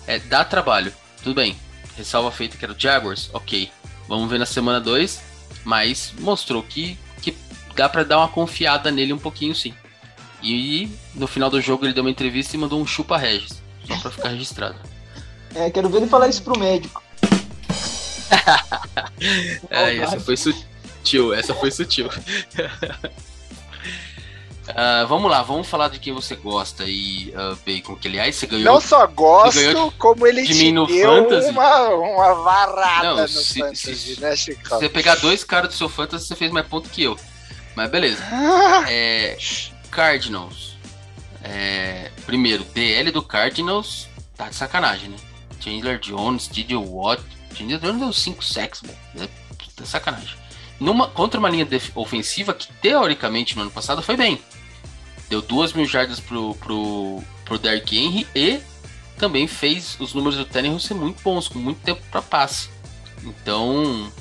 é, 0.06 0.20
dar 0.20 0.46
trabalho. 0.46 0.94
Tudo 1.26 1.34
bem, 1.34 1.58
ressalva 1.98 2.30
feita 2.30 2.56
que 2.56 2.64
era 2.64 2.72
o 2.72 2.80
Jaguars, 2.80 3.32
ok. 3.34 3.72
Vamos 4.08 4.30
ver 4.30 4.38
na 4.38 4.46
semana 4.46 4.80
2, 4.80 5.20
mas 5.64 6.14
mostrou 6.20 6.62
que, 6.62 7.00
que 7.20 7.36
dá 7.76 7.90
para 7.90 8.04
dar 8.04 8.20
uma 8.20 8.28
confiada 8.28 8.92
nele 8.92 9.12
um 9.12 9.18
pouquinho 9.18 9.56
sim. 9.56 9.74
E 10.44 10.88
no 11.16 11.26
final 11.26 11.50
do 11.50 11.60
jogo 11.60 11.84
ele 11.84 11.94
deu 11.94 12.04
uma 12.04 12.12
entrevista 12.12 12.56
e 12.56 12.60
mandou 12.60 12.80
um 12.80 12.86
chupa 12.86 13.18
Regis, 13.18 13.60
só 13.88 13.98
pra 13.98 14.12
ficar 14.12 14.30
registrado. 14.30 14.76
É, 15.56 15.72
quero 15.72 15.90
ver 15.90 15.98
ele 15.98 16.08
falar 16.08 16.28
isso 16.28 16.44
pro 16.44 16.60
médico. 16.60 17.02
é, 19.72 19.98
essa 19.98 20.20
foi 20.20 20.38
sutil, 20.38 21.34
essa 21.34 21.56
foi 21.56 21.72
sutil. 21.72 22.08
Uh, 24.68 25.06
vamos 25.08 25.30
lá, 25.30 25.44
vamos 25.44 25.68
falar 25.68 25.90
de 25.90 26.00
quem 26.00 26.12
você 26.12 26.36
gosta 26.36 26.84
e 26.88 27.32
uh, 27.36 27.56
Bacon, 27.66 27.96
que 27.96 28.08
aliás 28.08 28.36
você 28.36 28.48
ganhou. 28.48 28.66
Não 28.66 28.82
só 28.82 29.06
gosto, 29.06 29.60
como 30.00 30.26
ele 30.26 30.42
de 30.42 30.56
mim 30.56 30.72
no 30.72 30.88
deu 30.88 31.24
fantasy. 31.24 31.50
uma, 31.52 31.88
uma 31.90 32.34
varada 32.34 33.08
Não, 33.10 33.16
no 33.22 33.28
se- 33.28 33.60
fantasy, 33.60 33.96
se- 33.96 34.20
né, 34.22 34.32
Se 34.36 34.38
Chicão? 34.44 34.80
você 34.80 34.90
pegar 34.90 35.16
dois 35.16 35.44
caras 35.44 35.70
do 35.70 35.76
seu 35.76 35.88
fantasy, 35.88 36.26
você 36.28 36.36
fez 36.36 36.52
mais 36.52 36.66
ponto 36.68 36.90
que 36.90 37.04
eu. 37.04 37.16
Mas 37.76 37.90
beleza. 37.92 38.24
É, 38.90 39.38
Cardinals. 39.92 40.76
É, 41.44 42.10
primeiro, 42.26 42.64
DL 42.64 43.12
do 43.12 43.22
Cardinals 43.22 44.08
tá 44.36 44.50
de 44.50 44.56
sacanagem, 44.56 45.10
né? 45.10 45.18
Chandler 45.60 46.00
Jones, 46.00 46.48
TJ 46.48 46.76
Watt. 46.76 47.22
Chandler 47.56 47.80
Jones 47.80 48.00
deu 48.00 48.12
5 48.12 48.44
sacks, 48.44 48.82
velho. 48.82 48.98
É, 49.22 49.28
tá 49.76 49.86
sacanagem. 49.86 50.36
Numa, 50.80 51.08
contra 51.08 51.40
uma 51.40 51.50
linha 51.50 51.68
ofensiva 51.94 52.54
que, 52.54 52.68
teoricamente, 52.82 53.56
no 53.56 53.62
ano 53.62 53.72
passado 53.72 54.02
foi 54.02 54.18
bem. 54.18 54.42
Deu 55.30 55.42
duas 55.42 55.74
mil 55.74 55.86
jardas 55.86 56.20
pro, 56.20 56.56
pro, 56.56 57.24
pro 57.44 57.58
Derrick 57.58 57.98
Henry 57.98 58.28
e 58.36 58.60
também 59.18 59.48
fez 59.48 59.98
os 60.00 60.14
números 60.14 60.38
do 60.38 60.46
Tannehill 60.46 60.80
ser 60.80 60.94
muito 60.94 61.22
bons, 61.24 61.48
com 61.48 61.58
muito 61.60 61.82
tempo 61.82 62.02
para 62.12 62.22
passe. 62.22 62.70
Então, 63.24 64.12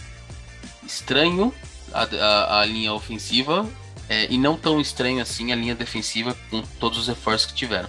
estranho 0.84 1.52
a, 1.92 2.02
a, 2.02 2.60
a 2.60 2.64
linha 2.64 2.92
ofensiva 2.92 3.68
é, 4.08 4.26
e 4.30 4.38
não 4.38 4.56
tão 4.56 4.80
estranho 4.80 5.20
assim 5.20 5.52
a 5.52 5.56
linha 5.56 5.74
defensiva 5.74 6.36
com 6.50 6.62
todos 6.80 6.98
os 6.98 7.08
reforços 7.08 7.46
que 7.50 7.54
tiveram. 7.54 7.88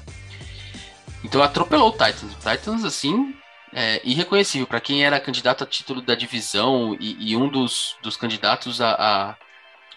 Então 1.23 1.41
atropelou 1.41 1.89
o 1.89 1.91
Titans. 1.91 2.33
O 2.33 2.37
Titans, 2.37 2.83
assim, 2.83 3.33
é 3.73 3.99
irreconhecível. 4.03 4.67
Para 4.67 4.79
quem 4.79 5.03
era 5.03 5.19
candidato 5.19 5.63
a 5.63 5.67
título 5.67 6.01
da 6.01 6.15
divisão 6.15 6.95
e, 6.99 7.31
e 7.31 7.35
um 7.35 7.49
dos, 7.49 7.95
dos 8.01 8.15
candidatos 8.15 8.79
a, 8.79 8.91
a 8.91 9.35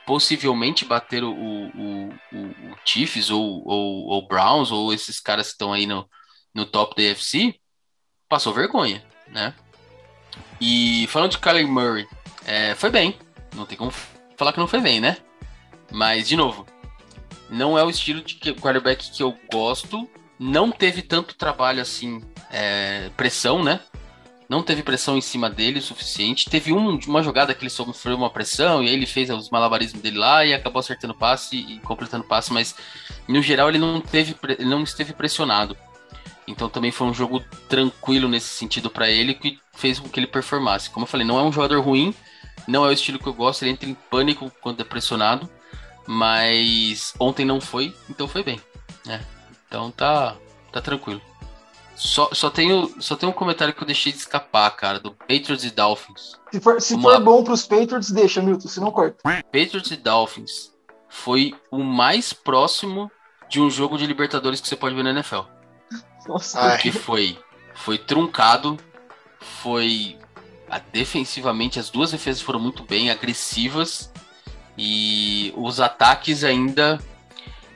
possivelmente 0.09 0.87
bater 0.87 1.23
o, 1.23 1.31
o, 1.31 2.09
o, 2.33 2.39
o 2.39 2.77
Chiefs 2.83 3.29
ou, 3.29 3.63
ou, 3.69 4.07
ou 4.07 4.27
Browns 4.27 4.73
ou 4.73 4.91
esses 4.91 5.21
caras 5.21 5.49
que 5.49 5.53
estão 5.53 5.71
aí 5.71 5.85
no, 5.85 6.09
no 6.55 6.65
top 6.65 6.97
da 6.97 7.13
AFC, 7.13 7.61
passou 8.27 8.55
vergonha, 8.55 9.05
né? 9.27 9.53
E 10.59 11.07
falando 11.09 11.33
de 11.33 11.39
Kyler 11.39 11.69
Murray, 11.69 12.09
é, 12.47 12.75
foi 12.75 12.89
bem. 12.89 13.19
Não 13.55 13.67
tem 13.67 13.77
como 13.77 13.93
falar 14.35 14.55
que 14.55 14.59
não 14.59 14.67
foi 14.67 14.81
bem, 14.81 14.99
né? 14.99 15.19
Mas, 15.93 16.27
de 16.27 16.39
novo, 16.39 16.67
não 17.51 17.79
é 17.79 17.85
o 17.85 17.91
estilo 17.91 18.23
de 18.23 18.35
quarterback 18.55 19.11
que 19.11 19.23
eu 19.23 19.39
gosto. 19.53 20.09
Não 20.39 20.71
teve 20.71 21.03
tanto 21.03 21.37
trabalho 21.37 21.83
assim, 21.83 22.23
é, 22.51 23.11
pressão, 23.15 23.63
né? 23.63 23.79
Não 24.49 24.63
teve 24.63 24.83
pressão 24.83 25.17
em 25.17 25.21
cima 25.21 25.51
dele 25.51 25.79
o 25.79 25.83
suficiente. 25.83 26.49
Teve 26.49 26.73
um- 26.73 26.99
uma 27.07 27.23
jogada 27.23 27.55
que 27.55 27.63
ele 27.63 27.71
sofreu 27.71 28.17
uma 28.17 28.31
pressão 28.31 28.83
e 28.83 28.89
aí 28.89 28.95
ele 28.95 29.05
fez 29.05 29.29
os 29.29 29.51
malabarismos 29.51 30.01
dele 30.01 30.17
lá 30.19 30.45
e 30.45 30.55
acabou 30.55 30.81
acertando 30.81 31.15
passe 31.15 31.57
e 31.57 31.79
completando 31.81 32.25
passe, 32.25 32.53
mas 32.53 32.75
no 33.29 33.43
geral 33.43 33.69
ele 33.69 33.79
não, 33.79 34.01
teve, 34.01 34.35
ele 34.59 34.65
não 34.65 34.83
esteve 34.83 35.13
pressionado. 35.13 35.77
Então 36.47 36.71
também 36.71 36.91
foi 36.91 37.07
um 37.07 37.13
jogo 37.13 37.45
tranquilo 37.69 38.27
nesse 38.27 38.49
sentido 38.49 38.89
para 38.89 39.11
ele 39.11 39.35
que 39.35 39.59
fez 39.75 39.99
com 40.01 40.09
que 40.09 40.19
ele 40.19 40.27
performasse. 40.27 40.89
Como 40.89 41.05
eu 41.05 41.09
falei, 41.09 41.27
não 41.27 41.39
é 41.39 41.43
um 41.43 41.53
jogador 41.53 41.81
ruim, 41.83 42.15
não 42.67 42.87
é 42.87 42.89
o 42.89 42.93
estilo 42.93 43.19
que 43.19 43.27
eu 43.27 43.35
gosto, 43.35 43.63
ele 43.63 43.73
entra 43.73 43.89
em 43.89 43.95
pânico 43.95 44.51
quando 44.63 44.81
é 44.81 44.85
pressionado, 44.85 45.49
mas 46.07 47.13
ontem 47.21 47.45
não 47.45 47.61
foi, 47.61 47.95
então 48.09 48.27
foi 48.27 48.43
bem, 48.43 48.59
né? 49.05 49.21
Então 49.67 49.91
tá, 49.91 50.35
tá 50.73 50.81
tranquilo. 50.81 51.21
Só, 51.99 52.31
só, 52.33 52.49
tenho, 52.49 52.95
só 53.03 53.17
tenho 53.17 53.33
um 53.33 53.35
comentário 53.35 53.75
que 53.75 53.83
eu 53.83 53.87
deixei 53.87 54.13
de 54.13 54.19
escapar, 54.19 54.71
cara, 54.71 55.01
do 55.01 55.11
Patriots 55.13 55.65
e 55.65 55.71
Dolphins. 55.71 56.39
Se 56.53 56.61
for, 56.61 56.81
se 56.81 56.95
Vamos 56.95 57.13
for 57.13 57.21
bom 57.21 57.43
pros 57.43 57.67
Patriots, 57.67 58.13
deixa, 58.13 58.41
Milton, 58.41 58.69
se 58.69 58.79
não 58.79 58.93
corta. 58.93 59.17
Patriots 59.25 59.91
e 59.91 59.97
Dolphins 59.97 60.73
foi 61.09 61.53
o 61.73 61.83
mais 61.83 62.33
próximo 62.33 63.11
de 63.49 63.61
um 63.61 63.69
jogo 63.69 63.99
de 63.99 64.07
Libertadores 64.07 64.61
que 64.61 64.69
você 64.69 64.77
pode 64.77 64.95
ver 64.95 65.03
na 65.03 65.11
NFL. 65.11 65.41
Nossa, 66.29 66.61
Ai. 66.61 66.79
que 66.79 66.93
foi 66.93 67.37
foi 67.75 67.99
truncado, 67.99 68.77
foi 69.41 70.19
ah, 70.71 70.81
defensivamente 70.93 71.81
as 71.81 71.91
duas 71.91 72.13
defesas 72.13 72.43
foram 72.43 72.61
muito 72.61 72.85
bem 72.85 73.11
agressivas 73.11 74.13
e 74.77 75.53
os 75.57 75.81
ataques 75.81 76.45
ainda 76.45 77.01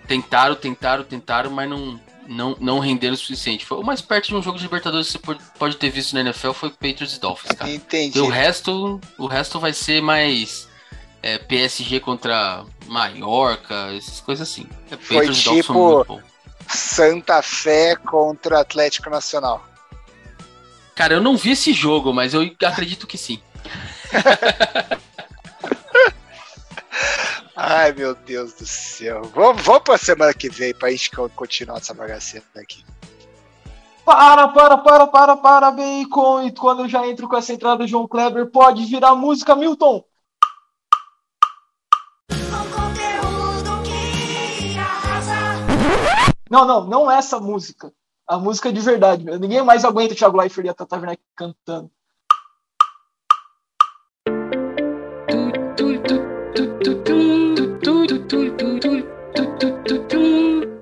tentaram, 0.06 0.54
tentaram, 0.54 1.02
tentaram, 1.02 1.50
mas 1.50 1.68
não 1.68 2.00
não, 2.26 2.56
não 2.60 2.78
renderam 2.78 3.14
o 3.14 3.16
suficiente. 3.16 3.64
Foi 3.64 3.78
o 3.78 3.82
mais 3.82 4.00
perto 4.00 4.28
de 4.28 4.34
um 4.34 4.42
jogo 4.42 4.58
de 4.58 4.64
Libertadores 4.64 5.08
que 5.08 5.18
você 5.18 5.38
pode, 5.58 5.76
ter 5.76 5.90
visto 5.90 6.14
na 6.14 6.20
NFL 6.20 6.52
foi 6.52 6.70
Patriots 6.70 7.16
e 7.16 7.20
Dolphins, 7.20 7.52
cara. 7.52 7.70
Entendi. 7.70 8.18
E 8.18 8.20
o 8.20 8.28
resto, 8.28 9.00
o 9.18 9.26
resto 9.26 9.58
vai 9.58 9.72
ser 9.72 10.00
mais 10.00 10.68
é, 11.22 11.38
PSG 11.38 12.00
contra 12.00 12.64
Mallorca, 12.86 13.94
essas 13.96 14.20
coisas 14.20 14.48
assim. 14.48 14.66
É, 14.90 14.96
Foi 14.96 15.16
Patriots 15.16 15.42
tipo-. 15.42 16.20
Santa 16.68 17.42
Fé 17.42 17.96
contra 17.96 18.60
Atlético 18.60 19.10
Nacional. 19.10 19.64
Cara, 20.94 21.14
eu 21.14 21.20
não 21.20 21.36
vi 21.36 21.52
esse 21.52 21.72
jogo, 21.72 22.12
mas 22.12 22.34
eu 22.34 22.50
acredito 22.64 23.06
que 23.06 23.18
sim. 23.18 23.40
Ai, 27.64 27.92
meu 27.92 28.12
Deus 28.12 28.54
do 28.54 28.66
céu. 28.66 29.22
Vamos, 29.32 29.62
vamos 29.62 29.82
pra 29.84 29.96
semana 29.96 30.34
que 30.34 30.48
vem 30.48 30.74
pra 30.74 30.90
gente 30.90 31.12
co- 31.12 31.28
continuar 31.30 31.76
essa 31.78 31.94
bagaceira 31.94 32.44
aqui. 32.56 32.84
Para, 34.04 34.48
para, 34.48 34.78
para, 34.78 35.06
para, 35.06 35.36
para, 35.36 35.70
Bacon. 35.70 36.42
E 36.42 36.52
quando 36.52 36.82
eu 36.82 36.88
já 36.88 37.06
entro 37.06 37.28
com 37.28 37.36
essa 37.36 37.52
entrada 37.52 37.76
do 37.84 37.86
João 37.86 38.08
Kleber, 38.08 38.50
pode 38.50 38.84
virar 38.86 39.14
música, 39.14 39.54
Milton. 39.54 40.04
Com 42.28 42.80
conteúdo 42.80 43.82
que 43.84 44.76
arrasa. 44.76 45.64
Não, 46.50 46.64
não, 46.66 46.84
não 46.84 47.08
essa 47.08 47.38
música. 47.38 47.92
A 48.26 48.38
música 48.38 48.72
de 48.72 48.80
verdade, 48.80 49.22
meu. 49.24 49.38
Ninguém 49.38 49.62
mais 49.62 49.84
aguenta 49.84 50.14
o 50.14 50.16
Thiago 50.16 50.36
Leifert 50.36 50.66
e 50.66 50.70
a 50.70 50.74
Tata 50.74 50.96
Werneck 50.96 51.22
cantando. 51.36 51.88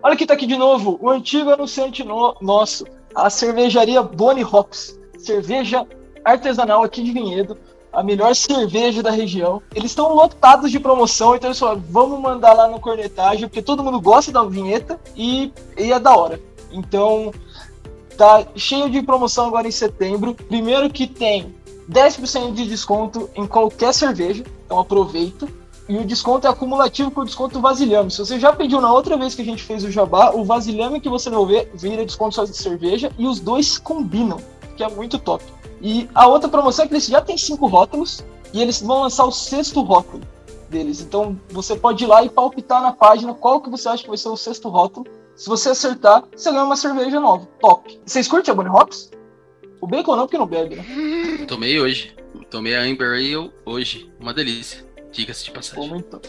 Olha 0.03 0.16
quem 0.16 0.26
tá 0.26 0.34
aqui 0.34 0.46
de 0.46 0.57
novo, 0.57 0.98
o 1.01 1.11
antigo 1.11 1.51
anunciante 1.51 2.03
no- 2.03 2.34
nosso, 2.40 2.86
a 3.14 3.28
cervejaria 3.28 4.03
Bonnie 4.03 4.44
Hops. 4.44 4.98
Cerveja 5.18 5.86
artesanal 6.24 6.82
aqui 6.82 7.03
de 7.03 7.12
Vinhedo, 7.12 7.57
a 7.92 8.03
melhor 8.03 8.34
cerveja 8.34 9.03
da 9.03 9.11
região. 9.11 9.61
Eles 9.74 9.90
estão 9.90 10.14
lotados 10.14 10.70
de 10.70 10.80
promoção, 10.80 11.34
então 11.34 11.48
eles 11.48 11.59
falaram, 11.59 11.82
vamos 11.90 12.18
mandar 12.18 12.55
lá 12.55 12.68
no 12.68 12.80
cornetagem, 12.80 13.46
porque 13.46 13.61
todo 13.61 13.82
mundo 13.82 14.01
gosta 14.01 14.32
da 14.32 14.42
vinheta 14.44 14.98
e, 15.14 15.53
e 15.76 15.92
é 15.92 15.98
da 15.98 16.16
hora. 16.16 16.40
Então, 16.72 17.32
tá 18.16 18.46
cheio 18.57 18.88
de 18.88 19.03
promoção 19.03 19.48
agora 19.48 19.68
em 19.68 19.72
setembro. 19.72 20.34
Primeiro 20.34 20.88
que 20.88 21.07
tem 21.07 21.55
10% 21.90 22.53
de 22.55 22.66
desconto 22.66 23.28
em 23.34 23.46
qualquer 23.46 23.92
cerveja, 23.92 24.44
então 24.64 24.78
aproveita. 24.78 25.46
E 25.91 25.97
o 25.97 26.05
desconto 26.05 26.47
é 26.47 26.51
acumulativo 26.51 27.11
com 27.11 27.22
o 27.22 27.24
desconto 27.24 27.61
vasilhame. 27.61 28.12
Se 28.12 28.18
você 28.18 28.38
já 28.38 28.53
pediu 28.53 28.80
na 28.80 28.93
outra 28.93 29.16
vez 29.16 29.34
que 29.34 29.43
a 29.43 29.45
gente 29.45 29.61
fez 29.61 29.82
o 29.82 29.91
jabá, 29.91 30.30
o 30.30 30.45
vasilhame 30.45 31.01
que 31.01 31.09
você 31.09 31.28
não 31.28 31.45
vê 31.45 31.68
vira 31.74 32.07
desconto 32.07 32.36
só 32.36 32.45
de 32.45 32.57
cerveja 32.57 33.11
e 33.18 33.26
os 33.26 33.41
dois 33.41 33.76
combinam, 33.76 34.36
que 34.76 34.84
é 34.84 34.88
muito 34.88 35.18
top. 35.18 35.43
E 35.82 36.09
a 36.14 36.28
outra 36.28 36.49
promoção 36.49 36.84
é 36.84 36.88
que 36.88 36.95
eles 36.95 37.09
já 37.09 37.20
têm 37.20 37.36
cinco 37.36 37.66
rótulos 37.66 38.24
e 38.53 38.62
eles 38.62 38.80
vão 38.80 39.03
lançar 39.03 39.24
o 39.24 39.32
sexto 39.32 39.82
rótulo. 39.82 40.22
deles. 40.68 41.01
Então 41.01 41.36
você 41.51 41.74
pode 41.74 42.05
ir 42.05 42.07
lá 42.07 42.22
e 42.22 42.28
palpitar 42.28 42.80
na 42.80 42.93
página 42.93 43.34
qual 43.34 43.61
que 43.61 43.68
você 43.68 43.88
acha 43.88 44.05
que 44.05 44.09
vai 44.09 44.16
ser 44.16 44.28
o 44.28 44.36
sexto 44.36 44.68
rótulo. 44.68 45.05
Se 45.34 45.49
você 45.49 45.70
acertar, 45.70 46.22
você 46.32 46.53
ganha 46.53 46.62
uma 46.62 46.76
cerveja 46.76 47.18
nova. 47.18 47.49
Top. 47.59 48.01
Vocês 48.07 48.28
curtem 48.28 48.53
a 48.53 48.55
Bunny 48.55 48.68
Hops? 48.68 49.11
O 49.80 49.88
bacon 49.88 50.14
não, 50.14 50.22
porque 50.26 50.38
não 50.38 50.47
bebe, 50.47 50.76
né? 50.76 51.47
Tomei 51.49 51.80
hoje. 51.80 52.14
Tomei 52.49 52.76
a 52.76 52.82
Amber 52.82 53.11
Ale 53.14 53.51
hoje. 53.66 54.09
Uma 54.20 54.32
delícia. 54.32 54.88
Diga-se 55.13 55.45
de 55.45 55.51
Pô, 55.51 55.57
passagem. 55.57 55.89
muito. 55.89 56.21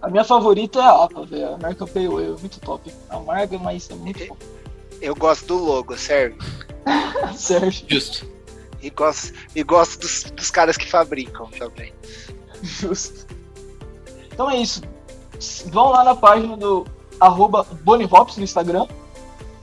A 0.00 0.08
minha 0.08 0.24
favorita 0.24 0.78
é 0.78 0.82
a 0.82 1.04
APA, 1.04 1.24
velho. 1.26 1.48
A 1.52 1.54
American 1.54 1.88
Pale 1.88 2.06
Ale, 2.06 2.36
muito 2.38 2.60
top. 2.60 2.92
Amarga, 3.10 3.58
mas 3.58 3.90
é 3.90 3.94
muito 3.94 4.26
bom. 4.26 4.36
Eu 5.00 5.14
gosto 5.14 5.46
do 5.46 5.64
logo, 5.64 5.96
serve. 5.96 6.36
Sérgio, 7.36 7.86
Justo. 7.88 8.26
E 8.80 8.90
gosto, 8.90 9.32
e 9.54 9.62
gosto 9.62 10.00
dos, 10.00 10.24
dos 10.30 10.50
caras 10.50 10.76
que 10.76 10.88
fabricam 10.88 11.46
também. 11.58 11.92
justo. 12.62 13.26
Então 14.32 14.50
é 14.50 14.56
isso. 14.56 14.82
Vão 15.66 15.90
lá 15.90 16.02
na 16.04 16.14
página 16.16 16.56
do 16.56 16.84
arroba 17.20 17.64
Bonihops 17.82 18.36
no 18.36 18.44
Instagram. 18.44 18.86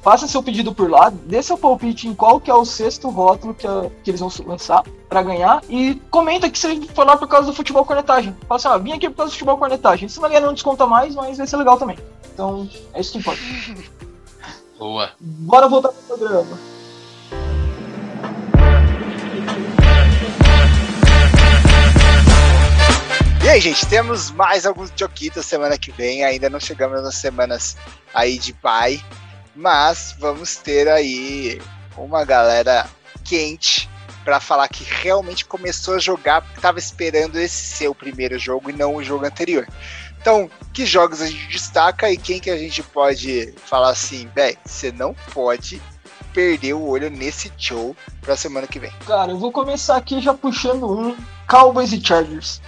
Faça 0.06 0.28
seu 0.28 0.43
pedido 0.43 0.72
por 0.72 0.88
lá, 0.88 1.10
dê 1.10 1.41
seu 1.41 1.58
palpite 1.58 2.08
em 2.08 2.14
qual 2.14 2.39
que 2.39 2.51
é 2.51 2.53
o 2.53 2.64
sexto 2.64 3.10
rótulo 3.10 3.56
que, 3.56 3.66
a- 3.66 3.89
que 4.03 4.12
eles 4.12 4.20
vão 4.20 4.30
lançar 4.45 4.84
pra 5.10 5.24
ganhar 5.24 5.64
e 5.68 5.95
comenta 6.12 6.47
que 6.47 6.60
você 6.60 6.80
foi 6.93 7.03
lá 7.06 7.18
por 7.18 7.28
causa 7.28 7.47
do 7.47 7.53
futebol 7.56 7.84
cornetagem. 7.84 8.38
Fala 8.47 8.58
assim, 8.60 8.68
ó, 8.68 8.78
vim 8.78 8.91
aqui 8.93 9.10
por 9.10 9.16
causa 9.18 9.32
do 9.32 9.34
futebol 9.34 9.58
cornetagem. 9.58 10.08
Se 10.08 10.22
não 10.22 10.30
ganhar 10.30 10.41
não 10.41 10.53
desconta 10.53 10.86
mais, 10.86 11.16
mas 11.16 11.39
vai 11.39 11.47
ser 11.47 11.58
legal 11.58 11.80
também. 11.80 11.97
Então, 12.32 12.70
é 12.93 13.01
isso 13.01 13.14
que 13.14 13.18
importa. 13.18 13.41
Boa. 14.78 15.10
Bora 15.20 15.68
voltar 15.68 15.89
pro 15.89 16.18
programa. 16.20 16.56
E 23.43 23.47
aí, 23.49 23.62
gente, 23.62 23.86
temos 23.86 24.32
mais 24.32 24.66
alguns 24.66 24.91
Joquitas 24.95 25.45
semana 25.45 25.78
que 25.78 25.91
vem. 25.91 26.24
Ainda 26.24 26.49
não 26.49 26.60
chegamos 26.60 27.01
nas 27.03 27.16
semanas 27.16 27.78
aí 28.14 28.39
de 28.39 28.53
pai, 28.53 28.99
mas 29.56 30.16
vamos 30.20 30.56
ter 30.58 30.88
aí 30.88 31.62
uma 31.97 32.26
galera 32.26 32.88
quente 33.24 33.89
pra 34.24 34.39
falar 34.39 34.68
que 34.68 34.84
realmente 34.84 35.45
começou 35.45 35.95
a 35.95 35.99
jogar 35.99 36.41
porque 36.41 36.60
tava 36.60 36.80
esperando 36.80 37.38
esse 37.38 37.78
ser 37.78 37.88
o 37.88 37.95
primeiro 37.95 38.38
jogo 38.39 38.70
e 38.70 38.74
não 38.74 38.95
o 38.95 39.03
jogo 39.03 39.26
anterior. 39.26 39.68
Então, 40.20 40.49
que 40.74 40.86
jogos 40.86 41.22
a 41.22 41.28
gente 41.28 41.47
destaca 41.47 42.10
e 42.10 42.18
quem 42.18 42.39
que 42.39 42.49
a 42.49 42.58
gente 42.58 42.82
pode 42.82 43.53
falar 43.64 43.89
assim, 43.89 44.28
velho, 44.34 44.58
você 44.66 44.91
não 44.91 45.14
pode 45.32 45.80
perder 46.34 46.74
o 46.74 46.86
olho 46.86 47.10
nesse 47.10 47.51
show 47.58 47.95
pra 48.22 48.36
semana 48.36 48.68
que 48.68 48.80
vem. 48.80 48.91
Cara, 49.06 49.32
eu 49.32 49.38
vou 49.38 49.51
começar 49.51 49.95
aqui 49.95 50.20
já 50.20 50.34
puxando 50.34 50.91
um 50.91 51.16
Cowboys 51.47 51.93
e 51.93 52.03
Chargers. 52.03 52.60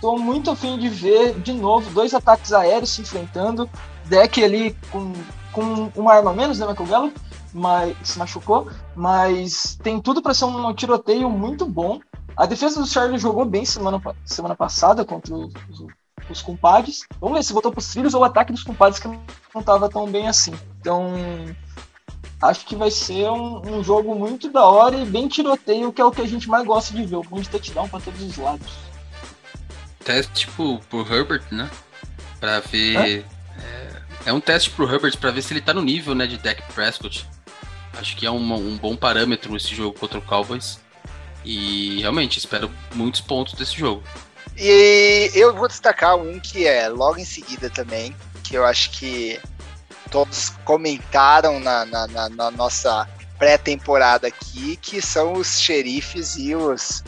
Tô 0.00 0.18
muito 0.18 0.50
afim 0.50 0.78
de 0.78 0.88
ver 0.88 1.34
de 1.40 1.52
novo 1.52 1.88
dois 1.90 2.12
ataques 2.12 2.52
aéreos 2.52 2.90
se 2.90 3.02
enfrentando. 3.02 3.70
Deck 4.06 4.42
ali 4.42 4.76
com, 4.90 5.12
com 5.60 6.00
uma 6.00 6.14
arma 6.14 6.30
a 6.30 6.34
menos, 6.34 6.58
né, 6.58 6.66
Michael 6.66 6.88
Gallup? 6.88 7.20
Mas 7.52 7.96
se 8.02 8.18
machucou. 8.18 8.70
Mas 8.94 9.78
tem 9.82 10.00
tudo 10.00 10.22
para 10.22 10.34
ser 10.34 10.44
um 10.46 10.72
tiroteio 10.74 11.28
muito 11.28 11.66
bom. 11.66 12.00
A 12.36 12.46
defesa 12.46 12.80
do 12.80 12.86
Chargers 12.86 13.20
jogou 13.20 13.44
bem 13.44 13.64
semana, 13.64 14.00
semana 14.24 14.54
passada 14.54 15.04
contra 15.04 15.34
os, 15.34 15.52
os, 15.68 15.86
os 16.30 16.42
compadres. 16.42 17.04
Vamos 17.20 17.36
ver 17.36 17.44
se 17.44 17.52
voltou 17.52 17.72
pros 17.72 17.88
trilhos 17.88 18.14
ou 18.14 18.20
o 18.20 18.24
ataque 18.24 18.52
dos 18.52 18.62
compadres 18.62 19.00
que 19.00 19.08
não 19.54 19.62
tava 19.62 19.88
tão 19.88 20.06
bem 20.10 20.28
assim. 20.28 20.54
Então, 20.80 21.14
acho 22.40 22.64
que 22.64 22.76
vai 22.76 22.90
ser 22.90 23.28
um, 23.30 23.78
um 23.78 23.84
jogo 23.84 24.14
muito 24.14 24.50
da 24.50 24.64
hora 24.64 24.96
e 24.96 25.04
bem 25.04 25.28
tiroteio, 25.28 25.92
que 25.92 26.00
é 26.00 26.04
o 26.04 26.10
que 26.10 26.22
a 26.22 26.26
gente 26.26 26.48
mais 26.48 26.66
gosta 26.66 26.94
de 26.94 27.04
ver. 27.04 27.16
Um 27.16 27.24
monte 27.30 27.42
de 27.42 27.50
touchdown 27.50 27.88
para 27.88 28.00
todos 28.00 28.22
os 28.22 28.36
lados. 28.36 28.72
Teste 30.04 30.46
pro, 30.48 30.78
pro 30.88 31.00
Herbert, 31.00 31.44
né? 31.50 31.70
Pra 32.38 32.60
ver. 32.60 32.96
É, 32.96 33.24
é 33.62 33.89
um 34.32 34.40
teste 34.40 34.70
pro 34.70 34.90
Herbert 34.92 35.16
pra 35.18 35.30
ver 35.30 35.42
se 35.42 35.52
ele 35.52 35.60
tá 35.60 35.72
no 35.72 35.82
nível, 35.82 36.14
né, 36.14 36.26
de 36.26 36.36
Dak 36.38 36.62
Prescott. 36.74 37.26
Acho 37.98 38.16
que 38.16 38.26
é 38.26 38.30
um 38.30 38.76
bom 38.76 38.94
parâmetro 38.96 39.56
esse 39.56 39.74
jogo 39.74 39.98
contra 39.98 40.18
o 40.18 40.22
Cowboys. 40.22 40.78
E 41.44 42.00
realmente 42.00 42.38
espero 42.38 42.70
muitos 42.94 43.20
pontos 43.22 43.54
desse 43.54 43.76
jogo. 43.76 44.02
E 44.56 45.30
eu 45.34 45.54
vou 45.54 45.66
destacar 45.68 46.16
um 46.16 46.38
que 46.38 46.66
é 46.66 46.88
logo 46.88 47.18
em 47.18 47.24
seguida 47.24 47.70
também, 47.70 48.14
que 48.44 48.54
eu 48.56 48.64
acho 48.64 48.90
que 48.90 49.40
todos 50.10 50.50
comentaram 50.64 51.58
na, 51.60 51.84
na- 51.86 52.06
na- 52.08 52.28
na 52.28 52.50
nossa 52.50 53.08
pré-temporada 53.38 54.26
aqui, 54.26 54.76
que 54.76 55.00
são 55.00 55.32
os 55.32 55.58
xerifes 55.60 56.36
e 56.36 56.54
os, 56.54 57.02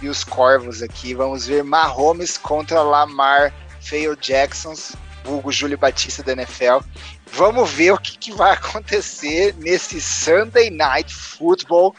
e 0.00 0.08
os 0.08 0.24
corvos 0.24 0.82
aqui. 0.82 1.12
Vamos 1.14 1.46
ver 1.46 1.62
Mahomes 1.62 2.38
contra 2.38 2.80
Lamar 2.82 3.52
Fail 3.82 4.16
Jacksons, 4.18 4.92
vulgo 5.24 5.50
Júlio 5.50 5.78
Batista 5.78 6.22
da 6.22 6.32
NFL. 6.32 6.84
Vamos 7.32 7.70
ver 7.70 7.92
o 7.92 7.98
que, 7.98 8.16
que 8.16 8.32
vai 8.32 8.52
acontecer 8.52 9.54
nesse 9.56 10.00
Sunday 10.00 10.70
Night 10.70 11.12
Football. 11.12 11.96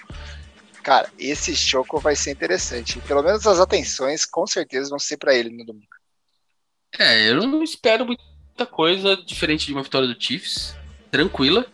Cara, 0.84 1.09
esse 1.17 1.53
jogo 1.55 1.99
vai 1.99 2.15
ser 2.15 2.32
interessante. 2.32 2.99
Pelo 2.99 3.23
menos 3.23 3.45
as 3.47 3.59
atenções 3.59 4.23
com 4.23 4.45
certeza 4.45 4.89
vão 4.89 4.99
ser 4.99 5.17
para 5.17 5.34
ele 5.34 5.49
no 5.49 5.65
domingo. 5.65 5.88
É, 6.97 7.30
eu 7.30 7.45
não 7.47 7.63
espero 7.63 8.05
muita 8.05 8.65
coisa 8.69 9.17
diferente 9.17 9.65
de 9.65 9.73
uma 9.73 9.84
vitória 9.84 10.07
do 10.07 10.21
Chiefs. 10.21 10.76
Tranquila. 11.09 11.65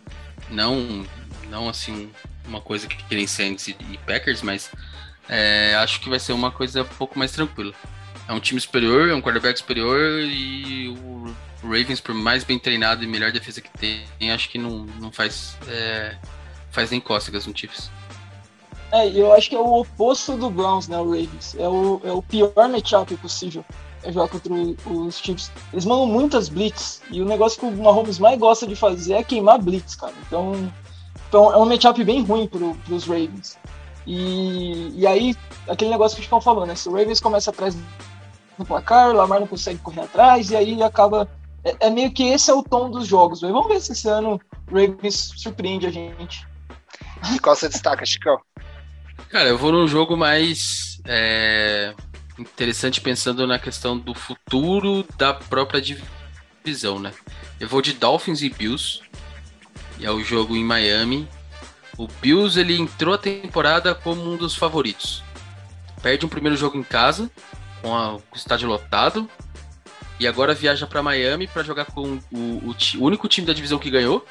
Não, 0.49 1.05
não 1.49 1.69
assim, 1.69 2.11
uma 2.45 2.61
coisa 2.61 2.87
que 2.87 3.03
querem 3.03 3.27
Saints 3.27 3.67
e 3.67 3.75
Packers, 4.05 4.41
mas 4.41 4.71
é, 5.27 5.75
acho 5.75 5.99
que 5.99 6.09
vai 6.09 6.19
ser 6.19 6.33
uma 6.33 6.51
coisa 6.51 6.81
um 6.81 6.97
pouco 6.97 7.19
mais 7.19 7.31
tranquila. 7.31 7.73
É 8.31 8.33
um 8.33 8.39
time 8.39 8.61
superior, 8.61 9.09
é 9.09 9.13
um 9.13 9.21
quarterback 9.21 9.59
superior 9.59 10.21
e 10.21 10.87
o 10.87 11.33
Ravens, 11.61 11.99
por 11.99 12.15
mais 12.15 12.45
bem 12.45 12.57
treinado 12.57 13.03
e 13.03 13.07
melhor 13.07 13.29
defesa 13.29 13.59
que 13.59 13.69
tem, 13.77 14.31
acho 14.31 14.47
que 14.47 14.57
não, 14.57 14.85
não 15.01 15.11
faz, 15.11 15.57
é, 15.67 16.15
faz 16.71 16.91
nem 16.91 17.01
cócegas 17.01 17.45
no 17.45 17.53
Chiefs. 17.53 17.91
É, 18.93 19.09
eu 19.09 19.33
acho 19.33 19.49
que 19.49 19.55
é 19.55 19.59
o 19.59 19.81
oposto 19.81 20.37
do 20.37 20.49
Browns, 20.49 20.87
né, 20.87 20.97
o 20.97 21.09
Ravens. 21.09 21.57
É 21.59 21.67
o, 21.67 21.99
é 22.05 22.11
o 22.13 22.21
pior 22.21 22.53
matchup 22.69 23.13
possível. 23.17 23.65
É 24.01 24.13
jogar 24.13 24.29
contra 24.29 24.53
os 24.53 25.19
Chiefs. 25.19 25.51
Eles 25.73 25.83
mandam 25.83 26.05
muitas 26.05 26.47
blitz. 26.47 27.01
E 27.11 27.21
o 27.21 27.25
negócio 27.25 27.59
que 27.59 27.65
o 27.65 27.83
Mahomes 27.83 28.17
mais 28.17 28.39
gosta 28.39 28.65
de 28.65 28.77
fazer 28.77 29.15
é 29.15 29.23
queimar 29.25 29.59
blitz, 29.59 29.93
cara. 29.93 30.13
Então, 30.25 30.71
então 31.27 31.51
é 31.51 31.57
um 31.57 31.65
matchup 31.65 32.01
bem 32.05 32.23
ruim 32.23 32.47
pro, 32.47 32.75
pros 32.85 33.05
Ravens. 33.05 33.57
E, 34.07 34.97
e 34.97 35.05
aí, 35.05 35.35
aquele 35.67 35.91
negócio 35.91 36.15
que 36.15 36.21
a 36.21 36.23
gente 36.23 36.43
falando, 36.43 36.69
né? 36.69 36.75
Se 36.75 36.87
o 36.87 36.93
Ravens 36.93 37.19
começa 37.19 37.51
atrás 37.51 37.75
no 38.61 38.65
placar, 38.65 39.09
o 39.09 39.13
Lamar 39.13 39.39
não 39.39 39.47
consegue 39.47 39.79
correr 39.79 40.01
atrás, 40.01 40.51
e 40.51 40.55
aí 40.55 40.81
acaba. 40.81 41.27
É, 41.63 41.87
é 41.87 41.89
meio 41.89 42.11
que 42.11 42.23
esse 42.23 42.49
é 42.49 42.53
o 42.53 42.63
tom 42.63 42.89
dos 42.89 43.07
jogos. 43.07 43.41
velho. 43.41 43.53
Vamos 43.53 43.67
ver 43.67 43.81
se 43.81 43.91
esse 43.91 44.07
ano 44.07 44.39
o 44.71 44.75
Ravens 44.75 45.33
surpreende 45.35 45.85
a 45.85 45.91
gente. 45.91 46.47
E 47.33 47.39
qual 47.39 47.55
você 47.55 47.69
destaca, 47.69 48.05
Chicão? 48.05 48.39
Cara, 49.29 49.49
eu 49.49 49.57
vou 49.57 49.71
num 49.71 49.87
jogo 49.87 50.17
mais 50.17 50.99
é, 51.05 51.93
interessante 52.37 52.99
pensando 52.99 53.45
na 53.45 53.59
questão 53.59 53.97
do 53.97 54.13
futuro 54.13 55.05
da 55.17 55.33
própria 55.33 55.81
divisão, 55.81 56.99
né? 56.99 57.13
Eu 57.59 57.67
vou 57.67 57.81
de 57.81 57.93
Dolphins 57.93 58.41
e 58.41 58.49
Bills. 58.49 59.01
E 59.99 60.05
é 60.05 60.11
o 60.11 60.23
jogo 60.23 60.55
em 60.55 60.63
Miami. 60.63 61.27
O 61.97 62.07
Bills 62.07 62.59
ele 62.59 62.75
entrou 62.75 63.13
a 63.13 63.17
temporada 63.17 63.93
como 63.93 64.33
um 64.33 64.35
dos 64.35 64.55
favoritos. 64.55 65.23
Perde 66.01 66.25
um 66.25 66.29
primeiro 66.29 66.57
jogo 66.57 66.77
em 66.77 66.83
casa, 66.83 67.29
com, 67.81 67.95
a- 67.95 68.19
com 68.29 68.35
o 68.35 68.37
estádio 68.37 68.67
lotado. 68.67 69.29
E 70.19 70.27
agora 70.27 70.53
viaja 70.53 70.85
para 70.85 71.01
Miami 71.01 71.47
para 71.47 71.63
jogar 71.63 71.85
com 71.85 72.19
o, 72.31 72.37
o 72.37 72.75
o 72.99 73.03
único 73.03 73.27
time 73.27 73.47
da 73.47 73.53
divisão 73.53 73.79
que 73.79 73.89
ganhou, 73.89 74.23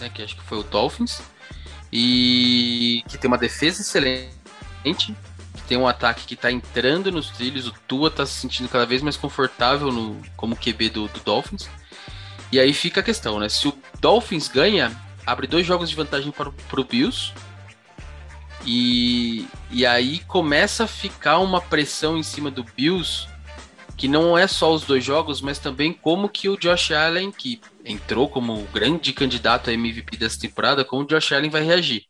né, 0.00 0.08
que 0.08 0.22
acho 0.22 0.36
que 0.36 0.42
foi 0.44 0.58
o 0.58 0.62
Dolphins 0.62 1.20
e 1.92 3.02
que 3.08 3.18
tem 3.18 3.26
uma 3.28 3.38
defesa 3.38 3.82
excelente, 3.82 4.30
que 5.54 5.62
tem 5.66 5.76
um 5.76 5.88
ataque 5.88 6.24
que 6.26 6.36
tá 6.36 6.52
entrando 6.52 7.10
nos 7.10 7.30
trilhos, 7.30 7.66
o 7.66 7.72
Tua 7.88 8.10
tá 8.10 8.24
se 8.24 8.34
sentindo 8.34 8.68
cada 8.68 8.86
vez 8.86 9.02
mais 9.02 9.16
confortável 9.16 9.90
no, 9.90 10.20
como 10.36 10.56
QB 10.56 10.90
do, 10.90 11.08
do 11.08 11.20
Dolphins. 11.20 11.68
E 12.52 12.60
aí 12.60 12.72
fica 12.72 13.00
a 13.00 13.02
questão, 13.02 13.40
né? 13.40 13.48
Se 13.48 13.66
o 13.66 13.76
Dolphins 14.00 14.46
ganha, 14.46 14.92
abre 15.26 15.48
dois 15.48 15.66
jogos 15.66 15.90
de 15.90 15.96
vantagem 15.96 16.30
para 16.30 16.48
o 16.48 16.52
pro 16.52 16.84
Bills. 16.84 17.32
E, 18.66 19.46
e 19.70 19.86
aí 19.86 20.18
começa 20.24 20.84
a 20.84 20.88
ficar 20.88 21.38
uma 21.38 21.60
pressão 21.60 22.18
em 22.18 22.22
cima 22.22 22.50
do 22.50 22.64
Bills, 22.64 23.28
que 23.96 24.08
não 24.08 24.36
é 24.36 24.46
só 24.46 24.72
os 24.72 24.82
dois 24.82 25.04
jogos, 25.04 25.40
mas 25.40 25.58
também 25.58 25.92
como 25.92 26.28
que 26.28 26.48
o 26.48 26.56
Josh 26.56 26.90
Allen, 26.90 27.30
que 27.30 27.60
entrou 27.84 28.28
como 28.28 28.64
grande 28.72 29.12
candidato 29.12 29.70
a 29.70 29.72
MVP 29.72 30.16
dessa 30.16 30.40
temporada, 30.40 30.84
como 30.84 31.02
o 31.02 31.06
Josh 31.06 31.32
Allen 31.32 31.48
vai 31.48 31.62
reagir. 31.62 32.04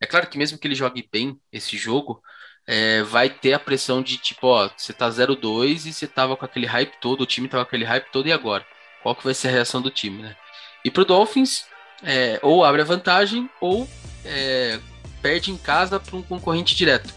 É 0.00 0.06
claro 0.06 0.26
que 0.28 0.36
mesmo 0.36 0.58
que 0.58 0.68
ele 0.68 0.74
jogue 0.74 1.08
bem 1.10 1.40
esse 1.50 1.78
jogo, 1.78 2.22
é, 2.66 3.02
vai 3.02 3.30
ter 3.30 3.54
a 3.54 3.58
pressão 3.58 4.02
de 4.02 4.18
tipo, 4.18 4.46
ó, 4.46 4.70
você 4.76 4.92
tá 4.92 5.08
0-2 5.08 5.86
e 5.86 5.92
você 5.92 6.06
tava 6.06 6.36
com 6.36 6.44
aquele 6.44 6.66
hype 6.66 6.92
todo, 7.00 7.22
o 7.22 7.26
time 7.26 7.48
tava 7.48 7.64
com 7.64 7.68
aquele 7.68 7.84
hype 7.84 8.10
todo, 8.10 8.28
e 8.28 8.32
agora? 8.32 8.64
Qual 9.02 9.16
que 9.16 9.24
vai 9.24 9.34
ser 9.34 9.48
a 9.48 9.52
reação 9.52 9.80
do 9.80 9.90
time, 9.90 10.22
né? 10.22 10.36
E 10.84 10.90
pro 10.90 11.04
Dolphins, 11.04 11.64
é, 12.02 12.38
ou 12.42 12.64
abre 12.64 12.82
a 12.82 12.84
vantagem, 12.84 13.48
ou 13.60 13.88
é, 14.24 14.78
perde 15.24 15.50
em 15.50 15.56
casa 15.56 15.98
para 15.98 16.14
um 16.14 16.22
concorrente 16.22 16.76
direto. 16.76 17.10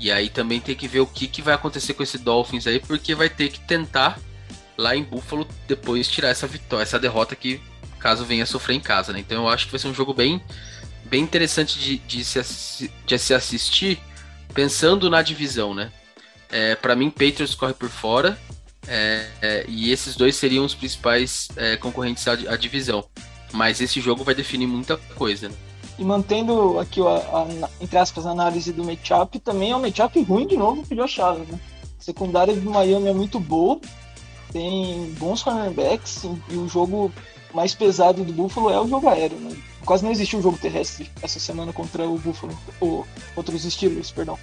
E 0.00 0.10
aí 0.10 0.30
também 0.30 0.58
tem 0.58 0.74
que 0.74 0.88
ver 0.88 1.00
o 1.00 1.06
que, 1.06 1.28
que 1.28 1.42
vai 1.42 1.52
acontecer 1.52 1.92
com 1.92 2.02
esse 2.02 2.16
Dolphins 2.16 2.66
aí, 2.66 2.80
porque 2.80 3.14
vai 3.14 3.28
ter 3.28 3.50
que 3.50 3.60
tentar 3.60 4.18
lá 4.74 4.96
em 4.96 5.02
Buffalo 5.02 5.46
depois 5.68 6.08
tirar 6.08 6.30
essa 6.30 6.46
vitória, 6.46 6.82
essa 6.82 6.98
derrota 6.98 7.36
que 7.36 7.60
caso 7.98 8.24
venha 8.24 8.44
a 8.44 8.46
sofrer 8.46 8.74
em 8.74 8.80
casa, 8.80 9.12
né? 9.12 9.18
Então 9.18 9.42
eu 9.42 9.48
acho 9.50 9.66
que 9.66 9.72
vai 9.72 9.78
ser 9.78 9.88
um 9.88 9.94
jogo 9.94 10.14
bem, 10.14 10.40
bem 11.04 11.22
interessante 11.22 11.78
de, 11.78 11.98
de, 11.98 12.24
se, 12.24 12.90
de 13.04 13.18
se 13.18 13.34
assistir, 13.34 13.98
pensando 14.54 15.10
na 15.10 15.20
divisão, 15.20 15.74
né? 15.74 15.92
É, 16.48 16.74
para 16.74 16.96
mim, 16.96 17.10
Patriots 17.10 17.54
corre 17.54 17.74
por 17.74 17.90
fora, 17.90 18.38
é, 18.88 19.26
é, 19.42 19.64
e 19.68 19.92
esses 19.92 20.16
dois 20.16 20.36
seriam 20.36 20.64
os 20.64 20.74
principais 20.74 21.48
é, 21.54 21.76
concorrentes 21.76 22.26
à, 22.26 22.32
à 22.32 22.56
divisão. 22.56 23.06
Mas 23.52 23.82
esse 23.82 24.00
jogo 24.00 24.24
vai 24.24 24.34
definir 24.34 24.66
muita 24.66 24.96
coisa, 24.96 25.50
né? 25.50 25.65
E 25.98 26.04
mantendo 26.04 26.78
aqui 26.78 27.00
a, 27.00 27.04
a- 27.04 27.68
entre 27.80 27.96
aspas, 27.98 28.26
a 28.26 28.30
análise 28.30 28.72
do 28.72 28.84
matchup, 28.84 29.38
também 29.38 29.70
é 29.70 29.76
um 29.76 29.80
matchup 29.80 30.20
ruim 30.22 30.46
de 30.46 30.56
novo 30.56 30.82
pro 30.86 30.96
Josh 30.96 31.18
Allen, 31.18 31.46
né? 31.50 31.58
A 31.98 32.02
secundária 32.02 32.54
do 32.54 32.70
Miami 32.70 33.08
é 33.08 33.12
muito 33.14 33.40
boa, 33.40 33.80
tem 34.52 35.12
bons 35.18 35.42
cornerbacks 35.42 36.24
e, 36.50 36.54
o 36.54 36.68
jogo 36.68 37.10
mais 37.54 37.74
pesado 37.74 38.22
do 38.22 38.32
Buffalo 38.32 38.70
é 38.70 38.78
o 38.80 38.86
jogo 38.86 39.08
aéreo, 39.08 39.38
né? 39.38 39.56
Quase 39.84 40.04
não 40.04 40.10
existiu 40.10 40.38
um 40.38 40.42
jogo 40.42 40.58
terrestre 40.58 41.10
essa 41.22 41.38
semana 41.40 41.72
contra 41.72 42.06
o 42.08 42.18
Buffalo, 42.18 42.56
ou 42.80 43.06
contra 43.34 43.54
os 43.54 43.62
Steelers, 43.62 44.10
perdão. 44.10 44.38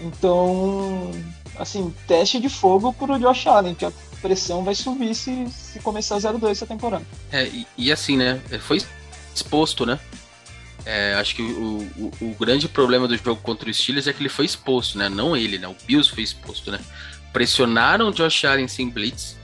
Então, 0.00 1.10
assim, 1.56 1.94
teste 2.06 2.40
de 2.40 2.48
fogo 2.48 2.92
pro 2.92 3.18
Josh 3.18 3.46
Allen, 3.46 3.74
que 3.74 3.84
a 3.84 3.92
pressão 4.20 4.64
vai 4.64 4.74
subir 4.74 5.14
se, 5.14 5.48
se 5.50 5.78
começar 5.80 6.16
0-2 6.18 6.50
essa 6.50 6.66
temporada. 6.66 7.04
É, 7.30 7.46
e, 7.46 7.66
e 7.78 7.92
assim, 7.92 8.16
né? 8.16 8.40
Foi 8.60 8.82
exposto, 9.34 9.86
né? 9.86 9.98
É, 10.84 11.14
acho 11.14 11.36
que 11.36 11.42
o, 11.42 11.88
o, 11.96 12.12
o 12.20 12.34
grande 12.38 12.68
problema 12.68 13.06
do 13.06 13.16
jogo 13.16 13.40
contra 13.40 13.70
o 13.70 13.74
Steelers 13.74 14.06
é 14.08 14.12
que 14.12 14.20
ele 14.20 14.28
foi 14.28 14.44
exposto, 14.44 14.98
né? 14.98 15.08
Não 15.08 15.36
ele, 15.36 15.58
né? 15.58 15.68
O 15.68 15.76
Bills 15.86 16.10
foi 16.12 16.24
exposto, 16.24 16.70
né? 16.72 16.80
Pressionaram 17.32 18.08
o 18.08 18.12
Josh 18.12 18.44
Allen 18.44 18.66
sem 18.68 18.90
blitz 18.90 19.36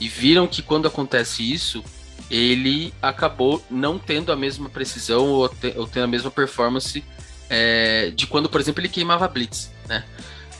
e 0.00 0.08
viram 0.08 0.46
que 0.46 0.62
quando 0.62 0.88
acontece 0.88 1.42
isso, 1.42 1.84
ele 2.30 2.92
acabou 3.02 3.64
não 3.70 3.98
tendo 3.98 4.32
a 4.32 4.36
mesma 4.36 4.68
precisão 4.68 5.26
ou, 5.26 5.48
te- 5.48 5.74
ou 5.76 5.86
tendo 5.86 6.04
a 6.04 6.08
mesma 6.08 6.30
performance 6.30 7.04
é, 7.50 8.10
de 8.14 8.26
quando, 8.26 8.48
por 8.48 8.60
exemplo, 8.60 8.80
ele 8.80 8.88
queimava 8.88 9.28
blitz, 9.28 9.70
né? 9.86 10.04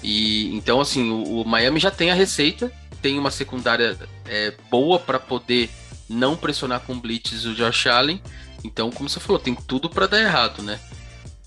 E 0.02 0.54
então, 0.54 0.80
assim, 0.80 1.10
o, 1.10 1.40
o 1.40 1.44
Miami 1.48 1.80
já 1.80 1.90
tem 1.90 2.10
a 2.10 2.14
receita, 2.14 2.70
tem 3.00 3.18
uma 3.18 3.30
secundária 3.30 3.96
é, 4.26 4.52
boa 4.70 4.98
para 4.98 5.18
poder 5.18 5.70
não 6.08 6.36
pressionar 6.36 6.80
com 6.80 6.98
blitz 6.98 7.44
o 7.44 7.54
Josh 7.54 7.86
Allen. 7.86 8.20
Então, 8.64 8.90
como 8.90 9.08
você 9.08 9.20
falou, 9.20 9.38
tem 9.38 9.54
tudo 9.54 9.88
para 9.88 10.06
dar 10.06 10.20
errado, 10.20 10.62
né? 10.62 10.80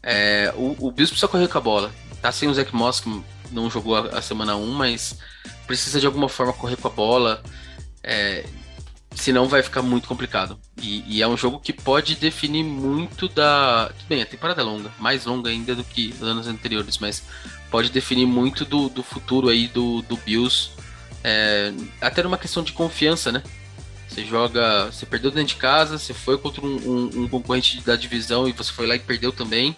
É, 0.03 0.53
o, 0.55 0.75
o 0.79 0.91
Bills 0.91 1.11
precisa 1.11 1.27
correr 1.27 1.47
com 1.47 1.57
a 1.57 1.61
bola. 1.61 1.91
Tá 2.21 2.31
sem 2.31 2.49
o 2.49 2.53
Zach 2.53 2.73
Moss, 2.75 2.99
que 2.99 3.23
não 3.51 3.69
jogou 3.69 3.95
a, 3.95 4.17
a 4.17 4.21
semana 4.21 4.55
1, 4.55 4.71
mas 4.71 5.17
precisa 5.67 5.99
de 5.99 6.05
alguma 6.05 6.29
forma 6.29 6.53
correr 6.53 6.77
com 6.77 6.87
a 6.87 6.91
bola. 6.91 7.43
É, 8.03 8.45
senão 9.15 9.47
vai 9.47 9.61
ficar 9.61 9.81
muito 9.81 10.07
complicado. 10.07 10.59
E, 10.81 11.03
e 11.07 11.21
é 11.21 11.27
um 11.27 11.37
jogo 11.37 11.59
que 11.59 11.73
pode 11.73 12.15
definir 12.15 12.63
muito 12.63 13.27
da. 13.27 13.91
Tudo 13.97 14.07
bem, 14.07 14.21
a 14.21 14.25
temporada 14.25 14.61
é 14.61 14.63
longa, 14.63 14.91
mais 14.99 15.25
longa 15.25 15.49
ainda 15.49 15.75
do 15.75 15.83
que 15.83 16.13
os 16.15 16.23
anos 16.23 16.47
anteriores, 16.47 16.97
mas 16.97 17.23
pode 17.69 17.89
definir 17.89 18.25
muito 18.25 18.65
do, 18.65 18.89
do 18.89 19.03
futuro 19.03 19.49
aí 19.49 19.67
do, 19.67 20.01
do 20.03 20.17
Bills. 20.17 20.71
É, 21.23 21.71
até 21.99 22.23
numa 22.23 22.37
questão 22.37 22.63
de 22.63 22.73
confiança, 22.73 23.31
né? 23.31 23.43
Você 24.11 24.25
joga. 24.25 24.87
Você 24.91 25.05
perdeu 25.05 25.31
dentro 25.31 25.47
de 25.49 25.55
casa, 25.55 25.97
você 25.97 26.13
foi 26.13 26.37
contra 26.37 26.61
um, 26.65 26.75
um- 26.75 27.21
um 27.23 27.27
concorrente 27.29 27.79
da 27.81 27.95
divisão 27.95 28.47
e 28.47 28.51
você 28.51 28.71
foi 28.71 28.85
lá 28.85 28.95
e 28.95 28.99
perdeu 28.99 29.31
também. 29.31 29.75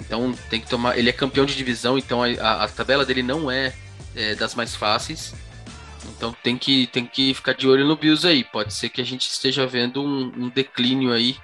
Então 0.00 0.32
tem 0.48 0.60
que 0.60 0.68
tomar. 0.68 0.96
Ele 0.96 1.08
é 1.10 1.12
campeão 1.12 1.44
de 1.44 1.56
divisão, 1.56 1.98
então 1.98 2.22
a, 2.22 2.26
a- 2.28 2.64
a 2.64 2.68
tabela 2.68 3.04
dele 3.04 3.22
não 3.22 3.50
é, 3.50 3.74
é, 4.14 4.34
das 4.36 4.54
mais 4.54 4.76
fáceis. 4.76 5.34
Então 6.16 6.34
tem 6.44 6.56
que, 6.56 6.86
tem 6.86 7.04
que 7.04 7.34
ficar 7.34 7.54
de 7.54 7.66
olho 7.66 7.84
no 7.86 7.96
Bills 7.96 8.26
aí. 8.26 8.44
Pode 8.44 8.72
ser 8.72 8.88
que 8.88 9.00
a 9.00 9.04
gente 9.04 9.28
esteja 9.28 9.66
vendo 9.66 10.00
um, 10.02 10.32
um 10.44 10.48
declínio 10.48 11.12
aí 11.12 11.36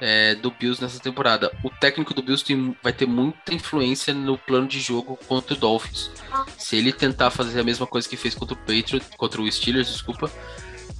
é, 0.00 0.34
do 0.36 0.50
Bills 0.52 0.80
nessa 0.80 1.00
temporada. 1.00 1.50
O 1.64 1.70
técnico 1.70 2.14
do 2.14 2.22
Bills 2.22 2.44
tem- 2.44 2.76
vai 2.82 2.92
ter 2.92 3.06
muita 3.06 3.52
influência 3.52 4.14
no 4.14 4.38
plano 4.38 4.68
de 4.68 4.78
jogo 4.78 5.18
contra 5.26 5.54
o 5.54 5.56
Dolphins. 5.56 6.10
Se 6.56 6.76
ele 6.76 6.92
tentar 6.92 7.30
fazer 7.30 7.58
a 7.58 7.64
mesma 7.64 7.86
coisa 7.88 8.08
que 8.08 8.16
fez 8.16 8.34
contra 8.36 8.54
o 8.54 8.58
Patriot, 8.58 9.00
contra 9.16 9.40
o 9.42 9.50
Steelers, 9.50 9.88
desculpa, 9.88 10.30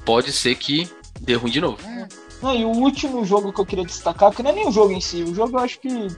pode 0.07 0.33
ser 0.33 0.55
que 0.55 0.89
dê 1.21 1.35
ruim 1.35 1.51
de 1.51 1.61
novo. 1.61 1.79
Não, 2.41 2.55
e 2.55 2.65
o 2.65 2.69
último 2.69 3.25
jogo 3.25 3.53
que 3.53 3.61
eu 3.61 3.67
queria 3.67 3.85
destacar, 3.85 4.31
porque 4.31 4.43
não 4.43 4.51
é 4.51 4.55
nem 4.55 4.69
o 4.69 4.73
jogo 4.73 4.93
em 4.93 5.01
si, 5.01 5.23
o 5.23 5.35
jogo 5.35 5.59
eu 5.59 5.63
acho 5.63 5.81
que 5.81 6.09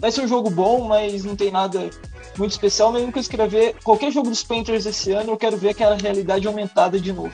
vai 0.00 0.10
ser 0.10 0.22
um 0.22 0.28
jogo 0.28 0.48
bom, 0.48 0.88
mas 0.88 1.24
não 1.24 1.36
tem 1.36 1.50
nada 1.50 1.90
muito 2.38 2.52
especial. 2.52 2.92
Mesmo 2.92 3.12
que 3.12 3.18
eu 3.18 3.22
escrever 3.22 3.76
qualquer 3.84 4.10
jogo 4.10 4.30
dos 4.30 4.42
Panthers 4.42 4.86
esse 4.86 5.12
ano, 5.12 5.32
eu 5.32 5.36
quero 5.36 5.56
ver 5.56 5.70
aquela 5.70 5.96
realidade 5.96 6.46
aumentada 6.46 6.98
de 6.98 7.12
novo. 7.12 7.32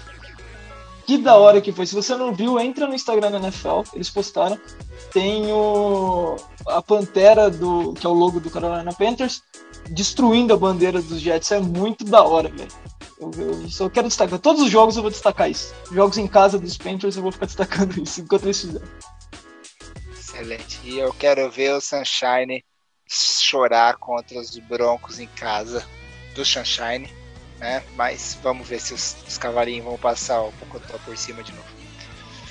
Que 1.07 1.19
da 1.19 1.37
hora 1.37 1.61
que 1.61 1.73
foi. 1.73 1.87
Se 1.87 1.95
você 1.95 2.17
não 2.17 2.33
viu, 2.33 2.59
entra 2.59 2.87
no 2.87 2.95
Instagram 2.95 3.31
da 3.31 3.39
NFL, 3.39 3.83
eles 3.93 4.09
postaram. 4.09 4.59
Tem 5.13 5.53
o, 5.53 6.37
a 6.67 6.81
pantera, 6.81 7.51
do, 7.51 7.93
que 7.93 8.07
é 8.07 8.09
o 8.09 8.15
logo 8.15 8.41
do 8.41 8.51
Carolina 8.51 8.93
Panthers, 8.93 9.43
destruindo 9.91 10.55
a 10.55 10.57
bandeira 10.57 11.03
dos 11.03 11.21
Jets. 11.21 11.51
É 11.53 11.61
muito 11.61 12.05
da 12.05 12.23
hora, 12.23 12.49
velho. 12.49 12.71
Eu, 13.23 13.31
eu 13.63 13.71
só 13.71 13.89
quero 13.89 14.09
destacar. 14.09 14.39
Todos 14.39 14.63
os 14.63 14.71
jogos 14.71 14.97
eu 14.97 15.03
vou 15.03 15.11
destacar 15.11 15.49
isso. 15.51 15.73
Jogos 15.93 16.19
em 16.19 16.27
casa 16.27 16.59
dos 16.59 16.77
Panthers 16.77 17.17
eu 17.17 17.23
vou 17.23 17.31
ficar 17.33 17.47
destacando 17.47 18.03
isso 18.03 18.21
enquanto 18.21 18.45
eles 18.45 18.61
fizerem. 18.61 18.89
Excelente. 20.19 20.81
E 20.85 20.99
eu 20.99 21.13
quero 21.15 21.51
ver 21.51 21.73
o 21.75 21.81
Sunshine 21.81 22.65
chorar 23.09 23.97
contra 23.97 24.39
os 24.41 24.57
Broncos 24.59 25.19
em 25.21 25.27
casa 25.27 25.87
do 26.35 26.45
Sunshine, 26.45 27.09
né? 27.59 27.83
Mas 27.95 28.39
vamos 28.43 28.67
ver 28.67 28.81
se 28.81 28.95
os, 28.95 29.17
os 29.29 29.39
cavalinhos 29.39 29.85
vão 29.85 29.99
passar 29.99 30.41
o 30.43 30.53
Pocotó 30.53 30.99
por 31.05 31.17
cima 31.17 31.43
de 31.43 31.53
novo. 31.53 31.69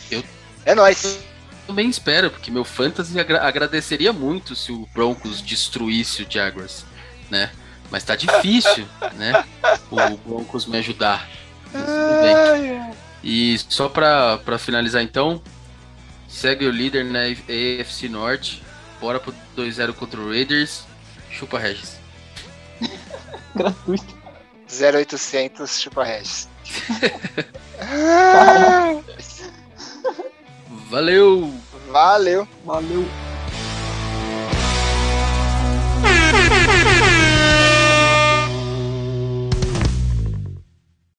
Eu- 0.09 0.24
É 0.65 0.76
nóis. 0.76 1.19
Também 1.67 1.89
espero, 1.89 2.30
porque 2.32 2.51
meu 2.51 2.63
fantasy 2.63 3.19
agra- 3.19 3.41
agradeceria 3.45 4.11
muito 4.13 4.55
se 4.55 4.72
o 4.72 4.86
Broncos 4.93 5.41
destruísse 5.41 6.24
o 6.24 6.32
Jaguars, 6.32 6.86
né? 7.30 7.51
Mas 7.91 8.03
tá 8.05 8.15
difícil, 8.15 8.87
né? 9.15 9.43
O 9.91 10.17
Broncos 10.17 10.65
me 10.65 10.77
ajudar. 10.77 11.29
Tudo 11.71 12.21
bem. 12.21 12.93
E 13.23 13.59
só 13.69 13.87
pra, 13.89 14.39
finalizar 14.57 15.03
então, 15.03 15.41
segue 16.27 16.65
o 16.65 16.71
líder 16.71 17.03
na 17.03 17.19
AFC 17.19 18.07
Norte. 18.09 18.63
Bora 18.99 19.19
pro 19.19 19.35
2-0 19.57 19.93
contra 19.93 20.19
o 20.21 20.29
Raiders. 20.29 20.85
Chupa 21.29 21.59
Regis. 21.59 21.99
Gratuito. 23.53 24.21
0800 24.71 25.81
Chupa 25.81 26.03
Regis. 26.05 26.49
Valeu! 30.89 31.53
Valeu! 31.89 32.47
Valeu! 32.65 33.05